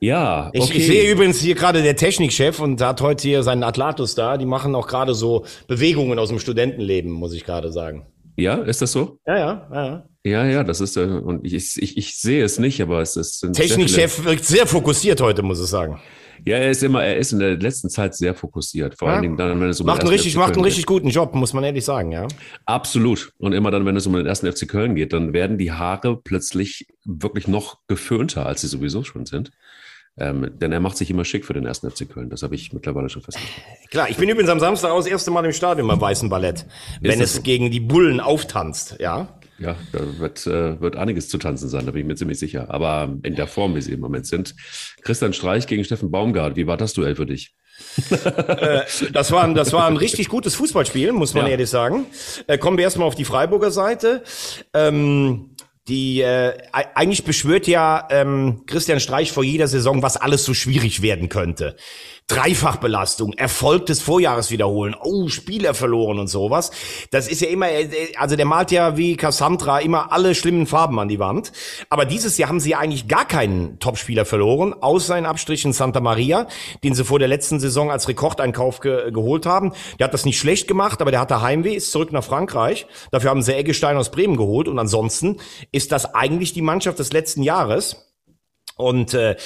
Ja, 0.01 0.49
okay. 0.49 0.59
ich, 0.59 0.75
ich 0.75 0.87
sehe 0.87 1.13
übrigens 1.13 1.39
hier 1.39 1.55
gerade 1.55 1.81
der 1.81 1.95
Technikchef 1.95 2.59
und 2.59 2.81
hat 2.81 3.01
heute 3.01 3.23
hier 3.23 3.45
seinen 3.45 3.63
Atlatus 3.63 4.17
da. 4.17 4.37
Die 4.37 4.47
machen 4.47 4.75
auch 4.75 4.89
gerade 4.89 5.15
so 5.15 5.47
Bewegungen 5.69 6.19
aus 6.19 6.29
dem 6.29 6.41
Studentenleben, 6.41 7.13
muss 7.13 7.33
ich 7.33 7.45
gerade 7.45 7.71
sagen. 7.71 8.07
Ja, 8.37 8.55
ist 8.57 8.83
das 8.83 8.93
so? 8.93 9.19
Ja, 9.27 9.39
ja, 9.39 9.69
ja. 9.73 10.07
Ja, 10.25 10.45
ja, 10.47 10.63
das 10.63 10.81
ist, 10.81 10.97
äh, 10.97 11.01
und 11.01 11.45
ich, 11.45 11.77
ich, 11.83 11.97
ich 11.97 12.17
sehe 12.17 12.45
es 12.45 12.61
nicht, 12.61 12.81
aber 12.81 13.01
es 13.03 13.17
ist. 13.17 13.45
Technikchef 13.53 14.25
wirkt 14.25 14.45
sehr 14.45 14.69
fokussiert 14.69 15.21
heute, 15.21 15.43
muss 15.43 15.61
ich 15.61 15.67
sagen. 15.67 16.01
Ja, 16.45 16.57
er 16.57 16.71
ist 16.71 16.83
immer, 16.83 17.05
er 17.05 17.17
ist 17.17 17.33
in 17.33 17.39
der 17.39 17.57
letzten 17.57 17.89
Zeit 17.89 18.15
sehr 18.15 18.35
fokussiert. 18.35 18.99
Vor 18.99 19.09
ja. 19.09 19.15
allen 19.15 19.23
Dingen 19.23 19.37
dann, 19.37 19.61
wenn 19.61 19.69
es 19.69 19.81
um 19.81 19.87
macht 19.87 20.01
einen 20.01 20.11
richtig, 20.11 20.37
macht 20.37 20.55
einen 20.55 20.65
richtig 20.65 20.87
guten 20.87 21.09
Job, 21.09 21.35
muss 21.35 21.53
man 21.53 21.63
ehrlich 21.63 21.85
sagen, 21.85 22.11
ja. 22.11 22.27
Absolut. 22.67 23.33
Und 23.39 23.53
immer 23.53 23.71
dann, 23.71 23.87
wenn 23.87 23.97
es 23.97 24.07
um 24.07 24.15
den 24.15 24.27
ersten 24.27 24.51
FC 24.51 24.69
Köln 24.69 24.95
geht, 24.95 25.13
dann 25.13 25.33
werden 25.33 25.59
die 25.59 25.73
Haare 25.73 26.21
plötzlich 26.21 26.87
wirklich 27.05 27.47
noch 27.47 27.79
geföhnter, 27.87 28.47
als 28.47 28.63
sie 28.63 28.69
sowieso 28.69 29.05
schon 29.05 29.27
sind. 29.27 29.53
Ähm, 30.19 30.51
denn 30.59 30.73
er 30.73 30.81
macht 30.81 30.99
sich 30.99 31.11
immer 31.11 31.25
schick 31.25 31.47
für 31.47 31.55
den 31.55 31.65
ersten 31.65 31.91
FC 31.91 32.09
Köln. 32.09 32.29
Das 32.29 32.43
habe 32.43 32.55
ich 32.55 32.73
mittlerweile 32.73 33.09
schon 33.09 33.23
festgestellt. 33.23 33.65
Klar, 33.91 34.11
ich 34.11 34.17
bin 34.19 34.29
übrigens 34.29 34.51
am 34.51 34.61
Samstag 34.61 34.91
auch 34.91 34.99
das 34.99 35.07
erste 35.07 35.31
Mal 35.31 35.45
im 35.45 35.53
Stadion 35.53 35.89
beim 35.89 36.01
Weißen 36.01 36.29
Ballett, 36.29 36.67
wenn 37.01 37.21
es 37.21 37.37
so? 37.37 37.43
gegen 37.43 37.71
die 37.71 37.81
Bullen 37.81 38.21
auftanzt, 38.21 38.97
ja. 39.01 39.39
Ja, 39.59 39.77
da 39.93 40.19
wird, 40.19 40.47
äh, 40.47 40.81
wird 40.81 40.97
einiges 40.97 41.29
zu 41.29 41.39
tanzen 41.39 41.69
sein, 41.69 41.87
da 41.87 41.93
bin 41.93 42.03
ich 42.03 42.07
mir 42.07 42.17
ziemlich 42.17 42.39
sicher. 42.39 42.67
Aber 42.69 43.17
in 43.23 43.37
der 43.37 43.47
Form, 43.47 43.75
wie 43.75 43.81
sie 43.81 43.93
im 43.93 44.01
Moment 44.01 44.27
sind. 44.27 44.55
Christian 45.03 45.33
Streich 45.33 45.67
gegen 45.67 45.85
Steffen 45.85 46.11
Baumgart, 46.11 46.57
wie 46.57 46.67
war 46.67 46.77
das 46.77 46.95
Duell 46.95 47.15
für 47.15 47.27
dich? 47.27 47.55
äh, 48.11 48.81
das, 49.13 49.33
war 49.33 49.45
ein, 49.45 49.55
das 49.55 49.73
war 49.73 49.87
ein 49.87 49.97
richtig 49.97 50.29
gutes 50.29 50.55
Fußballspiel, 50.57 51.13
muss 51.13 51.35
man 51.35 51.47
ja. 51.47 51.53
ehrlich 51.53 51.71
sagen. 51.71 52.07
Äh, 52.47 52.59
kommen 52.59 52.77
wir 52.77 52.85
erstmal 52.85 53.07
auf 53.07 53.15
die 53.15 53.25
Freiburger 53.25 53.71
Seite. 53.71 54.23
Ähm, 54.75 55.52
die 55.89 56.21
äh, 56.21 56.57
eigentlich 56.73 57.25
beschwört 57.25 57.67
ja 57.67 58.07
ähm, 58.11 58.63
Christian 58.67 59.01
Streich 59.01 59.33
vor 59.33 59.43
jeder 59.43 59.67
Saison, 59.67 60.03
was 60.03 60.17
alles 60.17 60.45
so 60.45 60.55
schwierig 60.55 61.03
werden 61.03 61.29
könnte. 61.29 61.77
Dreifachbelastung, 62.29 63.35
Erfolg 63.35 63.87
des 63.87 64.01
Vorjahres 64.01 64.51
wiederholen, 64.51 64.97
oh, 65.03 65.29
Spieler 65.29 65.75
verloren 65.75 66.19
und 66.19 66.29
sowas. 66.29 66.71
Das 67.11 67.29
ist 67.29 67.41
ja 67.41 67.49
immer, 67.49 67.71
äh, 67.71 67.89
also 68.17 68.37
der 68.37 68.47
malt 68.47 68.71
ja 68.71 68.97
wie 68.97 69.17
Cassandra 69.17 69.81
immer 69.81 70.13
alle 70.13 70.35
schlimmen 70.35 70.67
Farben 70.67 70.99
an 70.99 71.09
die 71.09 71.19
Wand. 71.19 71.53
Aber 71.91 72.05
dieses 72.05 72.39
Jahr 72.39 72.49
haben 72.49 72.61
sie 72.61 72.71
ja 72.71 72.79
eigentlich 72.79 73.09
gar 73.09 73.27
keinen 73.27 73.79
Topspieler 73.81 74.25
verloren, 74.25 74.73
außer 74.73 75.17
in 75.19 75.27
Abstrichen 75.27 75.73
Santa 75.73 76.01
Maria, 76.01 76.47
den 76.85 76.95
sie 76.95 77.05
vor 77.05 77.19
der 77.19 77.29
letzten 77.29 77.61
Saison 77.61 77.91
als 77.91 78.09
Rekordeinkauf 78.09 78.81
ge 78.81 79.11
geholt 79.11 79.47
haben. 79.47 79.73
Der 79.99 80.05
hat 80.05 80.15
das 80.15 80.25
nicht 80.25 80.39
schlecht 80.39 80.69
gemacht, 80.69 81.01
aber 81.01 81.11
der 81.11 81.21
hatte 81.21 81.43
Heimweh, 81.43 81.75
ist 81.75 81.93
zurück 81.93 82.13
nach 82.13 82.25
Frankreich. 82.25 82.87
Dafür 83.11 83.31
haben 83.31 83.43
sie 83.43 83.55
Eggestein 83.55 83.97
aus 83.97 84.11
Bremen 84.11 84.37
geholt 84.37 84.69
und 84.69 84.79
ansonsten 84.79 85.39
ist 85.71 85.93
das 85.93 86.15
eigentlich 86.15 86.53
die 86.53 86.63
Mannschaft 86.63 86.99
des 86.99 87.13
letzten 87.13 87.43
Jahres. 87.43 88.12
Und 88.77 89.15
äh, 89.15 89.37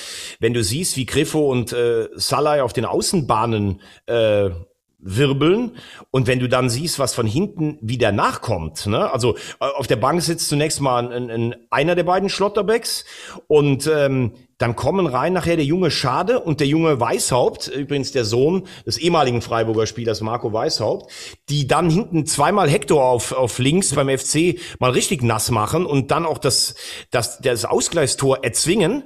wenn 0.40 0.54
du 0.54 0.62
siehst, 0.62 0.96
wie 0.96 1.06
Griffo 1.06 1.50
und 1.50 1.72
äh, 1.72 2.08
Salai 2.14 2.62
auf 2.62 2.72
den 2.72 2.84
Außenbahnen 2.84 3.80
äh, 4.06 4.50
wirbeln 4.98 5.72
und 6.10 6.26
wenn 6.26 6.40
du 6.40 6.48
dann 6.48 6.70
siehst, 6.70 6.98
was 6.98 7.14
von 7.14 7.26
hinten 7.26 7.78
wieder 7.80 8.12
nachkommt, 8.12 8.86
ne? 8.86 9.12
also 9.12 9.36
äh, 9.60 9.66
auf 9.76 9.86
der 9.86 9.96
Bank 9.96 10.22
sitzt 10.22 10.48
zunächst 10.48 10.80
mal 10.80 11.12
ein, 11.12 11.30
ein, 11.30 11.56
einer 11.70 11.94
der 11.94 12.04
beiden 12.04 12.28
Schlotterbecks 12.28 13.04
und 13.46 13.86
ähm, 13.86 14.32
dann 14.58 14.74
kommen 14.74 15.06
rein 15.06 15.34
nachher 15.34 15.56
der 15.56 15.66
junge 15.66 15.90
Schade 15.90 16.40
und 16.40 16.60
der 16.60 16.66
junge 16.66 16.98
Weishaupt, 16.98 17.68
übrigens 17.68 18.12
der 18.12 18.24
Sohn 18.24 18.66
des 18.86 18.96
ehemaligen 18.96 19.42
Freiburger 19.42 19.86
Spielers 19.86 20.22
Marco 20.22 20.52
Weishaupt, 20.52 21.12
die 21.50 21.66
dann 21.66 21.90
hinten 21.90 22.24
zweimal 22.24 22.70
Hector 22.70 23.04
auf, 23.04 23.32
auf 23.32 23.58
links 23.58 23.94
beim 23.94 24.08
FC 24.08 24.58
mal 24.78 24.92
richtig 24.92 25.22
nass 25.22 25.50
machen 25.50 25.84
und 25.84 26.10
dann 26.10 26.24
auch 26.24 26.38
das, 26.38 26.74
das, 27.10 27.38
das 27.38 27.66
Ausgleichstor 27.66 28.44
erzwingen. 28.44 29.04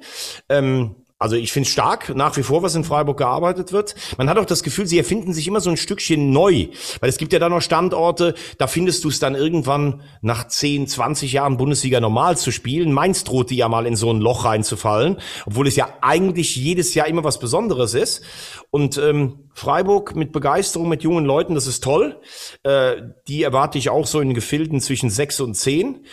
Ähm, 0.48 0.94
also 1.20 1.36
ich 1.36 1.52
finde 1.52 1.66
es 1.66 1.72
stark, 1.72 2.16
nach 2.16 2.38
wie 2.38 2.42
vor, 2.42 2.62
was 2.62 2.74
in 2.74 2.82
Freiburg 2.82 3.18
gearbeitet 3.18 3.72
wird. 3.72 3.94
Man 4.16 4.30
hat 4.30 4.38
auch 4.38 4.46
das 4.46 4.62
Gefühl, 4.62 4.86
sie 4.86 4.96
erfinden 4.96 5.34
sich 5.34 5.46
immer 5.46 5.60
so 5.60 5.68
ein 5.68 5.76
Stückchen 5.76 6.30
neu. 6.30 6.68
Weil 7.00 7.10
es 7.10 7.18
gibt 7.18 7.34
ja 7.34 7.38
da 7.38 7.50
noch 7.50 7.60
Standorte, 7.60 8.34
da 8.56 8.66
findest 8.66 9.04
du 9.04 9.10
es 9.10 9.18
dann 9.18 9.34
irgendwann 9.34 10.00
nach 10.22 10.48
10, 10.48 10.86
20 10.86 11.32
Jahren 11.32 11.58
Bundesliga 11.58 12.00
normal 12.00 12.38
zu 12.38 12.50
spielen. 12.50 12.90
Mainz 12.92 13.22
droht 13.22 13.50
ja 13.50 13.68
mal 13.68 13.84
in 13.84 13.96
so 13.96 14.10
ein 14.10 14.18
Loch 14.18 14.46
reinzufallen, 14.46 15.18
obwohl 15.44 15.66
es 15.66 15.76
ja 15.76 15.90
eigentlich 16.00 16.56
jedes 16.56 16.94
Jahr 16.94 17.06
immer 17.06 17.22
was 17.22 17.38
Besonderes 17.38 17.92
ist. 17.92 18.22
Und 18.70 18.96
ähm, 18.96 19.50
Freiburg 19.52 20.16
mit 20.16 20.32
Begeisterung, 20.32 20.88
mit 20.88 21.02
jungen 21.02 21.26
Leuten, 21.26 21.54
das 21.54 21.66
ist 21.66 21.84
toll. 21.84 22.18
Äh, 22.62 22.96
die 23.28 23.42
erwarte 23.42 23.76
ich 23.76 23.90
auch 23.90 24.06
so 24.06 24.20
in 24.20 24.32
Gefilden 24.32 24.80
zwischen 24.80 25.10
sechs 25.10 25.38
und 25.38 25.52
zehn. 25.52 26.06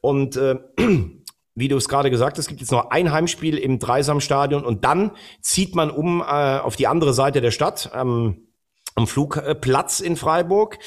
Und 0.00 0.36
äh, 0.36 0.54
wie 1.54 1.68
du 1.68 1.76
es 1.76 1.88
gerade 1.88 2.10
gesagt 2.10 2.38
hast, 2.38 2.44
es 2.44 2.48
gibt 2.48 2.60
jetzt 2.60 2.72
noch 2.72 2.90
ein 2.90 3.12
Heimspiel 3.12 3.58
im 3.58 3.78
Dreisamstadion 3.78 4.64
und 4.64 4.84
dann 4.84 5.12
zieht 5.40 5.74
man 5.74 5.90
um 5.90 6.20
äh, 6.20 6.24
auf 6.24 6.76
die 6.76 6.86
andere 6.86 7.12
Seite 7.12 7.40
der 7.40 7.50
Stadt. 7.50 7.90
Ähm, 7.94 8.48
am 8.94 9.06
Flugplatz 9.06 10.00
in 10.00 10.16
Freiburg. 10.16 10.78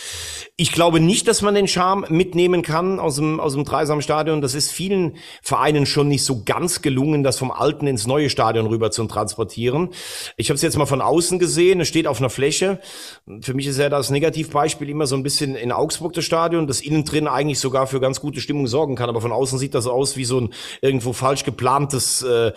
Ich 0.58 0.72
glaube 0.72 1.00
nicht, 1.00 1.28
dass 1.28 1.42
man 1.42 1.56
den 1.56 1.68
Charme 1.68 2.06
mitnehmen 2.10 2.62
kann 2.62 3.00
aus 3.00 3.16
dem, 3.16 3.40
aus 3.40 3.54
dem 3.54 3.66
Dreisamstadion. 3.66 4.42
Das 4.42 4.54
ist 4.54 4.72
vielen 4.72 5.18
Vereinen 5.42 5.86
schon 5.86 6.08
nicht 6.08 6.24
so 6.24 6.44
ganz 6.46 6.82
gelungen, 6.82 7.24
das 7.24 7.40
vom 7.40 7.52
alten 7.52 7.88
ins 7.88 8.06
neue 8.06 8.30
Stadion 8.30 8.68
rüber 8.68 8.92
zu 8.92 9.06
transportieren. 9.06 9.90
Ich 10.38 10.50
habe 10.50 10.56
es 10.56 10.62
jetzt 10.62 10.78
mal 10.78 10.86
von 10.86 11.02
außen 11.02 11.40
gesehen. 11.40 11.82
Es 11.82 11.88
steht 11.88 12.06
auf 12.06 12.20
einer 12.20 12.30
Fläche. 12.30 12.80
Für 13.42 13.54
mich 13.54 13.66
ist 13.66 13.80
ja 13.80 13.90
das 13.90 14.12
Negativbeispiel 14.12 14.90
immer 14.90 15.08
so 15.08 15.16
ein 15.16 15.24
bisschen 15.24 15.56
in 15.56 15.72
Augsburg 15.72 16.14
das 16.14 16.26
Stadion, 16.26 16.68
das 16.68 16.82
innen 16.82 17.06
drin 17.06 17.28
eigentlich 17.28 17.60
sogar 17.60 17.88
für 17.88 18.00
ganz 18.00 18.22
gute 18.22 18.40
Stimmung 18.40 18.68
sorgen 18.68 18.96
kann. 18.96 19.10
Aber 19.10 19.22
von 19.22 19.32
außen 19.32 19.58
sieht 19.58 19.74
das 19.74 19.88
aus 19.88 20.16
wie 20.16 20.26
so 20.26 20.42
ein 20.42 20.54
irgendwo 20.82 21.12
falsch 21.12 21.44
geplantes 21.44 22.22
äh, 22.22 22.52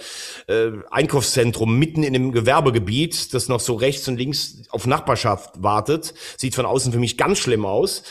äh, 0.47 0.73
Einkaufszentrum 0.91 1.79
mitten 1.79 2.03
in 2.03 2.15
einem 2.15 2.33
Gewerbegebiet, 2.33 3.33
das 3.33 3.49
noch 3.49 3.61
so 3.61 3.75
rechts 3.75 4.07
und 4.09 4.19
links 4.19 4.63
auf 4.71 4.87
Nachbarschaft 4.87 5.38
Meisterschaft 5.39 5.63
wartet. 5.63 6.15
Sieht 6.37 6.55
von 6.55 6.67
außen 6.67 6.93
für 6.93 6.99
mich 6.99 7.17
ganz 7.17 7.39
schlimm 7.39 7.65
aus. 7.65 8.03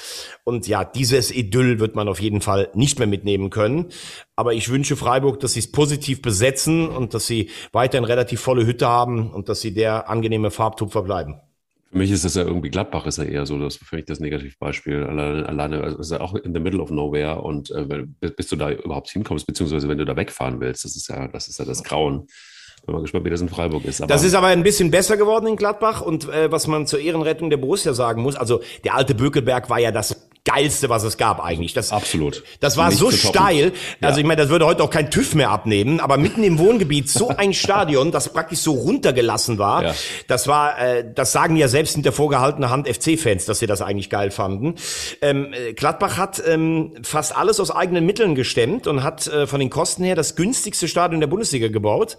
Und 0.43 0.67
ja, 0.67 0.83
dieses 0.83 1.31
Idyll 1.31 1.79
wird 1.79 1.95
man 1.95 2.07
auf 2.07 2.21
jeden 2.21 2.41
Fall 2.41 2.69
nicht 2.73 2.99
mehr 2.99 3.07
mitnehmen 3.07 3.49
können. 3.49 3.87
Aber 4.35 4.53
ich 4.53 4.69
wünsche 4.69 4.95
Freiburg, 4.95 5.39
dass 5.39 5.53
sie 5.53 5.59
es 5.59 5.71
positiv 5.71 6.21
besetzen 6.21 6.87
und 6.87 7.13
dass 7.13 7.27
sie 7.27 7.49
weiterhin 7.71 8.05
relativ 8.05 8.39
volle 8.39 8.65
Hütte 8.65 8.87
haben 8.87 9.31
und 9.31 9.49
dass 9.49 9.61
sie 9.61 9.73
der 9.73 10.09
angenehme 10.09 10.51
Farbtupfer 10.51 11.03
bleiben. 11.03 11.39
Für 11.89 11.99
mich 11.99 12.11
ist 12.11 12.25
das 12.25 12.35
ja 12.35 12.43
irgendwie 12.43 12.69
Gladbach 12.69 13.05
ist 13.05 13.17
ja 13.17 13.23
eher 13.23 13.45
so, 13.45 13.57
das 13.57 13.77
für 13.77 13.95
mich 13.95 14.05
das 14.05 14.19
Negativbeispiel. 14.19 15.03
Alleine, 15.03 15.47
alleine 15.47 15.81
also 15.81 15.99
ist 15.99 16.11
ja 16.11 16.19
auch 16.19 16.35
in 16.35 16.53
the 16.53 16.59
middle 16.59 16.81
of 16.81 16.91
nowhere 16.91 17.41
und 17.41 17.71
äh, 17.71 18.05
bis 18.19 18.49
du 18.49 18.57
da 18.57 18.71
überhaupt 18.71 19.09
hinkommst, 19.09 19.47
beziehungsweise 19.47 19.87
wenn 19.87 19.97
du 19.97 20.05
da 20.05 20.17
wegfahren 20.17 20.59
willst, 20.59 20.83
das 20.83 20.97
ist 20.97 21.07
ja, 21.07 21.29
das 21.29 21.47
ist 21.47 21.59
ja 21.59 21.65
das 21.65 21.83
Grauen. 21.83 22.27
Bin 22.87 22.95
mal 22.95 23.01
gespannt, 23.01 23.25
wie 23.25 23.29
das 23.29 23.41
in 23.41 23.49
Freiburg 23.49 23.83
ist. 23.83 24.01
Aber 24.01 24.07
das 24.07 24.23
ist 24.23 24.33
aber 24.33 24.47
ein 24.47 24.63
bisschen 24.63 24.91
besser 24.91 25.17
geworden 25.17 25.45
in 25.45 25.57
Gladbach 25.57 26.01
und 26.01 26.29
äh, 26.29 26.49
was 26.49 26.67
man 26.67 26.87
zur 26.87 27.01
Ehrenrettung 27.01 27.49
der 27.49 27.57
Borussia 27.57 27.93
sagen 27.93 28.21
muss, 28.21 28.37
also 28.37 28.61
der 28.85 28.95
alte 28.95 29.13
Bökelberg 29.13 29.69
war 29.69 29.77
ja 29.77 29.91
das 29.91 30.26
geilste, 30.47 30.87
was 30.87 31.03
es 31.03 31.17
gab 31.17 31.43
eigentlich. 31.43 31.73
Das, 31.73 31.91
Absolut. 31.91 32.43
Das 32.61 32.77
war 32.77 32.87
Nicht 32.87 32.99
so 32.99 33.11
steil. 33.11 33.73
Ja. 33.99 34.07
Also 34.07 34.21
ich 34.21 34.25
meine, 34.25 34.41
das 34.41 34.49
würde 34.49 34.65
heute 34.65 34.81
auch 34.81 34.89
kein 34.89 35.11
TÜV 35.11 35.35
mehr 35.35 35.49
abnehmen, 35.49 35.99
aber 35.99 36.17
mitten 36.17 36.43
im 36.43 36.57
Wohngebiet 36.57 37.09
so 37.09 37.27
ein 37.29 37.53
Stadion, 37.67 38.11
das 38.11 38.31
praktisch 38.31 38.59
so 38.59 38.71
runtergelassen 38.71 39.57
war. 39.57 39.83
Ja. 39.83 39.95
Das 40.27 40.47
war, 40.47 40.79
äh, 40.79 41.05
das 41.13 41.33
sagen 41.33 41.57
ja 41.57 41.67
selbst 41.67 41.95
hinter 41.95 42.13
vorgehaltener 42.13 42.69
Hand 42.69 42.87
FC-Fans, 42.87 43.45
dass 43.45 43.59
sie 43.59 43.67
das 43.67 43.81
eigentlich 43.81 44.09
geil 44.09 44.31
fanden. 44.31 44.75
Ähm, 45.21 45.53
äh, 45.53 45.73
Gladbach 45.73 46.17
hat 46.17 46.41
ähm, 46.47 46.93
fast 47.03 47.35
alles 47.35 47.59
aus 47.59 47.69
eigenen 47.69 48.05
Mitteln 48.05 48.33
gestemmt 48.33 48.87
und 48.87 49.03
hat 49.03 49.27
äh, 49.27 49.47
von 49.47 49.59
den 49.59 49.69
Kosten 49.69 50.05
her 50.05 50.15
das 50.15 50.37
günstigste 50.37 50.87
Stadion 50.87 51.19
der 51.19 51.27
Bundesliga 51.27 51.67
gebaut. 51.67 52.17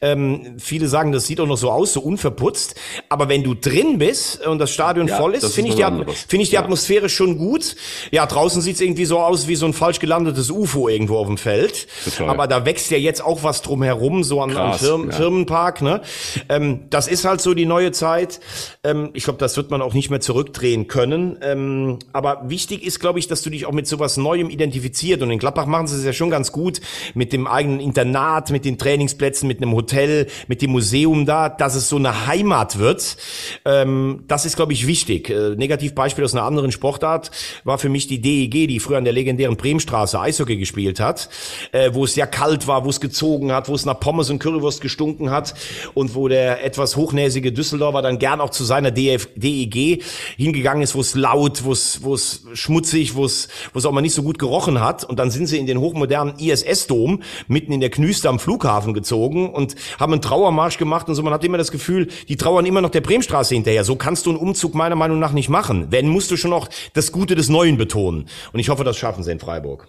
Ähm, 0.00 0.56
viele 0.58 0.88
sagen, 0.88 1.12
das 1.12 1.26
sieht 1.26 1.40
auch 1.40 1.46
noch 1.46 1.58
so 1.58 1.70
aus, 1.70 1.92
so 1.92 2.00
unverputzt. 2.00 2.74
Aber 3.10 3.28
wenn 3.28 3.42
du 3.42 3.52
drin 3.52 3.98
bist 3.98 4.46
und 4.46 4.58
das 4.58 4.70
Stadion 4.70 5.08
ja, 5.08 5.16
voll 5.18 5.34
ist, 5.34 5.54
finde 5.54 5.70
ich, 5.70 5.76
die, 5.76 5.84
find 6.28 6.42
ich 6.42 6.50
die 6.50 6.58
Atmosphäre 6.58 7.10
schon 7.10 7.36
gut. 7.36 7.65
Ja, 8.10 8.26
draußen 8.26 8.62
sieht's 8.62 8.80
irgendwie 8.80 9.06
so 9.06 9.18
aus 9.18 9.48
wie 9.48 9.56
so 9.56 9.66
ein 9.66 9.72
falsch 9.72 9.98
gelandetes 9.98 10.50
UFO 10.50 10.88
irgendwo 10.88 11.18
auf 11.18 11.26
dem 11.26 11.38
Feld. 11.38 11.88
Total. 12.04 12.28
Aber 12.28 12.46
da 12.46 12.64
wächst 12.64 12.90
ja 12.90 12.98
jetzt 12.98 13.24
auch 13.24 13.42
was 13.42 13.62
drumherum, 13.62 14.22
so 14.22 14.40
an, 14.40 14.50
Krass, 14.50 14.80
an 14.82 14.86
Firmen, 14.86 15.10
ja. 15.10 15.16
Firmenpark. 15.16 15.82
Ne? 15.82 16.00
Ähm, 16.48 16.84
das 16.90 17.08
ist 17.08 17.24
halt 17.24 17.40
so 17.40 17.54
die 17.54 17.66
neue 17.66 17.92
Zeit. 17.92 18.40
Ähm, 18.84 19.10
ich 19.14 19.24
glaube, 19.24 19.38
das 19.38 19.56
wird 19.56 19.70
man 19.70 19.82
auch 19.82 19.94
nicht 19.94 20.10
mehr 20.10 20.20
zurückdrehen 20.20 20.86
können. 20.86 21.38
Ähm, 21.42 21.98
aber 22.12 22.42
wichtig 22.48 22.84
ist, 22.84 23.00
glaube 23.00 23.18
ich, 23.18 23.26
dass 23.26 23.42
du 23.42 23.50
dich 23.50 23.66
auch 23.66 23.72
mit 23.72 23.86
sowas 23.86 24.16
Neuem 24.16 24.50
identifiziert. 24.50 25.22
Und 25.22 25.30
in 25.30 25.38
Gladbach 25.38 25.66
machen 25.66 25.86
sie 25.86 25.96
es 25.96 26.04
ja 26.04 26.12
schon 26.12 26.30
ganz 26.30 26.52
gut 26.52 26.80
mit 27.14 27.32
dem 27.32 27.46
eigenen 27.46 27.80
Internat, 27.80 28.50
mit 28.50 28.64
den 28.64 28.78
Trainingsplätzen, 28.78 29.48
mit 29.48 29.62
einem 29.62 29.72
Hotel, 29.72 30.26
mit 30.48 30.62
dem 30.62 30.70
Museum 30.70 31.26
da, 31.26 31.48
dass 31.48 31.74
es 31.74 31.88
so 31.88 31.96
eine 31.96 32.26
Heimat 32.26 32.78
wird. 32.78 33.16
Ähm, 33.64 34.24
das 34.28 34.44
ist, 34.44 34.56
glaube 34.56 34.72
ich, 34.72 34.86
wichtig. 34.86 35.30
Äh, 35.30 35.56
Negativbeispiel 35.56 36.24
aus 36.24 36.34
einer 36.34 36.44
anderen 36.44 36.72
Sportart 36.72 37.30
war 37.64 37.78
für 37.78 37.88
mich 37.88 38.06
die 38.06 38.20
DEG, 38.20 38.68
die 38.68 38.80
früher 38.80 38.98
an 38.98 39.04
der 39.04 39.12
legendären 39.12 39.56
Bremenstraße 39.56 40.20
Eishockey 40.20 40.56
gespielt 40.56 41.00
hat, 41.00 41.28
äh, 41.72 41.90
wo 41.92 42.04
es 42.04 42.16
ja 42.16 42.26
kalt 42.26 42.66
war, 42.66 42.84
wo 42.84 42.90
es 42.90 43.00
gezogen 43.00 43.52
hat, 43.52 43.68
wo 43.68 43.74
es 43.74 43.84
nach 43.84 43.98
Pommes 44.00 44.30
und 44.30 44.38
Currywurst 44.38 44.80
gestunken 44.80 45.30
hat 45.30 45.54
und 45.94 46.14
wo 46.14 46.28
der 46.28 46.64
etwas 46.64 46.96
hochnäsige 46.96 47.52
Düsseldorfer 47.52 48.02
dann 48.02 48.18
gern 48.18 48.40
auch 48.40 48.50
zu 48.50 48.64
seiner 48.64 48.90
DF, 48.90 49.28
DEG 49.36 50.02
hingegangen 50.36 50.82
ist, 50.82 50.94
wo 50.94 51.00
es 51.00 51.14
laut, 51.14 51.64
wo 51.64 51.72
es, 51.72 52.02
wo 52.02 52.14
es 52.14 52.44
schmutzig, 52.54 53.14
wo 53.14 53.24
es, 53.24 53.48
wo 53.72 53.78
es 53.78 53.86
auch 53.86 53.92
mal 53.92 54.00
nicht 54.00 54.14
so 54.14 54.22
gut 54.22 54.38
gerochen 54.38 54.80
hat 54.80 55.04
und 55.04 55.18
dann 55.18 55.30
sind 55.30 55.46
sie 55.46 55.58
in 55.58 55.66
den 55.66 55.80
hochmodernen 55.80 56.38
ISS-Dom 56.38 57.22
mitten 57.48 57.72
in 57.72 57.80
der 57.80 57.90
Knüste 57.90 58.28
am 58.28 58.38
Flughafen 58.38 58.94
gezogen 58.94 59.50
und 59.50 59.76
haben 59.98 60.12
einen 60.12 60.22
Trauermarsch 60.22 60.78
gemacht 60.78 61.08
und 61.08 61.14
so. 61.14 61.22
Man 61.22 61.32
hat 61.32 61.44
immer 61.44 61.58
das 61.58 61.70
Gefühl, 61.70 62.08
die 62.28 62.36
trauern 62.36 62.66
immer 62.66 62.80
noch 62.80 62.90
der 62.90 63.00
Bremenstraße 63.00 63.54
hinterher. 63.54 63.84
So 63.84 63.96
kannst 63.96 64.26
du 64.26 64.30
einen 64.30 64.38
Umzug 64.38 64.74
meiner 64.74 64.96
Meinung 64.96 65.18
nach 65.18 65.32
nicht 65.32 65.48
machen. 65.48 65.86
Wenn 65.90 66.08
musst 66.08 66.30
du 66.30 66.36
schon 66.36 66.50
noch 66.50 66.68
das 66.94 67.12
Gute 67.12 67.35
des 67.36 67.48
Neuen 67.48 67.76
betonen. 67.76 68.26
Und 68.52 68.60
ich 68.60 68.68
hoffe, 68.68 68.84
das 68.84 68.96
schaffen 68.96 69.22
sie 69.22 69.32
in 69.32 69.40
Freiburg. 69.40 69.86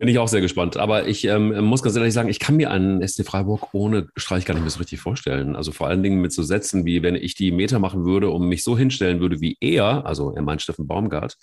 Bin 0.00 0.08
ich 0.08 0.18
auch 0.18 0.28
sehr 0.28 0.40
gespannt. 0.40 0.78
Aber 0.78 1.06
ich 1.08 1.26
ähm, 1.26 1.62
muss 1.62 1.82
ganz 1.82 1.94
ehrlich 1.94 2.14
sagen, 2.14 2.30
ich 2.30 2.38
kann 2.38 2.56
mir 2.56 2.70
einen 2.70 3.06
SC 3.06 3.22
Freiburg 3.22 3.74
ohne 3.74 4.08
Streich 4.16 4.46
gar 4.46 4.54
nicht 4.54 4.62
mehr 4.62 4.70
so 4.70 4.78
richtig 4.78 4.98
vorstellen. 4.98 5.54
Also 5.54 5.72
vor 5.72 5.88
allen 5.88 6.02
Dingen 6.02 6.22
mit 6.22 6.32
so 6.32 6.42
Sätzen 6.42 6.86
wie, 6.86 7.02
wenn 7.02 7.16
ich 7.16 7.34
die 7.34 7.52
Meter 7.52 7.78
machen 7.78 8.06
würde 8.06 8.30
und 8.30 8.48
mich 8.48 8.64
so 8.64 8.78
hinstellen 8.78 9.20
würde 9.20 9.42
wie 9.42 9.58
er, 9.60 10.06
also 10.06 10.34
er 10.34 10.40
meint 10.40 10.62
Steffen 10.62 10.86
Baumgart, 10.86 11.36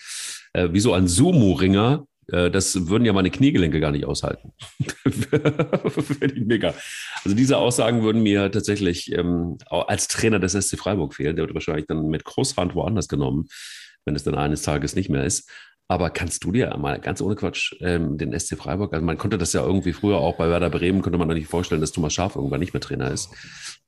äh, 0.54 0.70
wie 0.72 0.80
so 0.80 0.94
ein 0.94 1.08
Sumo-Ringer, 1.08 2.08
äh, 2.32 2.50
das 2.50 2.88
würden 2.88 3.06
ja 3.06 3.14
meine 3.14 3.30
Kniegelenke 3.30 3.80
gar 3.80 3.92
nicht 3.92 4.06
aushalten. 4.06 4.54
Finde 5.08 6.36
ich 6.36 6.46
mega. 6.46 6.74
Also 7.24 7.38
diese 7.38 7.58
Aussagen 7.58 8.02
würden 8.02 8.24
mir 8.24 8.52
tatsächlich 8.52 9.12
ähm, 9.12 9.60
als 9.70 10.08
Trainer 10.08 10.40
des 10.40 10.54
SC 10.54 10.80
Freiburg 10.80 11.14
fehlen. 11.14 11.36
Der 11.36 11.46
wird 11.46 11.54
wahrscheinlich 11.54 11.86
dann 11.86 12.08
mit 12.08 12.24
Großhand 12.24 12.74
woanders 12.74 13.08
genommen 13.08 13.48
wenn 14.08 14.16
es 14.16 14.24
dann 14.24 14.36
eines 14.36 14.64
Tages 14.64 14.96
nicht 14.96 15.10
mehr 15.10 15.24
ist. 15.24 15.50
Aber 15.90 16.10
kannst 16.10 16.44
du 16.44 16.52
dir 16.52 16.76
mal 16.78 17.00
ganz 17.00 17.22
ohne 17.22 17.36
Quatsch 17.36 17.74
ähm, 17.80 18.18
den 18.18 18.38
SC 18.38 18.58
Freiburg, 18.58 18.94
also 18.94 19.06
man 19.06 19.18
konnte 19.18 19.38
das 19.38 19.54
ja 19.54 19.64
irgendwie 19.64 19.94
früher 19.94 20.18
auch 20.18 20.36
bei 20.36 20.50
Werder 20.50 20.70
Bremen, 20.70 21.02
konnte 21.02 21.18
man 21.18 21.30
doch 21.30 21.36
nicht 21.36 21.48
vorstellen, 21.48 21.80
dass 21.80 21.94
Thomas 21.94 22.14
Schaaf 22.14 22.36
irgendwann 22.36 22.60
nicht 22.60 22.74
mehr 22.74 22.82
Trainer 22.82 23.10
ist. 23.12 23.30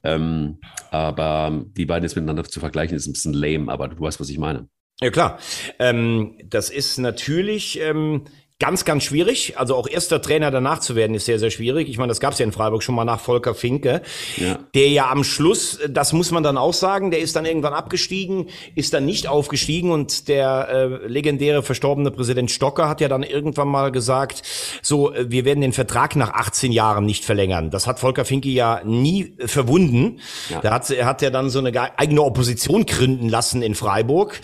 Ähm, 0.03 0.59
aber 0.91 1.65
die 1.75 1.85
beiden 1.85 2.03
jetzt 2.03 2.15
miteinander 2.15 2.45
zu 2.45 2.61
vergleichen, 2.61 2.95
ist 2.95 3.07
ein 3.07 3.13
bisschen 3.13 3.33
lame, 3.33 3.69
aber 3.69 3.89
du 3.89 3.99
weißt, 3.99 4.19
was 4.19 4.29
ich 4.29 4.37
meine. 4.37 4.69
Ja 5.01 5.09
klar, 5.09 5.39
ähm, 5.79 6.37
das 6.45 6.69
ist 6.69 6.99
natürlich 6.99 7.79
ähm, 7.81 8.25
Ganz, 8.59 8.83
ganz 8.83 9.05
schwierig. 9.05 9.57
Also 9.57 9.73
auch 9.75 9.87
erster 9.87 10.21
Trainer 10.21 10.51
danach 10.51 10.79
zu 10.79 10.97
werden, 10.97 11.15
ist 11.15 11.25
sehr, 11.25 11.39
sehr 11.39 11.49
schwierig. 11.49 11.87
Ich 11.87 11.97
meine, 11.97 12.09
das 12.09 12.19
gab 12.19 12.33
es 12.33 12.39
ja 12.39 12.45
in 12.45 12.51
Freiburg 12.51 12.83
schon 12.83 12.93
mal 12.93 13.05
nach 13.05 13.21
Volker 13.21 13.55
Finke, 13.55 14.01
ja. 14.35 14.59
der 14.73 14.89
ja 14.89 15.09
am 15.09 15.23
Schluss, 15.23 15.79
das 15.87 16.11
muss 16.11 16.31
man 16.31 16.43
dann 16.43 16.57
auch 16.57 16.73
sagen, 16.73 17.09
der 17.09 17.21
ist 17.21 17.37
dann 17.37 17.45
irgendwann 17.45 17.73
abgestiegen, 17.73 18.47
ist 18.75 18.93
dann 18.93 19.05
nicht 19.05 19.29
aufgestiegen 19.29 19.91
und 19.91 20.27
der 20.27 20.67
äh, 20.69 21.07
legendäre 21.07 21.63
verstorbene 21.63 22.11
Präsident 22.11 22.51
Stocker 22.51 22.89
hat 22.89 22.99
ja 22.99 23.07
dann 23.07 23.23
irgendwann 23.23 23.69
mal 23.69 23.93
gesagt, 23.93 24.43
so, 24.81 25.13
äh, 25.13 25.31
wir 25.31 25.45
werden 25.45 25.61
den 25.61 25.71
Vertrag 25.71 26.17
nach 26.17 26.33
18 26.33 26.73
Jahren 26.73 27.05
nicht 27.05 27.23
verlängern. 27.23 27.69
Das 27.69 27.87
hat 27.87 28.01
Volker 28.01 28.25
Finke 28.25 28.49
ja 28.49 28.81
nie 28.83 29.35
verwunden. 29.37 30.19
Ja. 30.49 30.59
Da 30.59 30.71
hat 30.71 30.89
er 30.89 31.05
hat 31.05 31.21
ja 31.21 31.29
dann 31.29 31.49
so 31.49 31.59
eine 31.59 31.97
eigene 31.97 32.21
Opposition 32.23 32.85
gründen 32.85 33.29
lassen 33.29 33.61
in 33.61 33.73
Freiburg, 33.73 34.41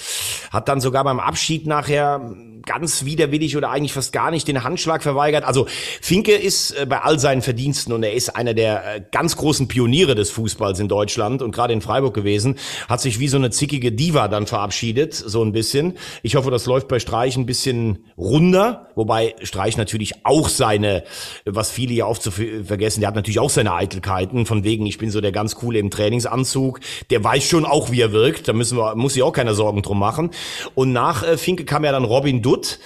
hat 0.51 0.69
dann 0.69 0.79
sogar 0.79 1.03
beim 1.03 1.19
Abschied 1.19 1.67
nachher 1.67 2.33
ganz 2.65 3.05
widerwillig 3.05 3.55
oder 3.57 3.69
eigentlich 3.69 3.93
fast 3.93 4.13
gar 4.13 4.31
nicht 4.31 4.47
den 4.47 4.63
Handschlag 4.63 5.03
verweigert. 5.03 5.43
Also 5.43 5.67
Finke 6.01 6.33
ist 6.33 6.71
äh, 6.71 6.85
bei 6.85 6.99
all 7.01 7.19
seinen 7.19 7.41
Verdiensten 7.41 7.93
und 7.93 8.03
er 8.03 8.13
ist 8.13 8.35
einer 8.35 8.53
der 8.53 8.95
äh, 8.95 9.01
ganz 9.11 9.35
großen 9.37 9.67
Pioniere 9.67 10.15
des 10.15 10.29
Fußballs 10.31 10.79
in 10.79 10.87
Deutschland 10.87 11.41
und 11.41 11.51
gerade 11.51 11.73
in 11.73 11.81
Freiburg 11.81 12.13
gewesen, 12.13 12.55
hat 12.89 13.01
sich 13.01 13.19
wie 13.19 13.27
so 13.27 13.37
eine 13.37 13.49
zickige 13.49 13.91
Diva 13.91 14.27
dann 14.27 14.47
verabschiedet, 14.47 15.13
so 15.13 15.43
ein 15.43 15.51
bisschen. 15.51 15.93
Ich 16.23 16.35
hoffe, 16.35 16.51
das 16.51 16.65
läuft 16.65 16.87
bei 16.87 16.99
Streich 16.99 17.37
ein 17.37 17.45
bisschen 17.45 18.05
runder, 18.17 18.87
wobei 18.95 19.35
Streich 19.43 19.77
natürlich 19.77 20.25
auch 20.25 20.49
seine, 20.49 21.03
was 21.45 21.71
viele 21.71 21.93
ja 21.93 22.05
oft 22.05 22.21
zu 22.21 22.31
vergessen, 22.31 23.01
der 23.01 23.07
hat 23.07 23.15
natürlich 23.15 23.39
auch 23.39 23.49
seine 23.49 23.73
Eitelkeiten, 23.73 24.45
von 24.45 24.63
wegen, 24.63 24.85
ich 24.85 24.97
bin 24.97 25.11
so 25.11 25.21
der 25.21 25.31
ganz 25.31 25.55
coole 25.55 25.79
im 25.79 25.91
Trainingsanzug, 25.91 26.79
der 27.09 27.23
weiß 27.23 27.43
schon 27.43 27.65
auch, 27.65 27.91
wie 27.91 28.01
er 28.01 28.11
wirkt, 28.11 28.47
da 28.47 28.53
müssen 28.53 28.77
wir, 28.77 28.95
muss 28.95 29.13
sich 29.13 29.23
auch 29.23 29.33
keine 29.33 29.53
Sorgen 29.53 29.81
drum 29.81 29.99
machen. 29.99 30.31
Und 30.73 30.93
nach 30.93 31.23
äh, 31.23 31.37
Finke 31.37 31.65
kam 31.65 31.83
ja 31.83 31.91
dann 31.91 32.03
Robin 32.03 32.41
Dutt, 32.41 32.54
Dutt, 32.55 32.79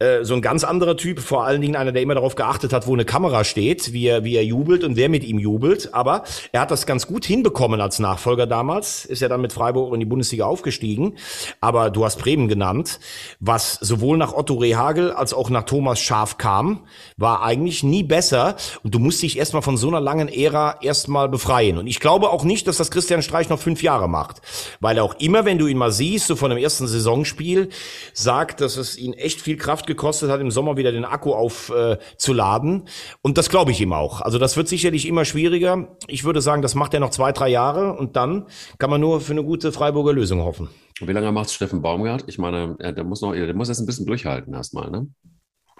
äh, 0.00 0.22
so 0.22 0.34
ein 0.34 0.42
ganz 0.42 0.64
anderer 0.64 0.96
Typ, 0.98 1.18
vor 1.18 1.44
allen 1.44 1.62
Dingen 1.62 1.76
einer, 1.76 1.92
der 1.92 2.02
immer 2.02 2.14
darauf 2.14 2.34
geachtet 2.34 2.74
hat, 2.74 2.86
wo 2.86 2.92
eine 2.92 3.06
Kamera 3.06 3.44
steht, 3.44 3.94
wie 3.94 4.06
er, 4.06 4.22
wie 4.24 4.36
er 4.36 4.44
jubelt 4.44 4.84
und 4.84 4.96
wer 4.96 5.08
mit 5.08 5.24
ihm 5.24 5.38
jubelt. 5.38 5.94
Aber 5.94 6.24
er 6.52 6.60
hat 6.60 6.70
das 6.70 6.84
ganz 6.86 7.06
gut 7.06 7.24
hinbekommen 7.24 7.80
als 7.80 7.98
Nachfolger 7.98 8.46
damals, 8.46 9.06
ist 9.06 9.22
ja 9.22 9.28
dann 9.28 9.40
mit 9.40 9.54
Freiburg 9.54 9.94
in 9.94 10.00
die 10.00 10.06
Bundesliga 10.06 10.44
aufgestiegen. 10.44 11.16
Aber 11.62 11.90
du 11.90 12.04
hast 12.04 12.18
Bremen 12.18 12.48
genannt, 12.48 13.00
was 13.40 13.78
sowohl 13.80 14.18
nach 14.18 14.34
Otto 14.34 14.54
Rehagel 14.54 15.10
als 15.10 15.32
auch 15.32 15.48
nach 15.48 15.64
Thomas 15.64 16.00
Schaf 16.00 16.36
kam, 16.36 16.80
war 17.16 17.42
eigentlich 17.42 17.82
nie 17.82 18.02
besser. 18.02 18.56
Und 18.82 18.94
du 18.94 18.98
musst 18.98 19.22
dich 19.22 19.38
erstmal 19.38 19.62
von 19.62 19.78
so 19.78 19.88
einer 19.88 20.00
langen 20.00 20.28
Ära 20.28 20.78
erstmal 20.82 21.30
befreien. 21.30 21.78
Und 21.78 21.86
ich 21.86 22.00
glaube 22.00 22.28
auch 22.28 22.44
nicht, 22.44 22.68
dass 22.68 22.76
das 22.76 22.90
Christian 22.90 23.22
Streich 23.22 23.48
noch 23.48 23.58
fünf 23.58 23.82
Jahre 23.82 24.08
macht. 24.08 24.42
Weil 24.80 24.98
auch 24.98 25.14
immer, 25.14 25.46
wenn 25.46 25.56
du 25.56 25.66
ihn 25.66 25.78
mal 25.78 25.92
siehst, 25.92 26.26
so 26.26 26.36
von 26.36 26.50
dem 26.50 26.58
ersten 26.58 26.86
Saisonspiel, 26.86 27.70
sagt, 28.12 28.60
dass 28.60 28.76
es 28.76 28.98
ihn 28.98 29.13
echt 29.18 29.40
viel 29.40 29.56
Kraft 29.56 29.86
gekostet 29.86 30.30
hat, 30.30 30.40
im 30.40 30.50
Sommer 30.50 30.76
wieder 30.76 30.92
den 30.92 31.04
Akku 31.04 31.32
aufzuladen. 31.32 32.86
Äh, 32.86 32.90
und 33.22 33.38
das 33.38 33.48
glaube 33.48 33.72
ich 33.72 33.80
ihm 33.80 33.92
auch. 33.92 34.20
Also 34.20 34.38
das 34.38 34.56
wird 34.56 34.68
sicherlich 34.68 35.06
immer 35.06 35.24
schwieriger. 35.24 35.96
Ich 36.06 36.24
würde 36.24 36.40
sagen, 36.40 36.62
das 36.62 36.74
macht 36.74 36.94
er 36.94 37.00
noch 37.00 37.10
zwei, 37.10 37.32
drei 37.32 37.48
Jahre 37.48 37.94
und 37.94 38.16
dann 38.16 38.46
kann 38.78 38.90
man 38.90 39.00
nur 39.00 39.20
für 39.20 39.32
eine 39.32 39.44
gute 39.44 39.72
Freiburger 39.72 40.12
Lösung 40.12 40.42
hoffen. 40.42 40.68
Wie 41.00 41.12
lange 41.12 41.32
macht 41.32 41.50
Steffen 41.50 41.82
Baumgart? 41.82 42.24
Ich 42.28 42.38
meine, 42.38 42.76
der 42.76 43.04
muss 43.04 43.20
noch, 43.20 43.32
der 43.32 43.54
muss 43.54 43.68
jetzt 43.68 43.80
ein 43.80 43.86
bisschen 43.86 44.06
durchhalten 44.06 44.54
erstmal, 44.54 44.90
ne? 44.90 45.08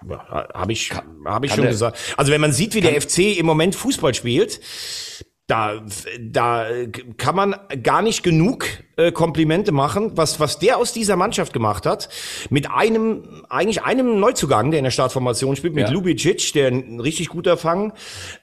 Habe 0.09 0.73
ich, 0.73 0.91
hab 1.25 1.45
ich 1.45 1.53
schon 1.53 1.67
gesagt. 1.67 1.99
Also 2.17 2.33
wenn 2.33 2.41
man 2.41 2.53
sieht, 2.53 2.75
wie 2.75 2.81
der 2.81 3.01
FC 3.01 3.39
im 3.39 3.47
Moment 3.47 3.75
Fußball 3.75 4.13
spielt, 4.13 4.61
da, 5.47 5.83
da 6.21 6.67
kann 7.17 7.37
man 7.37 7.55
gar 7.83 8.03
nicht 8.03 8.23
genug 8.23 8.67
äh, 8.97 9.13
Komplimente 9.13 9.73
machen, 9.73 10.13
was, 10.15 10.39
was 10.41 10.59
der 10.59 10.79
aus 10.79 10.93
dieser 10.93 11.17
Mannschaft 11.17 11.53
gemacht 11.53 11.85
hat, 11.85 12.09
mit 12.51 12.71
einem, 12.71 13.45
eigentlich 13.49 13.83
einem 13.83 14.21
Neuzugang, 14.21 14.71
der 14.71 14.79
in 14.79 14.85
der 14.85 14.91
Startformation 14.91 15.57
spielt, 15.57 15.75
mit 15.75 15.89
ja. 15.89 15.93
Lubicic, 15.93 16.53
der 16.53 16.69
ein 16.69 17.01
richtig 17.01 17.29
guter 17.29 17.57
Fang 17.57 17.93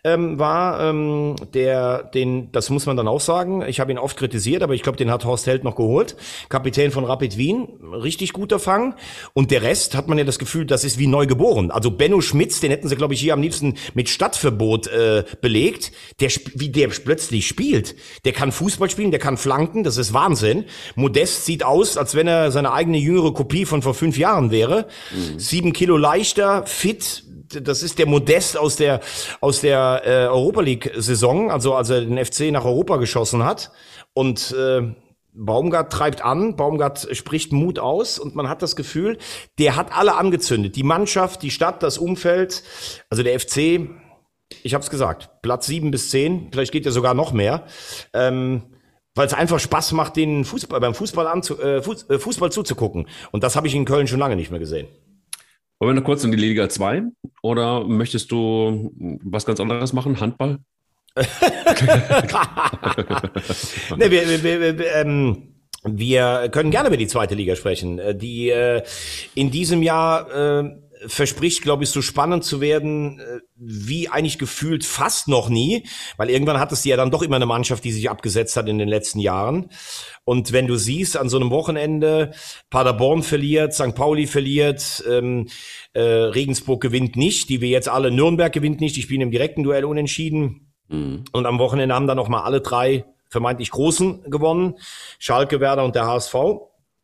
ähm, 0.04 0.40
war, 0.40 0.90
ähm, 0.90 1.36
der, 1.54 2.04
den, 2.04 2.52
das 2.52 2.70
muss 2.70 2.86
man 2.86 2.98
dann 2.98 3.08
auch 3.08 3.22
sagen, 3.22 3.64
ich 3.66 3.80
habe 3.80 3.92
ihn 3.92 3.98
oft 3.98 4.18
kritisiert, 4.18 4.62
aber 4.62 4.74
ich 4.74 4.84
glaube, 4.84 4.98
den 4.98 5.10
hat 5.10 5.24
Horst 5.24 5.48
Held 5.48 5.64
noch 5.64 5.76
geholt, 5.76 6.18
Kapitän 6.50 6.92
von 6.92 7.06
Rapid 7.06 7.38
Wien, 7.38 7.68
richtig 7.94 8.34
guter 8.34 8.60
Fang 8.60 8.96
und 9.34 9.52
der 9.52 9.62
Rest 9.62 9.96
hat 9.96 10.10
man 10.10 10.18
ja 10.18 10.26
das 10.26 10.38
Gefühl, 10.38 10.66
das 10.66 10.84
ist 10.84 11.00
wie 11.00 11.08
neu 11.08 11.28
geboren. 11.28 11.72
Also 11.72 11.92
Benno 11.92 12.20
Schmitz, 12.20 12.60
den 12.60 12.72
hätten 12.72 12.90
sie, 12.90 12.96
glaube 12.98 13.14
ich, 13.14 13.22
hier 13.22 13.34
am 13.34 13.42
liebsten 13.42 13.76
mit 13.94 14.10
Stadtverbot 14.10 14.88
äh, 14.88 15.24
belegt, 15.40 15.94
der, 16.20 16.30
wie 16.56 16.70
der 16.70 16.90
plötzlich 16.90 17.48
spielt, 17.48 17.96
der 18.26 18.34
kann 18.34 18.52
Fußball 18.52 18.90
spielen, 18.90 19.12
der 19.12 19.20
kann 19.20 19.38
flanken, 19.38 19.84
das 19.84 19.96
ist 19.96 20.14
Wahnsinn. 20.14 20.41
Wahnsinn. 20.42 20.66
Modest 20.96 21.46
sieht 21.46 21.64
aus, 21.64 21.98
als 21.98 22.16
wenn 22.16 22.28
er 22.28 22.52
seine 22.52 22.74
eigene 22.74 22.98
jüngere 22.98 23.34
Kopie 23.34 23.66
von 23.66 23.82
vor 23.82 23.94
fünf 23.94 24.18
Jahren 24.18 24.52
wäre. 24.52 24.88
Mhm. 25.12 25.40
Sieben 25.40 25.74
Kilo 25.74 25.98
leichter, 25.98 26.66
fit, 26.66 27.24
das 27.50 27.84
ist 27.84 28.00
der 28.00 28.08
Modest 28.08 28.58
aus 28.58 28.78
der 28.78 29.02
aus 29.42 29.62
der 29.62 30.04
äh, 30.06 30.28
Europa 30.28 30.62
League 30.62 30.92
Saison, 30.96 31.52
also 31.52 31.76
als 31.76 31.90
er 31.90 32.02
den 32.02 32.24
FC 32.24 32.52
nach 32.52 32.66
Europa 32.66 32.98
geschossen 32.98 33.44
hat 33.44 33.72
und 34.14 34.56
äh, 34.58 34.94
Baumgart 35.34 35.94
treibt 35.94 36.24
an, 36.24 36.58
Baumgart 36.58 37.08
spricht 37.16 37.54
Mut 37.54 37.80
aus 37.80 38.20
und 38.20 38.36
man 38.36 38.50
hat 38.50 38.62
das 38.62 38.76
Gefühl, 38.76 39.18
der 39.60 39.78
hat 39.78 39.96
alle 39.98 40.18
angezündet. 40.18 40.76
Die 40.76 40.84
Mannschaft, 40.84 41.42
die 41.42 41.52
Stadt, 41.52 41.84
das 41.84 41.98
Umfeld, 41.98 42.64
also 43.10 43.24
der 43.24 43.40
FC, 43.40 43.90
ich 44.62 44.74
habe 44.74 44.84
es 44.84 44.90
gesagt, 44.90 45.42
Platz 45.42 45.68
sieben 45.68 45.92
bis 45.92 46.10
zehn, 46.10 46.50
vielleicht 46.52 46.74
geht 46.74 46.86
ja 46.86 46.92
sogar 46.92 47.14
noch 47.14 47.32
mehr. 47.32 47.64
Ähm, 48.14 48.64
weil 49.16 49.28
es 49.28 49.34
einfach 49.34 49.60
Spaß 49.60 49.92
macht, 49.94 50.16
den 50.16 50.46
Fußball 50.46 50.80
beim 50.80 50.94
Fußball, 50.94 51.28
anzu, 51.28 51.60
äh, 51.60 51.82
Fuß, 51.82 52.10
äh, 52.10 52.20
Fußball 52.20 52.52
zuzugucken. 52.52 53.08
Und 53.32 53.44
das 53.44 53.56
habe 53.56 53.68
ich 53.68 53.76
in 53.76 53.86
Köln 53.86 54.08
schon 54.08 54.20
lange 54.20 54.36
nicht 54.36 54.52
mehr 54.52 54.60
gesehen. 54.60 54.88
Wollen 55.80 55.96
wir 55.96 56.02
noch 56.02 56.06
kurz 56.06 56.24
in 56.24 56.32
die 56.32 56.38
Liga 56.38 56.70
2 56.70 57.04
oder 57.42 57.84
möchtest 57.86 58.32
du 58.32 58.92
was 59.24 59.46
ganz 59.46 59.60
anderes 59.60 59.94
machen? 59.94 60.20
Handball? 60.20 60.60
ne, 61.16 61.26
wir, 64.12 64.30
wir, 64.30 64.44
wir, 64.44 64.78
wir, 64.78 64.96
ähm, 64.96 65.56
wir 65.84 66.50
können 66.52 66.72
gerne 66.72 66.88
über 66.88 66.98
die 66.98 67.08
zweite 67.08 67.36
Liga 67.36 67.56
sprechen, 67.56 68.00
äh, 68.00 68.16
die 68.16 68.50
äh, 68.50 68.84
in 69.36 69.52
diesem 69.52 69.82
Jahr 69.82 70.30
äh, 70.32 70.70
verspricht, 71.08 71.62
glaube 71.62 71.84
ich, 71.84 71.90
so 71.90 72.02
spannend 72.02 72.44
zu 72.44 72.62
werden, 72.62 73.20
äh, 73.20 73.40
wie 73.56 74.10
eigentlich 74.10 74.38
gefühlt 74.38 74.86
fast 74.86 75.28
noch 75.28 75.50
nie, 75.50 75.86
weil 76.18 76.30
irgendwann 76.30 76.60
hat 76.60 76.72
es 76.72 76.84
ja 76.84 76.98
dann 76.98 77.12
doch 77.12 77.22
immer 77.22 77.38
eine 77.38 77.46
Mannschaft, 77.46 77.84
die 77.84 77.92
sich 77.92 78.10
abgesetzt 78.10 78.56
hat 78.58 78.68
in 78.68 78.78
den 78.78 78.88
letzten 78.88 79.20
Jahren. 79.20 79.70
Und 80.24 80.52
wenn 80.52 80.68
du 80.68 80.76
siehst, 80.76 81.18
an 81.18 81.30
so 81.30 81.38
einem 81.38 81.50
Wochenende, 81.50 82.32
Paderborn 82.70 83.24
verliert, 83.24 83.74
St. 83.74 83.96
Pauli 83.96 84.28
verliert, 84.28 85.04
ähm, 85.10 85.48
äh, 85.94 86.02
Regensburg 86.02 86.82
gewinnt 86.82 87.16
nicht, 87.16 87.50
die 87.50 87.62
wir 87.62 87.70
jetzt 87.70 87.90
alle, 87.90 88.12
Nürnberg 88.12 88.54
gewinnt 88.54 88.82
nicht, 88.82 88.96
die 88.96 89.02
spielen 89.02 89.22
im 89.22 89.32
direkten 89.32 89.64
Duell 89.64 89.86
unentschieden. 89.86 90.74
Mhm. 90.88 91.26
Und 91.32 91.46
am 91.46 91.60
Wochenende 91.60 91.96
haben 91.96 92.08
dann 92.08 92.18
noch 92.18 92.30
mal 92.30 92.44
alle 92.44 92.62
drei 92.62 93.06
vermeintlich 93.30 93.72
Großen 93.72 94.30
gewonnen, 94.30 94.76
Schalke, 95.18 95.60
Werder 95.60 95.86
und 95.86 95.96
der 95.96 96.06
HSV. 96.06 96.36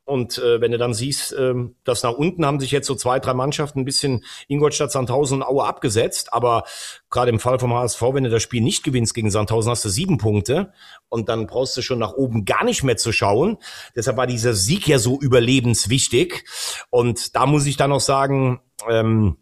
Und 0.08 0.38
äh, 0.38 0.62
wenn 0.62 0.72
du 0.72 0.78
dann 0.78 0.94
siehst, 0.94 1.36
ähm, 1.38 1.76
dass 1.84 2.02
nach 2.02 2.14
unten 2.14 2.46
haben 2.46 2.62
sich 2.62 2.72
jetzt 2.72 2.88
so 2.88 2.96
zwei, 2.96 3.20
drei 3.20 3.34
Mannschaften 3.34 3.82
ein 3.82 3.86
bisschen 3.86 4.24
Ingolstadt, 4.48 4.90
Sandhausen 4.90 5.40
und 5.40 5.44
Aue 5.44 5.66
abgesetzt. 5.66 6.32
Aber 6.32 6.64
gerade 7.10 7.30
im 7.30 7.42
Fall 7.42 7.60
vom 7.60 7.74
HSV, 7.74 8.02
wenn 8.14 8.24
du 8.24 8.30
das 8.30 8.42
Spiel 8.42 8.62
nicht 8.62 8.86
gewinnst 8.86 9.14
gegen 9.14 9.30
Sandhausen, 9.30 9.70
hast 9.70 9.84
du 9.84 9.90
sieben 9.90 10.18
Punkte. 10.18 10.72
Und 11.10 11.28
dann 11.28 11.46
brauchst 11.46 11.76
du 11.76 11.82
schon 11.82 12.00
nach 12.00 12.14
oben 12.14 12.46
gar 12.46 12.64
nicht 12.64 12.84
mehr 12.84 12.96
zu 12.96 13.12
schauen. 13.12 13.58
Deshalb 13.98 14.16
war 14.16 14.28
dieser 14.28 14.54
Sieg 14.54 14.88
ja 14.88 14.98
so 14.98 15.20
überlebenswichtig. 15.20 16.46
Und 16.90 17.36
da 17.36 17.46
muss 17.46 17.66
ich 17.66 17.76
dann 17.76 17.90
noch 17.90 18.00
sagen, 18.00 18.62
ähm, 18.90 19.36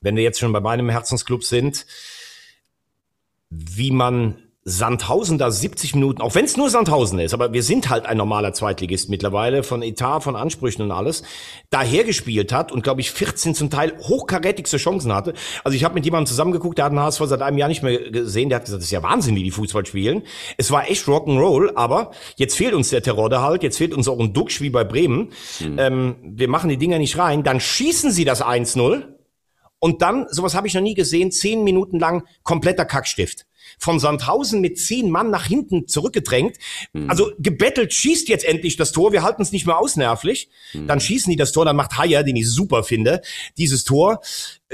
wenn 0.00 0.14
wir 0.14 0.22
jetzt 0.22 0.38
schon 0.38 0.52
bei 0.52 0.60
meinem 0.60 0.90
Herzensclub 0.90 1.42
sind, 1.42 1.86
wie 3.50 3.90
man 3.90 4.51
Sandhausen 4.64 5.38
da 5.38 5.50
70 5.50 5.96
Minuten, 5.96 6.22
auch 6.22 6.36
wenn 6.36 6.44
es 6.44 6.56
nur 6.56 6.70
Sandhausen 6.70 7.18
ist, 7.18 7.34
aber 7.34 7.52
wir 7.52 7.64
sind 7.64 7.90
halt 7.90 8.06
ein 8.06 8.16
normaler 8.16 8.52
Zweitligist 8.52 9.08
mittlerweile, 9.08 9.64
von 9.64 9.82
Etat, 9.82 10.20
von 10.20 10.36
Ansprüchen 10.36 10.82
und 10.82 10.92
alles, 10.92 11.24
dahergespielt 11.70 12.52
hat 12.52 12.70
und 12.70 12.84
glaube 12.84 13.00
ich 13.00 13.10
14 13.10 13.56
zum 13.56 13.70
Teil 13.70 13.92
hochkarätigste 13.98 14.76
Chancen 14.76 15.12
hatte. 15.12 15.34
Also 15.64 15.74
ich 15.74 15.82
habe 15.82 15.94
mit 15.94 16.04
jemandem 16.04 16.28
zusammengeguckt, 16.28 16.78
der 16.78 16.84
hat 16.84 16.92
den 16.92 17.00
HSV 17.00 17.22
seit 17.24 17.42
einem 17.42 17.58
Jahr 17.58 17.68
nicht 17.68 17.82
mehr 17.82 18.10
gesehen, 18.10 18.50
der 18.50 18.56
hat 18.56 18.66
gesagt, 18.66 18.82
das 18.82 18.86
ist 18.86 18.92
ja 18.92 19.02
Wahnsinn, 19.02 19.34
wie 19.34 19.42
die 19.42 19.50
Fußball 19.50 19.84
spielen. 19.84 20.22
Es 20.58 20.70
war 20.70 20.88
echt 20.88 21.06
Rock'n'Roll, 21.06 21.72
aber 21.74 22.12
jetzt 22.36 22.56
fehlt 22.56 22.74
uns 22.74 22.90
der 22.90 23.02
Terror 23.02 23.28
da 23.28 23.42
halt, 23.42 23.64
jetzt 23.64 23.78
fehlt 23.78 23.92
uns 23.92 24.06
auch 24.06 24.20
ein 24.20 24.32
Duxch 24.32 24.60
wie 24.60 24.70
bei 24.70 24.84
Bremen. 24.84 25.32
Mhm. 25.58 25.78
Ähm, 25.78 26.16
wir 26.22 26.48
machen 26.48 26.70
die 26.70 26.76
Dinger 26.76 27.00
nicht 27.00 27.18
rein, 27.18 27.42
dann 27.42 27.58
schießen 27.58 28.12
sie 28.12 28.24
das 28.24 28.44
1-0 28.44 29.08
und 29.80 30.02
dann, 30.02 30.26
sowas 30.30 30.54
habe 30.54 30.68
ich 30.68 30.74
noch 30.74 30.82
nie 30.82 30.94
gesehen, 30.94 31.32
zehn 31.32 31.64
Minuten 31.64 31.98
lang 31.98 32.22
kompletter 32.44 32.84
Kackstift 32.84 33.46
von 33.82 33.98
Sandhausen 33.98 34.60
mit 34.60 34.78
zehn 34.78 35.10
Mann 35.10 35.30
nach 35.30 35.44
hinten 35.44 35.88
zurückgedrängt. 35.88 36.56
Mhm. 36.92 37.10
Also 37.10 37.32
gebettelt 37.38 37.92
schießt 37.92 38.28
jetzt 38.28 38.44
endlich 38.44 38.76
das 38.76 38.92
Tor. 38.92 39.10
Wir 39.12 39.24
halten 39.24 39.42
es 39.42 39.50
nicht 39.50 39.66
mehr 39.66 39.78
aus 39.78 39.96
nervlich. 39.96 40.48
Mhm. 40.72 40.86
Dann 40.86 41.00
schießen 41.00 41.28
die 41.30 41.36
das 41.36 41.50
Tor, 41.50 41.64
dann 41.64 41.74
macht 41.74 41.98
Haier, 41.98 42.22
den 42.22 42.36
ich 42.36 42.48
super 42.48 42.84
finde, 42.84 43.22
dieses 43.58 43.82
Tor. 43.82 44.20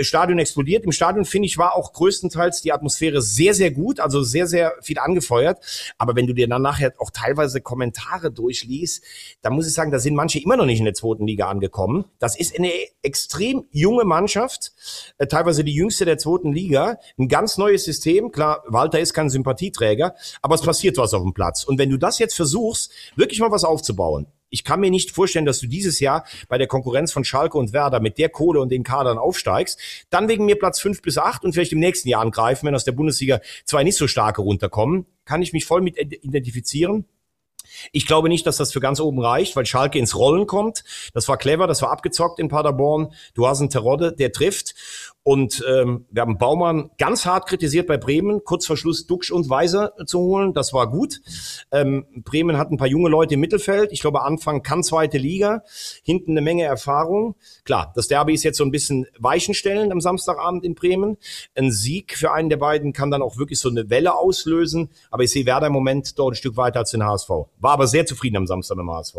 Stadion 0.05 0.39
explodiert. 0.39 0.85
Im 0.85 0.93
Stadion, 0.93 1.25
finde 1.25 1.47
ich, 1.47 1.59
war 1.59 1.75
auch 1.75 1.93
größtenteils 1.93 2.63
die 2.63 2.73
Atmosphäre 2.73 3.23
sehr, 3.23 3.55
sehr 3.55 3.71
gut, 3.71 4.01
also 4.01 4.23
sehr, 4.23 4.47
sehr 4.47 4.75
viel 4.81 4.99
angefeuert. 4.99 5.59
Aber 5.99 6.17
wenn 6.17 6.27
du 6.27 6.35
dir 6.35 6.49
dann 6.49 6.63
nachher 6.63 6.93
auch 6.99 7.11
teilweise 7.11 7.61
Kommentare 7.61 8.31
durchliest, 8.31 9.03
dann 9.43 9.53
muss 9.53 9.67
ich 9.67 9.75
sagen, 9.75 9.91
da 9.91 9.99
sind 9.99 10.15
manche 10.15 10.39
immer 10.39 10.57
noch 10.57 10.67
nicht 10.67 10.79
in 10.79 10.85
der 10.85 10.95
zweiten 10.95 11.27
Liga 11.27 11.49
angekommen. 11.49 12.05
Das 12.19 12.39
ist 12.39 12.59
eine 12.59 12.73
extrem 13.03 13.65
junge 13.71 14.05
Mannschaft, 14.05 14.73
äh, 15.19 15.27
teilweise 15.27 15.65
die 15.65 15.75
jüngste 15.75 16.05
der 16.05 16.19
zweiten 16.19 16.53
Liga. 16.53 16.99
Ein 17.19 17.29
ganz 17.29 17.59
neues 17.59 17.85
System. 17.85 18.33
Klar, 18.33 18.63
Walter 18.67 19.01
ist 19.01 19.15
kein 19.15 19.31
Sympathieträger, 19.31 20.15
aber 20.43 20.55
es 20.55 20.63
passiert 20.63 20.97
was 20.99 21.15
auf 21.15 21.23
dem 21.23 21.35
Platz. 21.35 21.65
Und 21.65 21.79
wenn 21.79 21.91
du 21.91 21.97
das 21.97 22.19
jetzt 22.19 22.35
versuchst, 22.35 22.93
wirklich 23.17 23.41
mal 23.41 23.51
was 23.51 23.65
aufzubauen, 23.65 24.27
ich 24.51 24.65
kann 24.65 24.81
mir 24.81 24.91
nicht 24.91 25.11
vorstellen, 25.11 25.47
dass 25.47 25.61
du 25.61 25.67
dieses 25.67 26.01
Jahr 26.01 26.25
bei 26.49 26.59
der 26.59 26.67
Konkurrenz 26.67 27.13
von 27.13 27.25
Schalke 27.25 27.59
und 27.59 27.73
Werder 27.73 28.01
mit 28.01 28.19
der 28.19 28.29
Kohle 28.29 28.61
und 28.61 28.71
den 28.71 28.83
Kadern 28.83 29.19
aufsteigst, 29.19 29.79
dann 30.11 30.29
wegen 30.29 30.45
mir 30.47 30.59
Platz 30.59 30.81
fünf 30.81 31.03
bis 31.03 31.19
acht 31.19 31.45
und 31.45 31.53
vielleicht 31.53 31.73
im 31.73 31.81
nächsten 31.81 32.09
Jahr 32.09 32.23
angreifen, 32.23 32.67
wenn 32.67 32.75
aus 32.75 32.85
der 32.85 32.93
Bundesliga 32.93 33.41
zwei 33.65 33.85
nicht 33.85 33.97
so 33.97 34.07
starke 34.07 34.43
runterkommen, 34.43 35.07
kann 35.25 35.43
ich 35.43 35.53
mich 35.53 35.67
voll 35.67 35.81
mit 35.81 35.99
identifizieren. 35.99 37.07
Ich 37.93 38.07
glaube 38.07 38.29
nicht, 38.29 38.47
dass 38.47 38.57
das 38.57 38.73
für 38.73 38.81
ganz 38.81 39.01
oben 39.01 39.21
reicht, 39.21 39.55
weil 39.57 39.67
Schalke 39.67 39.99
ins 39.99 40.17
Rollen 40.17 40.47
kommt. 40.47 40.85
Das 41.13 41.29
war 41.29 41.37
clever, 41.37 41.67
das 41.67 41.83
war 41.83 41.91
abgezockt 41.91 42.39
in 42.39 42.49
Paderborn. 42.49 43.13
Du 43.35 43.47
hast 43.47 43.61
einen 43.61 43.71
Terodde, 43.71 44.13
der 44.13 44.33
trifft. 44.33 44.75
Und 45.29 45.63
ähm, 45.69 46.07
wir 46.11 46.23
haben 46.23 46.39
Baumann 46.39 46.91
ganz 46.97 47.27
hart 47.27 47.47
kritisiert 47.47 47.87
bei 47.87 47.99
Bremen, 47.99 48.45
kurz 48.45 48.65
vor 48.65 48.79
Schluss 48.79 49.07
Duxch 49.07 49.31
und 49.31 49.51
Weiser 49.51 49.93
zu 50.07 50.21
holen. 50.21 50.55
Das 50.55 50.73
war 50.73 50.91
gut. 50.91 51.21
Ähm, 51.71 52.07
Bremen 52.25 52.57
hat 52.57 52.71
ein 52.71 52.79
paar 52.79 52.87
junge 52.87 53.11
Leute 53.11 53.35
im 53.35 53.41
Mittelfeld. 53.41 53.93
Ich 53.93 54.01
glaube, 54.01 54.23
Anfang 54.23 54.63
kann 54.63 54.83
zweite 54.83 55.19
Liga. 55.19 55.65
Hinten 56.03 56.31
eine 56.31 56.41
Menge 56.41 56.63
Erfahrung. 56.63 57.35
Klar, 57.65 57.93
das 57.95 58.09
Derby 58.09 58.33
ist 58.33 58.43
jetzt 58.43 58.57
so 58.57 58.65
ein 58.65 58.71
bisschen 58.71 59.07
Weichenstellen 59.19 59.93
am 59.93 60.01
Samstagabend 60.01 60.65
in 60.65 60.75
Bremen. 60.75 61.19
Ein 61.55 61.73
Sieg 61.73 62.17
für 62.17 62.33
einen 62.33 62.49
der 62.49 62.57
beiden 62.57 62.95
kann 62.95 63.11
dann 63.11 63.21
auch 63.21 63.37
wirklich 63.37 63.61
so 63.61 63.69
eine 63.69 63.91
Welle 63.91 64.17
auslösen. 64.17 64.89
Aber 65.11 65.25
ich 65.25 65.31
sehe 65.31 65.45
Werder 65.45 65.67
im 65.67 65.75
Moment 65.75 66.19
dort 66.19 66.33
ein 66.33 66.37
Stück 66.37 66.57
weiter 66.57 66.79
als 66.79 66.93
den 66.93 67.05
HSV. 67.05 67.29
War 67.29 67.73
aber 67.73 67.87
sehr 67.87 68.07
zufrieden 68.07 68.39
am 68.39 68.47
Samstag 68.47 68.79
mit 68.79 68.85
dem 68.85 68.93
HSV. 68.93 69.17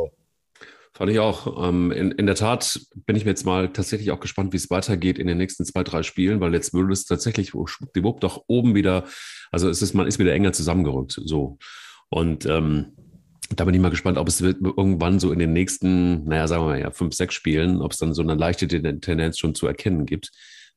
Fand 0.99 1.11
ich 1.11 1.19
auch. 1.19 1.65
Ähm, 1.65 1.93
in, 1.93 2.11
in 2.11 2.25
der 2.25 2.35
Tat 2.35 2.77
bin 3.05 3.15
ich 3.15 3.23
mir 3.23 3.31
jetzt 3.31 3.45
mal 3.45 3.71
tatsächlich 3.71 4.11
auch 4.11 4.19
gespannt, 4.19 4.51
wie 4.51 4.57
es 4.57 4.69
weitergeht 4.69 5.17
in 5.17 5.27
den 5.27 5.37
nächsten 5.37 5.63
zwei, 5.63 5.81
drei 5.81 6.03
Spielen, 6.03 6.41
weil 6.41 6.53
jetzt 6.53 6.73
würde 6.73 6.91
es 6.91 7.05
tatsächlich 7.05 7.51
schwuppdiwupp 7.51 8.19
doch 8.19 8.43
oben 8.47 8.75
wieder, 8.75 9.05
also 9.49 9.69
es 9.69 9.81
ist, 9.81 9.93
man 9.93 10.07
ist 10.07 10.19
wieder 10.19 10.33
enger 10.33 10.51
zusammengerückt. 10.51 11.17
So. 11.23 11.57
Und 12.09 12.45
ähm, 12.47 12.87
da 13.55 13.63
bin 13.63 13.73
ich 13.73 13.79
mal 13.79 13.91
gespannt, 13.91 14.17
ob 14.17 14.27
es 14.27 14.41
irgendwann 14.41 15.21
so 15.21 15.31
in 15.31 15.39
den 15.39 15.53
nächsten, 15.53 16.25
naja, 16.25 16.49
sagen 16.49 16.63
wir 16.63 16.67
mal 16.67 16.79
ja, 16.81 16.91
fünf, 16.91 17.13
sechs 17.13 17.33
Spielen, 17.33 17.81
ob 17.81 17.93
es 17.93 17.97
dann 17.97 18.13
so 18.13 18.21
eine 18.21 18.35
leichte 18.35 18.67
Tendenz 18.67 19.39
schon 19.39 19.55
zu 19.55 19.67
erkennen 19.67 20.05
gibt 20.05 20.31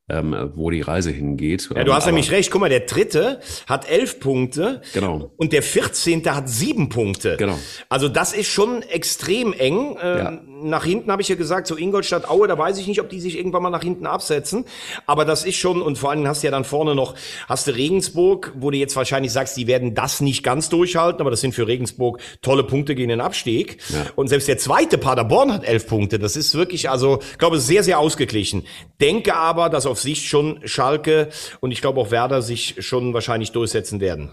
ähm, 0.08 0.52
wo 0.54 0.70
die 0.70 0.80
Reise 0.80 1.10
hingeht. 1.10 1.70
Ja, 1.74 1.84
du 1.84 1.94
hast 1.94 2.06
nämlich 2.06 2.30
recht. 2.30 2.50
Guck 2.50 2.60
mal, 2.60 2.68
der 2.68 2.80
dritte 2.80 3.40
hat 3.66 3.88
elf 3.88 4.20
Punkte. 4.20 4.82
Genau. 4.92 5.32
Und 5.36 5.52
der 5.52 5.62
vierzehnte 5.62 6.34
hat 6.34 6.48
sieben 6.48 6.88
Punkte. 6.88 7.36
Genau. 7.36 7.58
Also 7.88 8.08
das 8.08 8.32
ist 8.32 8.48
schon 8.48 8.82
extrem 8.82 9.52
eng. 9.52 9.96
Ähm, 10.02 10.18
ja. 10.18 10.42
Nach 10.62 10.84
hinten 10.84 11.10
habe 11.10 11.22
ich 11.22 11.28
ja 11.28 11.34
gesagt, 11.34 11.66
so 11.66 11.76
Ingolstadt, 11.76 12.28
Aue, 12.28 12.48
da 12.48 12.56
weiß 12.56 12.78
ich 12.78 12.86
nicht, 12.86 13.00
ob 13.00 13.08
die 13.08 13.20
sich 13.20 13.36
irgendwann 13.36 13.62
mal 13.62 13.70
nach 13.70 13.82
hinten 13.82 14.06
absetzen. 14.06 14.64
Aber 15.06 15.24
das 15.24 15.44
ist 15.44 15.56
schon, 15.56 15.82
und 15.82 15.98
vor 15.98 16.10
allem 16.10 16.26
hast 16.26 16.42
du 16.42 16.46
ja 16.46 16.50
dann 16.50 16.64
vorne 16.64 16.94
noch, 16.94 17.14
hast 17.48 17.66
du 17.66 17.74
Regensburg, 17.74 18.52
wo 18.56 18.70
du 18.70 18.76
jetzt 18.76 18.96
wahrscheinlich 18.96 19.32
sagst, 19.32 19.56
die 19.56 19.66
werden 19.66 19.94
das 19.94 20.20
nicht 20.20 20.42
ganz 20.42 20.68
durchhalten, 20.68 21.20
aber 21.20 21.30
das 21.30 21.40
sind 21.40 21.54
für 21.54 21.66
Regensburg 21.66 22.20
tolle 22.40 22.64
Punkte 22.64 22.94
gegen 22.94 23.08
den 23.08 23.20
Abstieg. 23.20 23.78
Ja. 23.88 24.06
Und 24.16 24.28
selbst 24.28 24.48
der 24.48 24.58
zweite 24.58 24.98
Paderborn 24.98 25.52
hat 25.52 25.64
elf 25.64 25.86
Punkte. 25.86 26.18
Das 26.18 26.36
ist 26.36 26.54
wirklich, 26.54 26.90
also, 26.90 27.20
ich 27.32 27.38
glaube, 27.38 27.58
sehr, 27.58 27.82
sehr 27.82 27.98
ausgeglichen. 27.98 28.64
Denke 29.00 29.34
aber, 29.34 29.68
dass 29.68 29.86
auf 29.86 30.00
Sicht 30.00 30.24
schon 30.24 30.60
Schalke 30.64 31.28
und 31.60 31.70
ich 31.70 31.80
glaube 31.80 32.00
auch 32.00 32.10
Werder 32.10 32.42
sich 32.42 32.76
schon 32.78 33.14
wahrscheinlich 33.14 33.52
durchsetzen 33.52 34.00
werden. 34.00 34.30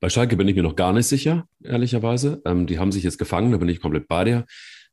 Bei 0.00 0.10
Schalke 0.10 0.36
bin 0.36 0.46
ich 0.48 0.54
mir 0.54 0.62
noch 0.62 0.76
gar 0.76 0.92
nicht 0.92 1.06
sicher, 1.06 1.46
ehrlicherweise. 1.62 2.42
Ähm, 2.44 2.66
die 2.66 2.78
haben 2.78 2.92
sich 2.92 3.04
jetzt 3.04 3.18
gefangen, 3.18 3.52
da 3.52 3.58
bin 3.58 3.70
ich 3.70 3.80
komplett 3.80 4.06
bei 4.06 4.24
dir. 4.24 4.44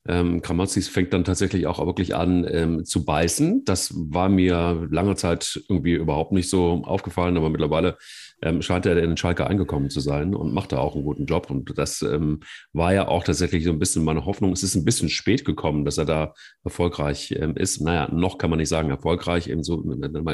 Ähm, 0.08 0.42
Kramotzis 0.42 0.88
fängt 0.88 1.14
dann 1.14 1.24
tatsächlich 1.24 1.68
auch 1.68 1.86
wirklich 1.86 2.16
an 2.16 2.46
ähm, 2.50 2.86
zu 2.86 3.06
beißen. 3.06 3.66
Das 3.66 3.94
war 3.96 4.30
mir 4.30 4.88
lange 4.90 5.16
Zeit 5.16 5.64
irgendwie 5.70 5.94
überhaupt 5.94 6.32
nicht 6.32 6.50
so 6.50 6.82
aufgefallen, 6.84 7.38
aber 7.38 7.50
mittlerweile 7.50 7.98
ähm, 8.42 8.64
scheint 8.64 8.88
er 8.88 8.98
in 8.98 9.12
den 9.12 9.18
Schalke 9.18 9.46
eingekommen 9.46 9.92
zu 9.92 10.00
sein 10.00 10.34
und 10.34 10.54
macht 10.54 10.72
da 10.72 10.80
auch 10.80 10.96
einen 10.96 11.06
guten 11.06 11.26
Job. 11.26 11.52
Und 11.52 11.78
das 11.78 12.02
ähm, 12.02 12.40
war 12.74 12.94
ja 12.94 13.08
auch 13.08 13.24
tatsächlich 13.24 13.64
so 13.64 13.72
ein 13.72 13.80
bisschen 13.80 14.04
meine 14.04 14.26
Hoffnung. 14.26 14.52
Es 14.54 14.64
ist 14.64 14.76
ein 14.76 14.86
bisschen 14.86 15.10
spät 15.10 15.46
gekommen, 15.46 15.86
dass 15.86 16.00
er 16.00 16.06
da 16.06 16.34
erfolgreich 16.64 17.32
ähm, 17.38 17.56
ist. 17.56 17.82
Naja, 17.82 18.10
noch 18.12 18.40
kann 18.40 18.50
man 18.50 18.58
nicht 18.58 18.70
sagen 18.70 18.90
erfolgreich. 18.90 19.48
Eben 19.48 19.64
so, 19.64 19.84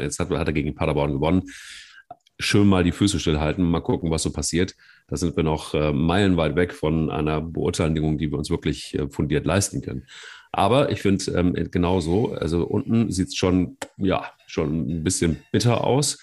jetzt 0.01 0.20
hat, 0.20 0.30
hat 0.30 0.47
er 0.47 0.53
gegen 0.53 0.76
Paderborn 0.76 1.11
gewonnen 1.11 1.43
schön 2.40 2.68
mal 2.68 2.84
die 2.84 2.92
Füße 2.92 3.20
stillhalten, 3.20 3.64
mal 3.64 3.82
gucken, 3.82 4.12
was 4.12 4.24
so 4.24 4.32
passiert. 4.32 4.76
Da 5.08 5.18
sind 5.18 5.36
wir 5.36 5.44
noch 5.44 5.74
äh, 5.74 5.94
meilenweit 5.94 6.56
weg 6.56 6.74
von 6.74 7.10
einer 7.10 7.42
Beurteilung, 7.42 8.18
die 8.18 8.32
wir 8.32 8.38
uns 8.38 8.50
wirklich 8.50 8.94
äh, 8.94 9.10
fundiert 9.10 9.46
leisten 9.46 9.82
können. 9.82 10.06
Aber 10.52 10.92
ich 10.92 11.02
finde 11.02 11.32
ähm, 11.32 11.54
genau 11.72 12.00
so, 12.00 12.34
also 12.34 12.66
unten 12.66 13.12
sieht 13.12 13.28
es 13.28 13.36
schon, 13.36 13.78
ja, 13.98 14.32
schon 14.48 14.88
ein 14.90 15.04
bisschen 15.04 15.38
bitter 15.52 15.84
aus. 15.84 16.20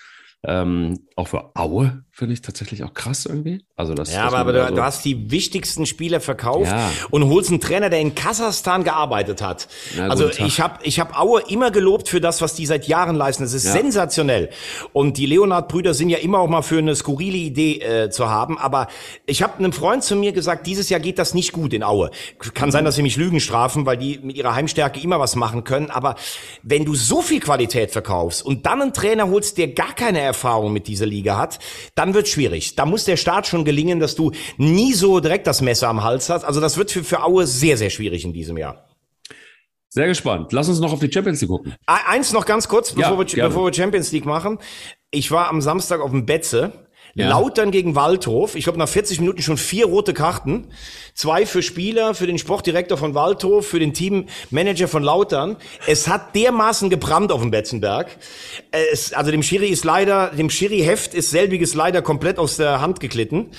Ähm, 0.47 1.01
auch 1.17 1.29
für 1.29 1.57
Aue 1.57 2.05
finde 2.17 2.35
ich 2.35 2.43
tatsächlich 2.43 2.85
auch 2.85 2.95
krass 2.95 3.27
irgendwie. 3.27 3.65
Also 3.75 3.93
das, 3.93 4.13
ja, 4.13 4.23
aber, 4.23 4.39
aber 4.39 4.53
du, 4.53 4.69
so 4.69 4.75
du, 4.77 4.83
hast 4.85 5.05
die 5.05 5.33
wichtigsten 5.33 5.85
Spieler 5.85 6.21
verkauft 6.21 6.71
ja. 6.71 6.89
und 7.11 7.29
holst 7.29 7.51
einen 7.51 7.59
Trainer, 7.59 7.91
der 7.91 7.99
in 7.99 8.15
Kasachstan 8.15 8.85
gearbeitet 8.85 9.43
hat. 9.43 9.67
Na, 9.97 10.11
also 10.11 10.29
ich 10.29 10.61
habe 10.61 10.79
ich 10.85 11.01
hab 11.01 11.19
Aue 11.19 11.43
immer 11.49 11.73
gelobt 11.73 12.09
für 12.09 12.21
das, 12.21 12.41
was 12.41 12.55
die 12.55 12.67
seit 12.67 12.87
Jahren 12.87 13.17
leisten. 13.17 13.43
Das 13.43 13.53
ist 13.53 13.65
ja. 13.65 13.73
sensationell. 13.73 14.51
Und 14.93 15.19
die 15.19 15.27
Leonard-Brüder 15.27 15.93
sind 15.93 16.09
ja 16.09 16.19
immer 16.19 16.39
auch 16.39 16.49
mal 16.49 16.63
für 16.63 16.79
eine 16.79 16.95
skurrile 16.95 17.37
Idee 17.37 17.81
äh, 17.81 18.11
zu 18.11 18.31
haben. 18.31 18.59
Aber 18.59 18.87
ich 19.27 19.43
habe 19.43 19.59
einem 19.59 19.73
Freund 19.73 20.05
zu 20.05 20.15
mir 20.15 20.31
gesagt, 20.31 20.69
dieses 20.69 20.91
Jahr 20.91 21.01
geht 21.01 21.19
das 21.19 21.35
nicht 21.35 21.53
gut 21.53 21.73
in 21.73 21.83
Aue. 21.83 22.13
Kann 22.55 22.71
sein, 22.71 22.85
dass 22.85 22.95
sie 22.95 23.03
mich 23.03 23.17
Lügen 23.17 23.41
strafen, 23.41 23.87
weil 23.87 23.97
die 23.97 24.21
mit 24.23 24.37
ihrer 24.37 24.55
Heimstärke 24.55 25.01
immer 25.01 25.19
was 25.19 25.35
machen 25.35 25.65
können. 25.65 25.91
Aber 25.91 26.15
wenn 26.63 26.85
du 26.85 26.95
so 26.95 27.23
viel 27.23 27.41
Qualität 27.41 27.91
verkaufst 27.91 28.47
und 28.47 28.67
dann 28.67 28.81
einen 28.81 28.93
Trainer 28.93 29.29
holst, 29.29 29.59
der 29.59 29.67
gar 29.67 29.97
keine 29.97 30.21
Erfahrung 30.21 30.73
mit 30.73 30.87
dieser 30.87 31.07
Liga 31.07 31.39
hat, 31.39 31.59
dann 31.97 32.04
wird 32.13 32.29
schwierig. 32.29 32.75
Da 32.75 32.85
muss 32.85 33.05
der 33.05 33.17
Start 33.17 33.47
schon 33.47 33.65
gelingen, 33.65 34.01
dass 34.01 34.15
du 34.15 34.33
nie 34.59 34.93
so 34.93 35.21
direkt 35.21 35.47
das 35.47 35.63
Messer 35.63 35.89
am 35.89 36.03
Hals 36.03 36.29
hast. 36.29 36.45
Also 36.45 36.61
das 36.61 36.77
wird 36.77 36.91
für, 36.91 37.05
für 37.05 37.23
Aue 37.23 37.47
sehr, 37.47 37.79
sehr 37.79 37.89
schwierig 37.89 38.25
in 38.25 38.35
diesem 38.35 38.59
Jahr. 38.59 38.85
Sehr 39.89 40.09
gespannt. 40.09 40.53
Lass 40.53 40.69
uns 40.69 40.81
noch 40.81 40.93
auf 40.93 40.99
die 40.99 41.11
Champions 41.11 41.41
League 41.41 41.51
gucken. 41.51 41.75
Eins 41.87 42.33
noch 42.33 42.47
ganz 42.47 42.67
kurz, 42.67 42.93
bevor, 42.93 43.25
ja, 43.25 43.37
wir, 43.37 43.45
bevor 43.45 43.67
wir 43.67 43.73
Champions 43.73 44.11
League 44.11 44.27
machen. 44.27 44.59
Ich 45.13 45.31
war 45.31 45.49
am 45.49 45.61
Samstag 45.61 46.01
auf 46.01 46.11
dem 46.11 46.27
Betze 46.27 46.84
ja. 47.15 47.29
Lautern 47.29 47.71
gegen 47.71 47.95
Waldhof. 47.95 48.55
Ich 48.55 48.65
glaube, 48.65 48.79
nach 48.79 48.89
40 48.89 49.21
Minuten 49.21 49.43
schon 49.43 49.57
vier 49.57 49.87
rote 49.87 50.15
Karten. 50.15 50.69
Zwei 51.15 51.47
für 51.47 51.63
Spieler, 51.63 52.15
für 52.15 52.27
den 52.27 52.39
Sportdirektor 52.39 52.99
von 52.99 53.15
Waldhof, 53.15 53.67
für 53.67 53.79
den 53.79 53.95
Teammanager 53.95 54.89
von 54.89 55.03
Lautern. 55.03 55.57
Es 55.87 56.09
hat 56.09 56.35
dermaßen 56.35 56.91
gebrannt 56.91 57.31
auf 57.31 57.41
dem 57.41 57.53
Betzenberg. 57.53 58.09
Es, 58.73 59.13
also 59.13 59.31
dem 59.31 59.43
Schiri 59.43 59.69
ist 59.69 59.85
leider, 59.85 60.29
dem 60.29 60.51
Schiri-Heft 60.51 61.15
ist 61.15 61.31
selbiges 61.31 61.75
leider 61.75 62.03
komplett 62.03 62.39
aus 62.39 62.57
der 62.57 62.81
Hand 62.81 62.99
geklitten. 62.99 63.51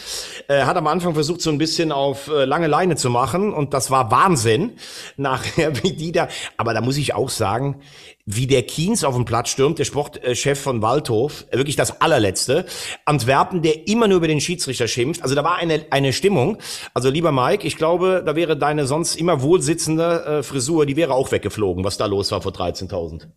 Er 0.48 0.66
hat 0.66 0.76
am 0.76 0.88
Anfang 0.88 1.14
versucht, 1.14 1.42
so 1.42 1.50
ein 1.50 1.58
bisschen 1.58 1.94
auf 1.94 2.28
äh, 2.28 2.44
lange 2.44 2.68
Leine 2.68 2.98
zu 2.98 3.10
machen 3.10 3.54
und 3.54 3.74
das 3.74 3.90
war 3.90 4.12
Wahnsinn. 4.12 4.74
Nachher, 5.18 5.82
wie 5.82 5.94
die 5.94 6.12
da, 6.12 6.28
aber 6.58 6.74
da 6.74 6.82
muss 6.82 6.98
ich 6.98 7.14
auch 7.14 7.30
sagen, 7.30 7.82
wie 8.26 8.48
der 8.48 8.64
Kiens 8.64 9.04
auf 9.04 9.16
den 9.16 9.26
Platz 9.26 9.50
stürmt, 9.50 9.78
der 9.78 9.86
Sportchef 9.86 10.60
von 10.60 10.82
Waldhof, 10.82 11.46
äh, 11.52 11.58
wirklich 11.58 11.76
das 11.76 12.02
allerletzte. 12.02 12.66
Antwerpen, 13.06 13.62
der 13.62 13.88
immer 13.88 14.08
nur 14.08 14.18
über 14.18 14.28
den 14.28 14.42
Schiedsrichter 14.42 14.88
schimpft. 14.88 15.22
Also 15.22 15.36
da 15.36 15.44
war 15.44 15.58
eine, 15.58 15.86
eine 15.92 16.12
Stimmung. 16.12 16.58
Also 16.94 17.10
lieber 17.10 17.32
Mike, 17.32 17.66
ich 17.66 17.78
glaube, 17.78 18.24
da 18.26 18.36
wäre 18.36 18.58
deine 18.58 18.88
sonst 18.88 19.16
immer 19.16 19.42
wohlsitzende 19.42 20.26
äh, 20.26 20.44
Frisur, 20.44 20.86
die 20.86 20.96
wäre 20.96 21.14
auch 21.14 21.32
weggeflogen, 21.32 21.84
was 21.84 21.98
da 21.98 22.08
los 22.08 22.32
war 22.32 22.42
vor 22.42 22.52
13.000. 22.52 23.28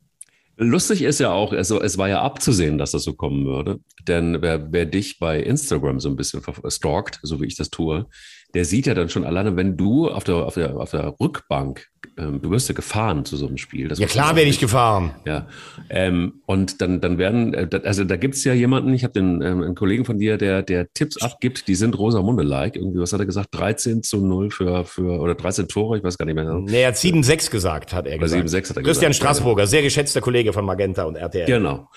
Lustig 0.61 1.03
ist 1.03 1.21
ja 1.21 1.33
auch, 1.33 1.53
also 1.53 1.81
es 1.81 1.99
war 1.99 2.09
ja 2.09 2.21
abzusehen, 2.21 2.79
dass 2.79 2.91
das 2.91 3.05
so 3.05 3.13
kommen 3.13 3.47
würde. 3.47 3.79
Denn 4.09 4.43
wer, 4.43 4.73
wer 4.73 4.87
dich 4.87 5.21
bei 5.21 5.41
Instagram 5.41 6.01
so 6.01 6.09
ein 6.09 6.17
bisschen 6.17 6.43
stalkt, 6.69 7.21
so 7.23 7.41
wie 7.41 7.47
ich 7.47 7.57
das 7.57 7.71
tue, 7.71 8.07
der 8.55 8.65
sieht 8.65 8.87
ja 8.87 8.95
dann 8.95 9.11
schon 9.11 9.25
alleine, 9.25 9.57
wenn 9.57 9.77
du 9.77 10.09
auf 10.09 10.25
der, 10.25 10.37
auf 10.37 10.55
der, 10.55 10.77
auf 10.77 10.91
der 10.91 11.15
Rückbank, 11.21 11.89
ähm, 12.17 12.41
du 12.41 12.51
wirst 12.51 12.69
ja 12.69 12.75
gefahren 12.75 13.25
zu 13.25 13.37
so 13.37 13.47
einem 13.47 13.59
Spiel. 13.59 13.93
ja 13.95 14.07
klar 14.07 14.37
werde 14.37 14.49
ich 14.49 14.59
gefahren. 14.59 15.15
Ja. 15.27 15.49
Ähm, 15.91 16.41
und 16.47 16.81
dann, 16.81 17.01
dann 17.03 17.19
werden, 17.19 17.53
äh, 17.53 17.69
also 17.85 18.05
da 18.05 18.17
gibt's 18.17 18.45
ja 18.45 18.55
jemanden, 18.55 18.95
ich 18.95 19.05
habe 19.05 19.13
den 19.13 19.43
ähm, 19.43 19.63
einen 19.63 19.75
Kollegen 19.75 20.07
von 20.07 20.19
dir, 20.19 20.39
der, 20.39 20.63
der 20.63 20.91
Tipps 20.95 21.21
abgibt, 21.21 21.69
die 21.69 21.75
sind 21.75 21.99
Rosamunde-like. 21.99 22.77
Irgendwie, 22.77 23.01
was 23.01 23.13
hat 23.13 23.21
er 23.21 23.27
gesagt? 23.27 23.49
13 23.53 24.03
zu 24.03 24.25
0 24.25 24.51
für, 24.51 24.85
für 24.85 25.21
oder 25.21 25.35
13 25.35 25.69
Tore, 25.69 25.99
ich 25.99 26.05
weiß 26.05 26.17
gar 26.17 26.25
nicht 26.25 26.35
mehr. 26.35 26.53
Nee, 26.65 26.83
er 26.83 26.89
hat 26.89 26.97
7-6 26.97 27.51
gesagt, 27.51 27.93
hat 27.93 28.07
er 28.07 28.17
oder 28.17 28.25
gesagt. 28.25 28.43
7-6 28.43 28.45
hat 28.45 28.55
er 28.55 28.55
Christian 28.55 28.73
gesagt. 28.73 28.87
Christian 28.87 29.15
Straßburger, 29.15 29.67
sehr 29.67 29.83
geschätzter 29.83 30.23
Kollege 30.23 30.55
von 30.55 30.65
Magenta 30.65 31.05
und 31.05 31.17
RTL. 31.17 31.47
Genau. 31.47 31.91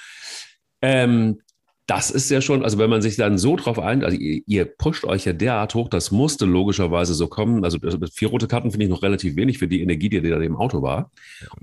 Ähm, 0.82 1.40
das 1.88 2.12
ist 2.12 2.30
ja 2.30 2.42
schon, 2.42 2.64
also 2.64 2.78
wenn 2.78 2.90
man 2.90 3.02
sich 3.02 3.16
dann 3.16 3.38
so 3.38 3.56
drauf 3.56 3.80
ein, 3.80 4.04
also 4.04 4.16
ihr, 4.16 4.42
ihr, 4.46 4.66
pusht 4.66 5.04
euch 5.04 5.26
ja 5.26 5.34
derart 5.34 5.76
hoch, 5.76 5.90
das 5.90 6.12
musste 6.12 6.46
logischerweise 6.46 7.14
so 7.14 7.28
kommen. 7.28 7.66
Also 7.66 7.80
vier 8.14 8.30
rote 8.30 8.48
Karten 8.48 8.72
finde 8.72 8.86
ich 8.86 8.90
noch 8.90 9.04
relativ 9.04 9.36
wenig 9.36 9.58
für 9.58 9.68
die 9.68 9.82
Energie, 9.82 10.10
die 10.10 10.22
da 10.22 10.40
im 10.40 10.56
Auto 10.56 10.82
war. 10.82 11.12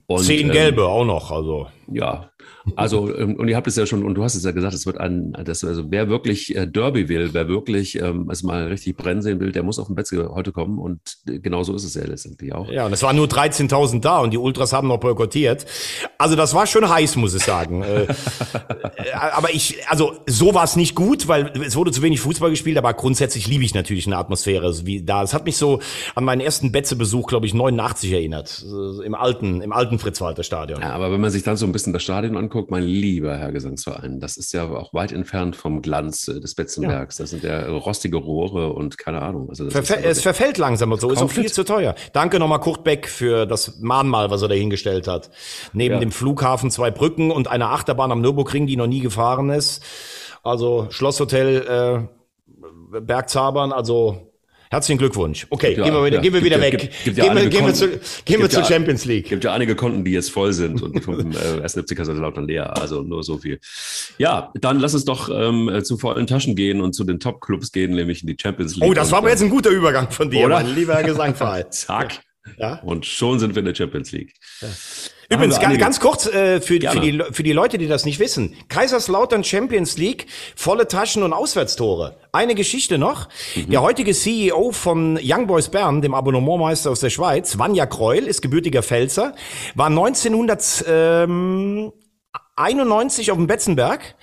Und, 0.07 0.25
Zehn 0.25 0.51
gelbe 0.51 0.83
ähm, 0.83 0.87
auch 0.89 1.05
noch, 1.05 1.31
also. 1.31 1.69
Ja, 1.91 2.31
also, 2.77 3.15
ähm, 3.15 3.37
und 3.37 3.49
ihr 3.49 3.57
habt 3.57 3.67
es 3.67 3.77
ja 3.77 3.87
schon, 3.87 4.05
und 4.05 4.15
du 4.15 4.25
hast 4.25 4.35
es 4.35 4.45
ja 4.45 4.51
gesagt, 4.51 4.75
es 4.75 4.87
wird 4.87 4.99
ein, 4.99 5.33
das, 5.45 5.65
also 5.65 5.85
wer 5.91 6.09
wirklich 6.09 6.57
äh, 6.57 6.67
Derby 6.67 7.09
will, 7.09 7.31
wer 7.33 7.49
wirklich 7.49 8.01
ähm, 8.01 8.29
es 8.31 8.43
mal 8.43 8.67
richtig 8.69 8.97
brennen 8.97 9.23
sehen 9.23 9.41
will, 9.41 9.53
der 9.53 9.63
muss 9.63 9.79
auf 9.79 9.87
den 9.87 9.97
Betzke 9.97 10.31
heute 10.33 10.53
kommen. 10.53 10.79
Und 10.79 11.01
äh, 11.29 11.39
genau 11.39 11.63
so 11.63 11.75
ist 11.75 11.85
es 11.85 11.95
ja 11.95 12.05
letztendlich 12.05 12.53
auch. 12.53 12.71
Ja, 12.71 12.87
und 12.87 12.93
es 12.93 13.03
waren 13.03 13.17
nur 13.17 13.27
13.000 13.27 14.01
da 14.01 14.19
und 14.19 14.33
die 14.33 14.39
Ultras 14.39 14.73
haben 14.73 14.89
noch 14.89 14.99
boykottiert. 14.99 15.67
Also 16.19 16.37
das 16.37 16.55
war 16.55 16.67
schon 16.67 16.89
heiß, 16.89 17.17
muss 17.17 17.35
ich 17.35 17.43
sagen. 17.43 17.83
äh, 17.83 18.07
aber 19.13 19.53
ich, 19.53 19.77
also 19.89 20.15
so 20.27 20.55
war 20.55 20.65
es 20.65 20.77
nicht 20.77 20.95
gut, 20.95 21.29
weil 21.29 21.53
es 21.65 21.77
wurde 21.77 21.93
zu 21.93 22.03
wenig 22.03 22.21
Fußball 22.21 22.51
gespielt, 22.51 22.79
aber 22.79 22.95
grundsätzlich 22.95 23.47
liebe 23.49 23.65
ich 23.65 23.75
natürlich 23.75 24.07
eine 24.07 24.17
Atmosphäre 24.17 24.69
wie 24.85 25.03
da. 25.03 25.23
Es 25.23 25.35
hat 25.35 25.45
mich 25.45 25.57
so 25.57 25.81
an 26.15 26.25
meinen 26.25 26.41
ersten 26.41 26.73
Betze-Besuch, 26.73 27.29
glaube 27.29 27.47
ich, 27.47 27.55
89 27.55 28.13
erinnert. 28.13 28.65
Im 29.05 29.15
alten, 29.15 29.61
im 29.63 29.73
alten 29.73 29.99
Fritz-Walter-Stadion. 29.99 30.81
Ja, 30.81 30.93
aber 30.93 31.13
wenn 31.13 31.21
man 31.21 31.31
sich 31.31 31.43
dann 31.43 31.57
so 31.57 31.67
ein 31.67 31.73
bisschen 31.73 31.93
das 31.93 32.03
Stadion 32.03 32.37
anguckt, 32.37 32.58
anguckt, 32.59 32.71
mein 32.71 32.83
lieber 32.83 33.37
Herr 33.37 33.53
Gesangsverein, 33.53 34.21
das 34.21 34.37
ist 34.37 34.53
ja 34.53 34.69
auch 34.69 34.93
weit 34.93 35.13
entfernt 35.13 35.57
vom 35.57 35.81
Glanz 35.83 36.29
äh, 36.29 36.41
des 36.41 36.55
Betzenbergs. 36.55 37.19
Ja. 37.19 37.23
Das 37.23 37.31
sind 37.31 37.43
ja 37.45 37.67
rostige 37.69 38.17
Rohre 38.17 38.73
und 38.73 38.99
keine 38.99 39.23
Ahnung. 39.23 39.49
Also 39.49 39.71
Verfäll, 39.71 40.05
es 40.05 40.21
verfällt 40.21 40.59
langsam 40.59 40.93
und 40.93 41.01
so, 41.01 41.11
ist 41.11 41.23
auch 41.23 41.31
viel 41.31 41.51
zu 41.51 41.65
teuer. 41.65 41.95
Danke 42.13 42.39
nochmal 42.39 42.61
Kurt 42.61 42.85
Beck 42.85 43.09
für 43.09 43.47
das 43.47 43.79
Mahnmal, 43.81 44.31
was 44.31 44.43
er 44.43 44.49
dahingestellt 44.49 45.07
hat. 45.07 45.31
Neben 45.73 45.95
ja. 45.95 46.01
dem 46.01 46.11
Flughafen 46.11 46.71
zwei 46.71 46.91
Brücken 46.91 47.31
und 47.31 47.49
einer 47.49 47.71
Achterbahn 47.71 48.13
am 48.13 48.21
Nürburgring, 48.21 48.67
die 48.67 48.77
noch 48.77 48.87
nie 48.87 49.01
gefahren 49.01 49.51
ist. 49.51 49.83
Also 50.43 50.87
Schlosshotel 50.91 52.09
äh, 52.93 53.01
Bergzabern, 53.01 53.73
also 53.73 54.28
Herzlichen 54.71 54.99
Glückwunsch. 54.99 55.47
Okay, 55.49 55.75
ja, 55.75 55.85
gehen 55.85 55.95
wir 55.95 56.05
wieder, 56.05 56.17
ja. 56.17 56.23
gehen 56.23 56.35
wir 56.35 56.45
wieder 56.45 56.59
gibt, 56.59 56.73
weg. 56.73 56.81
Gibt, 56.81 57.05
gibt 57.05 57.17
gehen, 57.17 57.35
wir, 57.35 57.49
gehen, 57.49 57.67
wir, 57.67 57.75
zu, 57.75 57.89
gehen 58.25 58.41
wir 58.41 58.51
zur 58.51 58.65
Champions 58.65 59.07
League. 59.07 59.29
Gibt 59.29 59.45
ja 59.45 59.53
einige 59.53 59.75
Konten, 59.75 60.05
die 60.05 60.13
jetzt 60.13 60.31
voll 60.31 60.53
sind 60.53 60.83
und 60.83 61.03
vom 61.03 61.33
äh, 61.33 61.63
1. 61.63 61.73
FC 61.73 61.97
Kaiserslautern 61.97 62.47
leer. 62.47 62.77
Also 62.77 63.03
nur 63.03 63.23
so 63.23 63.39
viel. 63.39 63.61
Ja, 64.19 64.53
dann 64.55 64.79
lass 64.79 64.93
uns 64.93 65.07
doch 65.07 65.31
ähm, 65.31 65.83
zu 65.85 65.97
vollen 65.97 66.27
Taschen 66.27 66.55
gehen 66.55 66.81
und 66.83 66.93
zu 66.93 67.05
den 67.05 67.19
Top-Clubs 67.19 67.73
gehen, 67.73 67.95
nämlich 67.95 68.23
in 68.23 68.27
die 68.27 68.37
Champions 68.41 68.77
League. 68.77 68.91
Oh, 68.91 68.93
das 68.93 69.11
war 69.11 69.19
aber 69.19 69.31
jetzt 69.31 69.43
ein 69.43 69.51
guter 69.51 69.71
Übergang 69.71 70.11
von 70.11 70.31
dir, 70.31 70.45
Oder? 70.45 70.57
mein 70.57 70.75
lieber 70.75 71.03
Gesangverein. 71.03 71.65
Zack. 71.71 72.21
Ja. 72.59 72.81
Und 72.83 73.07
schon 73.07 73.39
sind 73.39 73.55
wir 73.55 73.61
in 73.61 73.67
der 73.67 73.75
Champions 73.75 74.13
League. 74.13 74.35
Ja. 74.61 74.69
Übrigens, 75.31 75.61
ganz, 75.61 75.79
ganz 75.79 76.01
kurz 76.01 76.27
äh, 76.27 76.61
für, 76.61 76.81
für, 76.81 77.01
die, 77.01 77.23
für 77.33 77.43
die 77.43 77.53
Leute, 77.53 77.77
die 77.77 77.87
das 77.87 78.07
nicht 78.07 78.19
wissen. 78.19 78.57
Kaiserslautern 78.69 79.45
Champions 79.45 79.99
League, 79.99 80.27
volle 80.57 80.89
Taschen 80.89 81.23
und 81.23 81.35
Auswärtstore. 81.35 82.17
Eine 82.33 82.55
Geschichte 82.55 82.97
noch. 82.97 83.29
Mhm. 83.55 83.71
Der 83.71 83.83
heutige 83.83 84.15
CEO 84.15 84.73
von 84.73 85.19
Young 85.23 85.47
Boys 85.47 85.69
Bern, 85.69 86.01
dem 86.01 86.15
Abonnementmeister 86.15 86.91
aus 86.91 87.01
der 87.01 87.11
Schweiz, 87.11 87.59
Vanja 87.59 87.85
Kreul, 87.85 88.25
ist 88.25 88.41
gebürtiger 88.41 88.83
Pfälzer, 88.83 89.35
war 89.75 89.89
1900... 89.89 90.85
Ähm, 90.89 91.93
91 92.59 93.31
auf 93.31 93.37
dem 93.37 93.47
Betzenberg, 93.47 94.17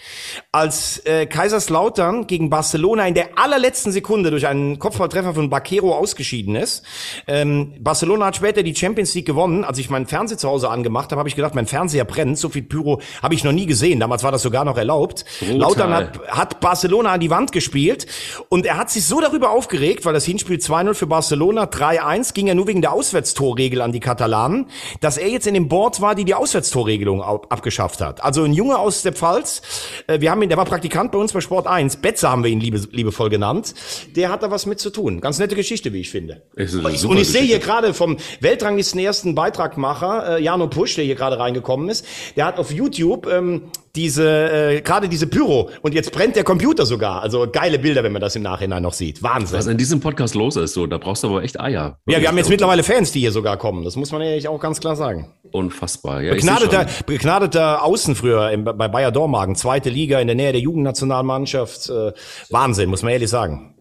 als 0.52 1.00
äh, 1.06 1.26
Kaiserslautern 1.26 2.28
gegen 2.28 2.50
Barcelona 2.50 3.08
in 3.08 3.14
der 3.14 3.38
allerletzten 3.38 3.92
Sekunde 3.92 4.30
durch 4.30 4.48
einen 4.48 4.78
Kopfballtreffer 4.80 5.34
von 5.34 5.50
Baquero 5.50 5.96
ausgeschieden 5.96 6.56
ist. 6.56 6.84
Ähm, 7.28 7.76
Barcelona 7.80 8.28
hat 8.28 8.36
später 8.36 8.64
die 8.64 8.76
Champions 8.76 9.14
League 9.14 9.26
gewonnen. 9.26 9.64
Als 9.64 9.80
ich 9.80 9.90
meinen 9.90 10.06
Fernseher 10.06 10.38
zu 10.38 10.50
Hause 10.50 10.70
angemacht 10.70 11.12
habe, 11.12 11.20
habe 11.20 11.30
ich 11.30 11.36
gedacht, 11.36 11.56
mein 11.56 11.68
Fernseher 11.68 12.04
brennt. 12.04 12.38
So 12.38 12.50
viel 12.50 12.64
Pyro 12.64 13.02
habe 13.24 13.34
ich 13.36 13.44
noch 13.44 13.54
nie 13.54 13.66
gesehen. 13.66 14.00
Damals 14.00 14.24
war 14.24 14.32
das 14.32 14.42
sogar 14.42 14.66
noch 14.66 14.78
erlaubt. 14.78 15.26
Brutal. 15.40 15.56
Lautern 15.58 15.94
hat, 15.94 16.20
hat 16.28 16.60
Barcelona 16.60 17.14
an 17.14 17.20
die 17.20 17.30
Wand 17.30 17.52
gespielt 17.52 18.06
und 18.50 18.66
er 18.66 18.78
hat 18.78 18.92
sich 18.92 19.06
so 19.06 19.22
darüber 19.22 19.52
aufgeregt, 19.52 20.06
weil 20.06 20.14
das 20.14 20.26
Hinspiel 20.26 20.58
2-0 20.58 20.94
für 20.94 21.08
Barcelona, 21.08 21.64
3-1 21.64 22.34
ging 22.34 22.48
er 22.48 22.56
nur 22.56 22.68
wegen 22.68 22.82
der 22.82 22.92
Auswärtstorregel 22.92 23.82
an 23.82 23.92
die 23.92 24.00
Katalanen, 24.02 24.68
dass 25.00 25.18
er 25.18 25.30
jetzt 25.30 25.48
in 25.48 25.54
dem 25.54 25.70
Board 25.70 26.02
war, 26.02 26.16
die 26.16 26.26
die 26.26 26.34
Auswärtstorregelung 26.34 27.22
abgeschafft 27.22 28.02
hat. 28.02 28.25
Also 28.26 28.44
ein 28.44 28.54
Junge 28.54 28.80
aus 28.80 29.04
der 29.04 29.14
Pfalz. 29.14 29.62
Äh, 30.08 30.20
wir 30.20 30.32
haben 30.32 30.42
ihn, 30.42 30.50
der 30.50 30.58
war 30.58 30.66
Praktikant 30.66 31.12
bei 31.12 31.20
uns 31.20 31.32
bei 31.32 31.42
Sport 31.42 31.68
1. 31.68 31.98
Betze 31.98 32.28
haben 32.28 32.44
wir 32.44 32.50
ihn 32.50 32.60
liebe, 32.60 32.82
liebevoll 32.92 33.30
genannt. 33.30 33.76
Der 34.16 34.32
hat 34.32 34.42
da 34.42 34.50
was 34.50 34.66
mit 34.66 34.80
zu 34.80 34.90
tun. 34.90 35.22
Ganz 35.22 35.38
nette 35.38 35.56
Geschichte, 35.56 35.94
wie 35.94 36.00
ich 36.00 36.10
finde. 36.10 36.42
Und 36.56 37.18
ich 37.18 37.30
sehe 37.30 37.44
hier 37.44 37.60
gerade 37.60 37.94
vom 37.94 38.18
Weltranglisten 38.40 39.00
ersten 39.00 39.36
Beitragmacher, 39.36 40.38
äh, 40.38 40.44
Jano 40.44 40.68
Pusch, 40.68 40.96
der 40.96 41.06
hier 41.06 41.14
gerade 41.14 41.38
reingekommen 41.38 41.88
ist. 41.88 42.04
Der 42.36 42.46
hat 42.46 42.58
auf 42.58 42.72
YouTube 42.72 43.28
ähm, 43.28 43.70
diese, 43.96 44.74
äh, 44.76 44.82
gerade 44.82 45.10
diese 45.10 45.28
Pyro. 45.28 45.70
Und 45.82 45.94
jetzt 45.94 46.12
brennt 46.12 46.36
der 46.36 46.44
Computer 46.44 46.86
sogar. 46.86 47.22
Also 47.22 47.48
geile 47.52 47.80
Bilder, 47.80 48.04
wenn 48.04 48.12
man 48.12 48.22
das 48.22 48.36
im 48.36 48.44
Nachhinein 48.44 48.84
noch 48.84 48.94
sieht. 48.94 49.24
Wahnsinn. 49.24 49.58
Was 49.58 49.68
in 49.68 49.78
diesem 49.78 50.00
Podcast 50.00 50.36
los 50.36 50.56
ist, 50.56 50.74
so, 50.74 50.88
da 50.88 50.98
brauchst 50.98 51.24
du 51.24 51.28
aber 51.28 51.44
echt 51.44 51.60
Eier. 51.60 52.00
Ja, 52.08 52.20
wir 52.20 52.28
haben 52.28 52.38
jetzt 52.38 52.50
mittlerweile 52.50 52.84
Fans, 52.84 53.12
die 53.12 53.22
hier 53.22 53.32
sogar 53.32 53.58
kommen. 53.58 53.84
Das 53.84 53.96
muss 53.96 54.12
man 54.12 54.22
ja 54.22 54.50
auch 54.50 54.60
ganz 54.60 54.80
klar 54.80 54.96
sagen. 54.96 55.34
Unfassbar. 55.52 56.22
Ja, 56.22 56.34
begnadeter, 56.34 56.88
begnadeter 57.06 57.84
Außen 57.84 58.16
früher 58.16 58.52
im, 58.52 58.64
bei 58.64 58.88
Bayer 58.88 59.12
Dormagen, 59.12 59.56
zweite 59.56 59.90
Liga 59.90 60.20
in 60.20 60.28
der 60.28 60.36
Nähe 60.36 60.52
der 60.52 60.62
Jugendnationalmannschaft. 60.62 61.90
Äh, 61.90 62.12
Wahnsinn, 62.50 62.90
muss 62.90 63.04
man 63.04 63.14
ehrlich 63.14 63.30
sagen. 63.30 63.76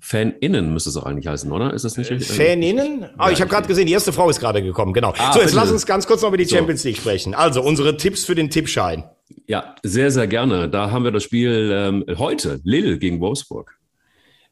Faninnen 0.00 0.72
müsste 0.72 0.90
es 0.90 0.96
auch 0.96 1.04
eigentlich 1.04 1.26
heißen, 1.26 1.52
oder? 1.52 1.74
Ist 1.74 1.84
das 1.84 1.96
nicht 1.98 2.10
richtig? 2.10 2.36
Faninnen? 2.36 3.04
Ah, 3.18 3.26
ja, 3.26 3.32
ich 3.32 3.40
habe 3.40 3.50
gerade 3.50 3.68
gesehen, 3.68 3.86
die 3.86 3.92
erste 3.92 4.12
Frau 4.12 4.30
ist 4.30 4.40
gerade 4.40 4.62
gekommen, 4.62 4.94
genau. 4.94 5.12
Ah, 5.18 5.32
so, 5.32 5.40
jetzt 5.40 5.50
bitte. 5.50 5.56
lass 5.56 5.70
uns 5.70 5.84
ganz 5.84 6.06
kurz 6.06 6.22
noch 6.22 6.28
über 6.28 6.38
die 6.38 6.48
Champions 6.48 6.84
League 6.84 6.96
sprechen. 6.96 7.34
Also, 7.34 7.62
unsere 7.62 7.96
Tipps 7.96 8.24
für 8.24 8.34
den 8.34 8.48
Tippschein. 8.48 9.04
Ja, 9.50 9.74
sehr, 9.82 10.12
sehr 10.12 10.28
gerne. 10.28 10.68
Da 10.68 10.92
haben 10.92 11.02
wir 11.02 11.10
das 11.10 11.24
Spiel 11.24 11.72
ähm, 11.74 12.04
heute, 12.18 12.60
Lille 12.62 12.98
gegen 12.98 13.18
Wolfsburg. 13.18 13.76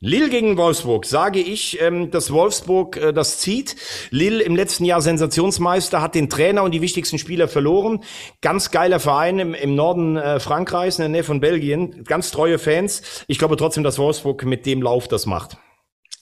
Lille 0.01 0.29
gegen 0.29 0.57
Wolfsburg, 0.57 1.07
sage 1.07 1.39
ich, 1.39 1.81
ähm, 1.81 2.11
dass 2.11 2.33
Wolfsburg 2.33 2.97
äh, 2.97 3.13
das 3.13 3.39
zieht. 3.39 3.77
Lille 4.11 4.43
im 4.43 4.57
letzten 4.57 4.85
Jahr 4.85 5.01
Sensationsmeister, 5.01 6.03
hat 6.03 6.17
den 6.17 6.29
Trainer 6.29 6.65
und 6.65 6.73
die 6.73 6.83
wichtigsten 6.83 7.17
Spieler 7.17 7.47
verloren. 7.47 8.03
Ganz 8.41 8.73
geiler 8.73 8.99
Verein 8.99 9.39
im, 9.39 9.55
im 9.55 9.77
Norden 9.77 10.17
äh, 10.17 10.41
Frankreichs, 10.41 10.99
in 10.99 11.03
der 11.03 11.11
Nähe 11.11 11.23
von 11.23 11.39
Belgien. 11.39 12.03
Ganz 12.03 12.33
treue 12.33 12.59
Fans. 12.59 13.25
Ich 13.29 13.39
glaube 13.39 13.57
trotzdem, 13.57 13.85
dass 13.85 14.01
Wolfsburg 14.01 14.45
mit 14.47 14.67
dem 14.67 14.83
Lauf 14.83 15.07
das 15.07 15.27
macht. 15.27 15.59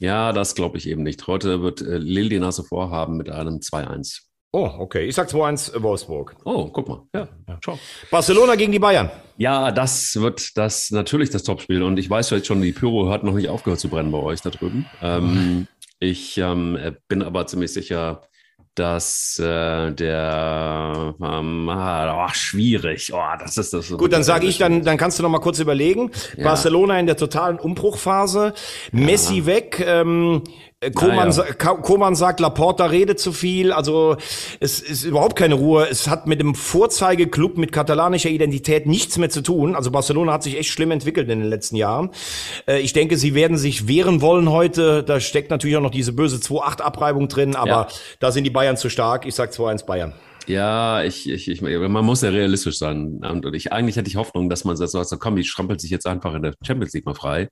Ja, 0.01 0.35
das 0.35 0.55
glaube 0.55 0.77
ich 0.77 0.87
eben 0.87 1.03
nicht. 1.03 1.27
Heute 1.27 1.63
wird 1.63 1.81
äh, 1.81 1.97
Lille 1.97 2.29
die 2.29 2.41
Nase 2.41 2.63
vorhaben 2.63 3.17
mit 3.17 3.31
einem 3.31 3.61
2-1. 3.61 4.26
Oh, 4.57 4.73
okay. 4.79 5.05
Ich 5.05 5.15
sag 5.15 5.29
2-1 5.29 5.83
Wolfsburg. 5.83 6.35
Oh, 6.47 6.71
guck 6.73 6.89
mal. 6.89 7.03
Ja, 7.15 7.29
ja. 7.47 7.59
Schau. 7.63 7.79
Barcelona 8.11 8.55
gegen 8.55 8.73
die 8.73 8.79
Bayern. 8.79 9.11
Ja, 9.37 9.71
das 9.71 10.19
wird 10.19 10.57
das 10.57 10.91
natürlich 10.91 11.29
das 11.29 11.43
Topspiel. 11.43 11.83
Und 11.83 11.99
ich 11.99 12.09
weiß 12.09 12.31
jetzt 12.31 12.47
schon, 12.47 12.63
die 12.63 12.73
Pyro 12.73 13.11
hat 13.11 13.23
noch 13.23 13.35
nicht 13.35 13.51
aufgehört 13.51 13.81
zu 13.81 13.91
brennen 13.91 14.11
bei 14.11 14.19
euch 14.19 14.41
da 14.41 14.49
drüben. 14.49 14.87
Ähm, 15.03 15.67
ich 15.99 16.39
ähm, 16.39 16.79
bin 17.07 17.23
aber 17.23 17.47
ziemlich 17.47 17.75
sicher, 17.75 18.23
dass 18.77 19.39
äh, 19.39 19.93
der 19.93 21.15
ähm, 21.21 21.69
ah, 21.69 22.27
oh, 22.27 22.31
schwierig. 22.33 23.11
Oh, 23.13 23.37
das 23.39 23.57
ist 23.57 23.73
das. 23.73 23.91
Gut, 23.91 24.13
dann 24.13 24.23
sage 24.23 24.47
ich, 24.47 24.59
dann 24.59 24.83
dann 24.83 24.99
kannst 24.99 25.19
du 25.19 25.23
noch 25.23 25.31
mal 25.31 25.41
kurz 25.41 25.59
überlegen. 25.59 26.11
Ja. 26.37 26.45
Barcelona 26.45 26.99
in 26.99 27.07
der 27.07 27.17
totalen 27.17 27.59
Umbruchphase, 27.59 28.53
Messi 28.93 29.39
ja. 29.39 29.47
weg. 29.47 29.85
Ähm, 29.85 30.43
äh, 30.45 30.66
Koman, 30.95 31.31
ja, 31.31 31.45
ja. 31.47 31.53
Koman 31.55 32.15
sagt, 32.15 32.39
Laporta 32.39 32.85
redet 32.85 33.19
zu 33.19 33.33
viel. 33.33 33.73
Also 33.73 34.19
es 34.61 34.81
ist 34.81 35.05
überhaupt 35.05 35.35
keine 35.35 35.55
Ruhe. 35.55 35.89
Es 35.89 36.07
hat 36.07 36.27
mit 36.27 36.39
dem 36.39 36.55
Vorzeigeklub 36.55 37.57
mit 37.57 37.73
katalanischer 37.73 38.29
Identität 38.29 38.87
nichts 38.87 39.17
mehr 39.17 39.31
zu 39.31 39.41
tun. 39.41 39.75
Also 39.75 39.91
Barcelona 39.91 40.35
hat 40.35 40.43
sich 40.43 40.59
echt 40.59 40.69
schlimm 40.69 40.91
entwickelt 40.91 41.31
in 41.31 41.41
den 41.41 41.49
letzten 41.49 41.77
Jahren. 41.77 42.11
Äh, 42.69 42.81
ich 42.81 42.93
denke, 42.93 43.17
sie 43.17 43.35
werden 43.35 43.57
sich 43.57 43.89
wehren 43.89 44.21
wollen 44.21 44.51
heute. 44.51 45.03
Da 45.03 45.19
steckt 45.19 45.51
natürlich 45.51 45.79
auch 45.79 45.83
noch 45.83 45.91
diese 45.91 46.13
böse 46.13 46.37
2-8-Abreibung 46.37 47.29
drin, 47.29 47.57
aber 47.57 47.71
ja. 47.71 47.89
da 48.21 48.31
sind 48.31 48.45
die 48.45 48.51
Bayern 48.51 48.77
zu 48.77 48.91
stark. 48.91 49.25
Ich 49.25 49.35
sag 49.35 49.53
2-1 49.53 49.87
Bayern. 49.87 50.13
Ja, 50.47 51.03
ich, 51.03 51.29
ich, 51.29 51.49
ich, 51.49 51.61
man 51.61 52.05
muss 52.05 52.23
ja 52.23 52.31
realistisch 52.31 52.79
sein. 52.79 53.21
Und 53.25 53.55
ich, 53.55 53.73
eigentlich 53.73 53.97
hätte 53.97 54.09
ich 54.09 54.17
Hoffnung, 54.17 54.49
dass 54.49 54.65
man 54.65 54.77
sagt, 54.77 54.93
so, 54.93 55.19
komm, 55.19 55.37
ich 55.39 55.51
strampelt 55.51 55.81
sich 55.81 55.91
jetzt 55.91 56.07
einfach 56.07 56.35
in 56.35 56.43
der 56.43 56.55
Champions 56.65 56.93
League 56.95 57.05
mal 57.05 57.15
frei. 57.15 57.49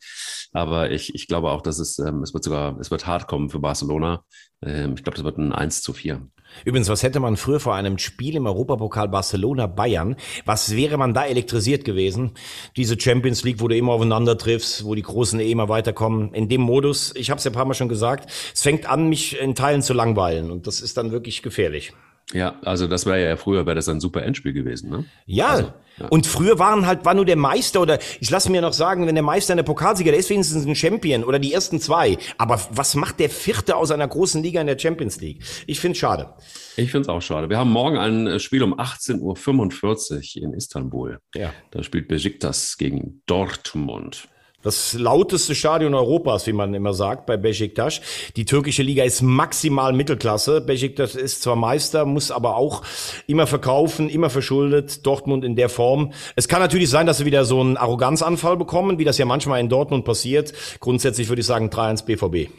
Aber 0.53 0.90
ich, 0.90 1.14
ich 1.14 1.26
glaube 1.26 1.51
auch, 1.51 1.61
dass 1.61 1.80
es, 1.80 1.99
ähm, 1.99 2.22
es 2.22 2.32
wird 2.32 2.45
sogar, 2.45 2.78
es 2.78 2.92
wird 2.92 3.07
hart 3.07 3.26
kommen 3.26 3.51
für 3.51 3.59
Barcelona. 3.59 4.22
Ähm, 4.62 4.95
ich 4.97 5.03
glaube, 5.03 5.16
das 5.16 5.24
wird 5.24 5.38
ein 5.38 5.53
1 5.53 5.82
zu 5.82 5.92
4. 5.92 6.22
Übrigens, 6.64 6.88
was 6.88 7.03
hätte 7.03 7.18
man 7.18 7.36
früher 7.36 7.59
vor 7.59 7.74
einem 7.74 7.99
Spiel 7.99 8.36
im 8.36 8.47
Europapokal 8.47 9.09
Barcelona-Bayern, 9.09 10.14
was 10.45 10.76
wäre 10.76 10.97
man 10.97 11.14
da 11.14 11.24
elektrisiert 11.24 11.84
gewesen? 11.84 12.32
Diese 12.76 12.99
Champions 13.01 13.42
League, 13.42 13.61
wo 13.61 13.66
du 13.66 13.76
immer 13.76 13.92
aufeinander 13.92 14.38
triffst, 14.38 14.84
wo 14.84 14.95
die 14.95 15.03
Großen 15.03 15.40
eh 15.40 15.51
immer 15.51 15.68
weiterkommen. 15.68 16.32
In 16.32 16.49
dem 16.49 16.61
Modus, 16.61 17.12
ich 17.16 17.30
habe 17.30 17.38
es 17.38 17.45
ja 17.45 17.51
ein 17.51 17.55
paar 17.55 17.64
Mal 17.64 17.74
schon 17.74 17.88
gesagt, 17.88 18.30
es 18.55 18.62
fängt 18.62 18.88
an, 18.88 19.09
mich 19.09 19.40
in 19.40 19.57
Teilen 19.57 19.82
zu 19.82 19.95
langweilen. 19.95 20.53
Und 20.53 20.68
das 20.68 20.80
ist 20.80 20.97
dann 20.97 21.11
wirklich 21.11 21.42
gefährlich. 21.42 21.92
Ja, 22.33 22.59
also 22.62 22.87
das 22.87 23.07
wäre 23.07 23.22
ja 23.22 23.37
früher, 23.37 23.66
wäre 23.66 23.77
das 23.77 23.89
ein 23.89 24.01
super 24.01 24.22
Endspiel 24.22 24.53
gewesen, 24.53 24.91
ne? 24.91 25.05
Ja. 25.27 25.49
Also, 25.49 25.72
ja. 25.99 26.09
Und 26.09 26.27
früher 26.27 26.59
waren 26.59 26.87
halt, 26.87 27.05
war 27.05 27.14
nur 27.14 27.25
der 27.25 27.37
Meister 27.37 27.81
oder 27.81 28.01
ich 28.20 28.29
lasse 28.31 28.51
mir 28.51 28.61
noch 28.61 28.72
sagen, 28.72 29.07
wenn 29.07 29.14
der 29.14 29.22
Meister 29.22 29.53
in 29.53 29.59
der 29.59 29.64
Pokalsieger, 29.64 30.11
der 30.11 30.18
ist 30.18 30.31
wenigstens 30.31 30.66
ein 30.66 30.75
Champion 30.75 31.22
oder 31.22 31.39
die 31.39 31.53
ersten 31.53 31.81
zwei. 31.81 32.18
Aber 32.37 32.61
was 32.70 32.97
macht 32.97 33.20
der 33.20 33.31
Vierte 33.31 33.77
aus 33.77 33.91
einer 33.93 34.09
großen 34.09 34.43
Liga 34.43 34.61
in 34.61 34.66
der 34.66 34.79
Champions 34.79 35.20
League? 35.20 35.43
Ich 35.66 35.79
finde 35.79 35.97
schade. 35.97 36.35
Ich 36.77 36.91
finde 36.91 37.03
es 37.03 37.09
auch 37.09 37.22
schade. 37.22 37.49
Wir 37.49 37.59
haben 37.59 37.70
morgen 37.70 37.99
ein 37.99 38.27
äh, 38.27 38.41
Spiel 38.41 38.64
um 38.64 38.75
18.45 38.75 40.39
Uhr 40.39 40.43
in 40.43 40.55
Istanbul. 40.55 41.20
Ja. 41.35 41.53
Da 41.70 41.83
spielt 41.85 42.09
Besiktas 42.09 42.77
gegen 42.77 43.22
Dortmund. 43.27 44.29
Das 44.64 44.94
lauteste 44.94 45.54
Stadion 45.54 45.94
Europas, 45.94 46.46
wie 46.46 46.54
man 46.54 46.72
immer 46.72 46.94
sagt, 46.94 47.26
bei 47.26 47.36
Besiktas. 47.36 48.00
Die 48.34 48.46
türkische 48.46 48.82
Liga 48.82 49.04
ist 49.04 49.20
maximal 49.20 49.92
Mittelklasse. 49.92 50.62
Besiktas 50.62 51.14
ist 51.14 51.42
zwar 51.42 51.54
Meister, 51.54 52.06
muss 52.06 52.30
aber 52.30 52.56
auch 52.56 52.82
immer 53.26 53.46
verkaufen, 53.46 54.08
immer 54.08 54.30
verschuldet. 54.30 55.04
Dortmund 55.04 55.44
in 55.44 55.54
der 55.54 55.68
Form. 55.68 56.14
Es 56.34 56.48
kann 56.48 56.60
natürlich 56.60 56.88
sein, 56.88 57.06
dass 57.06 57.18
sie 57.18 57.26
wieder 57.26 57.44
so 57.44 57.60
einen 57.60 57.76
Arroganzanfall 57.76 58.56
bekommen, 58.56 58.98
wie 58.98 59.04
das 59.04 59.18
ja 59.18 59.26
manchmal 59.26 59.60
in 59.60 59.68
Dortmund 59.68 60.06
passiert. 60.06 60.54
Grundsätzlich 60.80 61.28
würde 61.28 61.40
ich 61.40 61.46
sagen 61.46 61.68
3-1 61.68 62.06
BVB. 62.06 62.50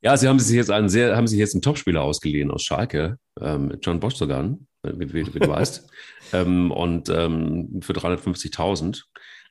Ja, 0.00 0.16
sie 0.16 0.28
haben 0.28 0.38
sich 0.38 0.56
jetzt 0.56 0.70
einen 0.70 0.88
sehr, 0.88 1.14
haben 1.14 1.26
sich 1.26 1.38
jetzt 1.38 1.54
einen 1.54 1.62
Topspieler 1.62 2.02
ausgeliehen 2.02 2.50
aus 2.50 2.62
Schalke, 2.62 3.18
ähm, 3.38 3.76
John 3.82 4.00
Bostogan, 4.00 4.66
wie, 4.82 5.12
wie, 5.12 5.34
wie 5.34 5.38
du 5.38 5.48
weißt, 5.48 5.86
ähm, 6.32 6.70
und 6.70 7.10
ähm, 7.10 7.80
für 7.82 7.92
350.000. 7.92 9.02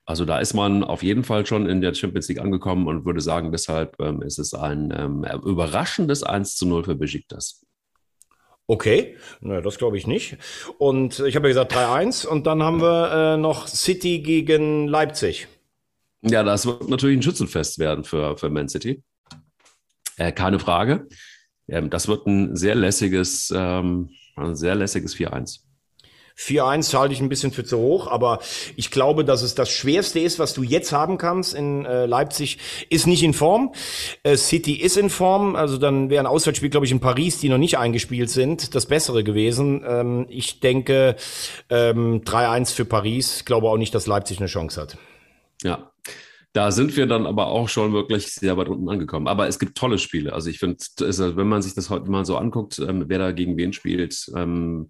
Also 0.06 0.26
da 0.26 0.40
ist 0.40 0.54
man 0.54 0.84
auf 0.84 1.04
jeden 1.04 1.24
Fall 1.24 1.46
schon 1.46 1.70
in 1.70 1.82
der 1.82 1.94
Champions 1.94 2.28
League 2.28 2.40
angekommen 2.40 2.88
und 2.88 3.06
würde 3.06 3.22
sagen, 3.22 3.52
deshalb 3.52 4.00
ähm, 4.00 4.22
ist 4.22 4.40
es 4.40 4.54
ein 4.54 4.94
ähm, 4.96 5.26
überraschendes 5.46 6.24
1 6.24 6.56
zu 6.56 6.68
0 6.68 6.84
für 6.84 6.96
Besiktas. 6.96 7.62
Okay, 8.68 9.18
naja, 9.42 9.62
das 9.62 9.78
glaube 9.78 9.98
ich 9.98 10.08
nicht. 10.08 10.38
Und 10.78 11.20
ich 11.20 11.36
habe 11.36 11.48
ja 11.48 11.54
gesagt 11.54 11.74
3-1 11.74 12.26
und 12.26 12.48
dann 12.48 12.64
haben 12.64 12.82
wir 12.82 13.12
äh, 13.12 13.38
noch 13.38 13.68
City 13.68 14.20
gegen 14.20 14.88
Leipzig. 14.88 15.48
Ja, 16.22 16.44
das 16.44 16.66
wird 16.66 16.88
natürlich 16.88 17.18
ein 17.18 17.22
Schützenfest 17.22 17.80
werden 17.80 18.04
für, 18.04 18.38
für 18.38 18.50
Man 18.50 18.70
City. 18.70 19.04
Äh, 20.18 20.32
keine 20.32 20.60
Frage. 20.60 21.08
Ähm, 21.68 21.90
das 21.90 22.08
wird 22.08 22.28
ein 22.28 22.56
sehr 22.56 22.76
lässiges, 22.76 23.52
ähm, 23.56 24.12
ein 24.36 24.56
sehr 24.56 24.76
lässiges 24.76 25.16
4-1. 25.16 25.62
4-1 26.38 26.98
halte 26.98 27.14
ich 27.14 27.22
ein 27.22 27.30
bisschen 27.30 27.52
für 27.52 27.64
zu 27.64 27.78
hoch, 27.78 28.08
aber 28.08 28.40
ich 28.76 28.92
glaube, 28.92 29.26
dass 29.26 29.42
es 29.42 29.56
das 29.56 29.70
Schwerste 29.70 30.20
ist, 30.20 30.40
was 30.40 30.54
du 30.54 30.64
jetzt 30.64 30.92
haben 30.92 31.18
kannst. 31.18 31.54
In 31.54 31.86
äh, 31.86 32.06
Leipzig 32.06 32.58
ist 32.90 33.08
nicht 33.08 33.24
in 33.24 33.34
Form. 33.34 33.74
Äh, 34.24 34.38
City 34.38 34.74
ist 34.74 34.98
in 34.98 35.10
Form. 35.10 35.56
Also 35.56 35.78
dann 35.78 36.10
wäre 36.10 36.24
ein 36.24 36.28
Auswärtsspiel, 36.28 36.70
glaube 36.70 36.86
ich, 36.86 36.92
in 36.92 37.00
Paris, 37.00 37.40
die 37.40 37.50
noch 37.50 37.58
nicht 37.58 37.78
eingespielt 37.78 38.30
sind, 38.30 38.76
das 38.76 38.86
Bessere 38.86 39.24
gewesen. 39.24 39.84
Ähm, 39.86 40.26
ich 40.30 40.60
denke 40.60 41.16
ähm, 41.70 42.22
3-1 42.22 42.74
für 42.74 42.86
Paris. 42.86 43.46
Glaube 43.46 43.68
auch 43.68 43.78
nicht, 43.78 43.94
dass 43.94 44.08
Leipzig 44.08 44.40
eine 44.40 44.48
Chance 44.48 44.82
hat. 44.82 44.98
Ja, 45.64 45.92
da 46.54 46.72
sind 46.72 46.98
wir 46.98 47.06
dann 47.06 47.26
aber 47.26 47.48
auch 47.48 47.70
schon 47.70 47.94
wirklich 47.94 48.34
sehr 48.34 48.58
weit 48.58 48.68
unten 48.68 48.90
angekommen. 48.90 49.28
Aber 49.28 49.48
es 49.48 49.58
gibt 49.58 49.78
tolle 49.78 49.98
Spiele. 49.98 50.34
Also 50.34 50.50
ich 50.50 50.60
finde, 50.60 50.78
wenn 50.98 51.48
man 51.48 51.62
sich 51.62 51.76
das 51.76 51.90
heute 51.90 52.10
mal 52.10 52.26
so 52.26 52.36
anguckt, 52.36 52.80
ähm, 52.80 53.06
wer 53.08 53.20
da 53.20 53.32
gegen 53.32 53.56
wen 53.56 53.72
spielt, 53.72 54.30
ähm, 54.36 54.90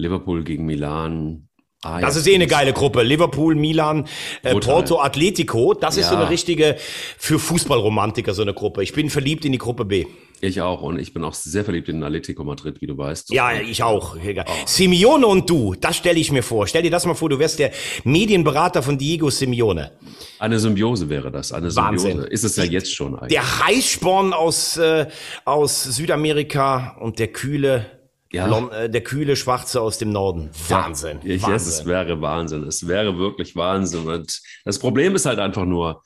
Liverpool 0.00 0.44
gegen 0.44 0.66
Milan. 0.66 1.48
Ah, 1.82 1.98
das 2.00 2.14
ist 2.16 2.26
eh 2.26 2.34
eine 2.34 2.46
geile 2.46 2.74
Gruppe. 2.74 3.02
Liverpool, 3.02 3.54
Milan, 3.54 4.06
äh, 4.42 4.54
Porto, 4.54 5.00
Atletico. 5.00 5.72
Das 5.72 5.96
ja. 5.96 6.02
ist 6.02 6.10
so 6.10 6.16
eine 6.16 6.28
richtige 6.28 6.76
für 7.16 7.38
Fußballromantiker 7.38 8.34
so 8.34 8.42
eine 8.42 8.52
Gruppe. 8.52 8.82
Ich 8.82 8.92
bin 8.92 9.08
verliebt 9.08 9.46
in 9.46 9.52
die 9.52 9.58
Gruppe 9.58 9.86
B. 9.86 10.04
Ich 10.42 10.60
auch 10.60 10.82
und 10.82 10.98
ich 10.98 11.12
bin 11.14 11.24
auch 11.24 11.34
sehr 11.34 11.64
verliebt 11.64 11.88
in 11.88 12.02
Atletico 12.02 12.44
Madrid, 12.44 12.80
wie 12.80 12.86
du 12.86 12.96
weißt. 12.96 13.30
Ja, 13.32 13.52
ich 13.52 13.82
auch. 13.82 14.16
Oh. 14.16 14.42
Simeone 14.66 15.26
und 15.26 15.48
du, 15.48 15.74
das 15.74 15.96
stelle 15.96 16.18
ich 16.18 16.32
mir 16.32 16.42
vor. 16.42 16.66
Stell 16.66 16.82
dir 16.82 16.90
das 16.90 17.06
mal 17.06 17.14
vor, 17.14 17.30
du 17.30 17.38
wärst 17.38 17.58
der 17.58 17.72
Medienberater 18.04 18.82
von 18.82 18.98
Diego 18.98 19.30
Simeone. 19.30 19.92
Eine 20.38 20.58
Symbiose 20.58 21.08
wäre 21.08 21.30
das, 21.30 21.52
eine 21.52 21.70
Symbiose. 21.70 22.08
Wahnsinn. 22.08 22.24
Ist 22.24 22.44
es 22.44 22.56
ja 22.56 22.64
jetzt 22.64 22.94
schon 22.94 23.14
eigentlich. 23.14 23.32
Der 23.32 23.66
Heißsporn 23.66 24.32
aus, 24.32 24.76
äh, 24.76 25.06
aus 25.44 25.84
Südamerika 25.84 26.96
und 27.00 27.18
der 27.18 27.28
kühle 27.28 27.99
ja. 28.32 28.46
Blond, 28.46 28.72
äh, 28.72 28.90
der 28.90 29.02
kühle 29.02 29.36
Schwarze 29.36 29.80
aus 29.80 29.98
dem 29.98 30.12
Norden. 30.12 30.50
Wahnsinn. 30.68 31.18
Ja, 31.22 31.34
ich, 31.34 31.42
Wahnsinn. 31.42 31.72
es 31.72 31.86
wäre 31.86 32.20
Wahnsinn. 32.20 32.64
Es 32.64 32.86
wäre 32.86 33.18
wirklich 33.18 33.56
Wahnsinn. 33.56 34.06
Und 34.06 34.40
das 34.64 34.78
Problem 34.78 35.14
ist 35.14 35.26
halt 35.26 35.38
einfach 35.38 35.64
nur, 35.64 36.02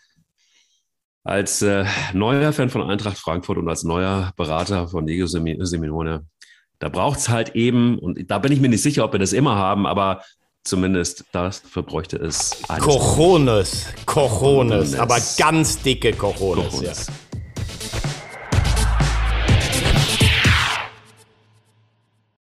als 1.22 1.62
äh, 1.62 1.84
neuer 2.12 2.52
Fan 2.52 2.70
von 2.70 2.82
Eintracht 2.82 3.18
Frankfurt 3.18 3.58
und 3.58 3.68
als 3.68 3.82
neuer 3.82 4.32
Berater 4.36 4.88
von 4.88 5.06
Diego 5.06 5.26
Seminone, 5.26 6.26
da 6.78 6.88
braucht 6.88 7.18
es 7.18 7.28
halt 7.28 7.54
eben, 7.54 7.98
und 7.98 8.30
da 8.30 8.38
bin 8.38 8.52
ich 8.52 8.60
mir 8.60 8.68
nicht 8.68 8.82
sicher, 8.82 9.04
ob 9.04 9.12
wir 9.12 9.20
das 9.20 9.32
immer 9.32 9.56
haben, 9.56 9.86
aber 9.86 10.22
Zumindest 10.66 11.26
dafür 11.30 11.82
bräuchte 11.82 12.16
es 12.16 12.62
Cojones, 12.80 13.86
Cojones, 14.06 14.94
aber 14.94 15.18
ganz 15.36 15.82
dicke 15.82 16.14
Cojones. 16.14 16.70
Cojones. 16.70 17.06
Ja. 17.06 17.12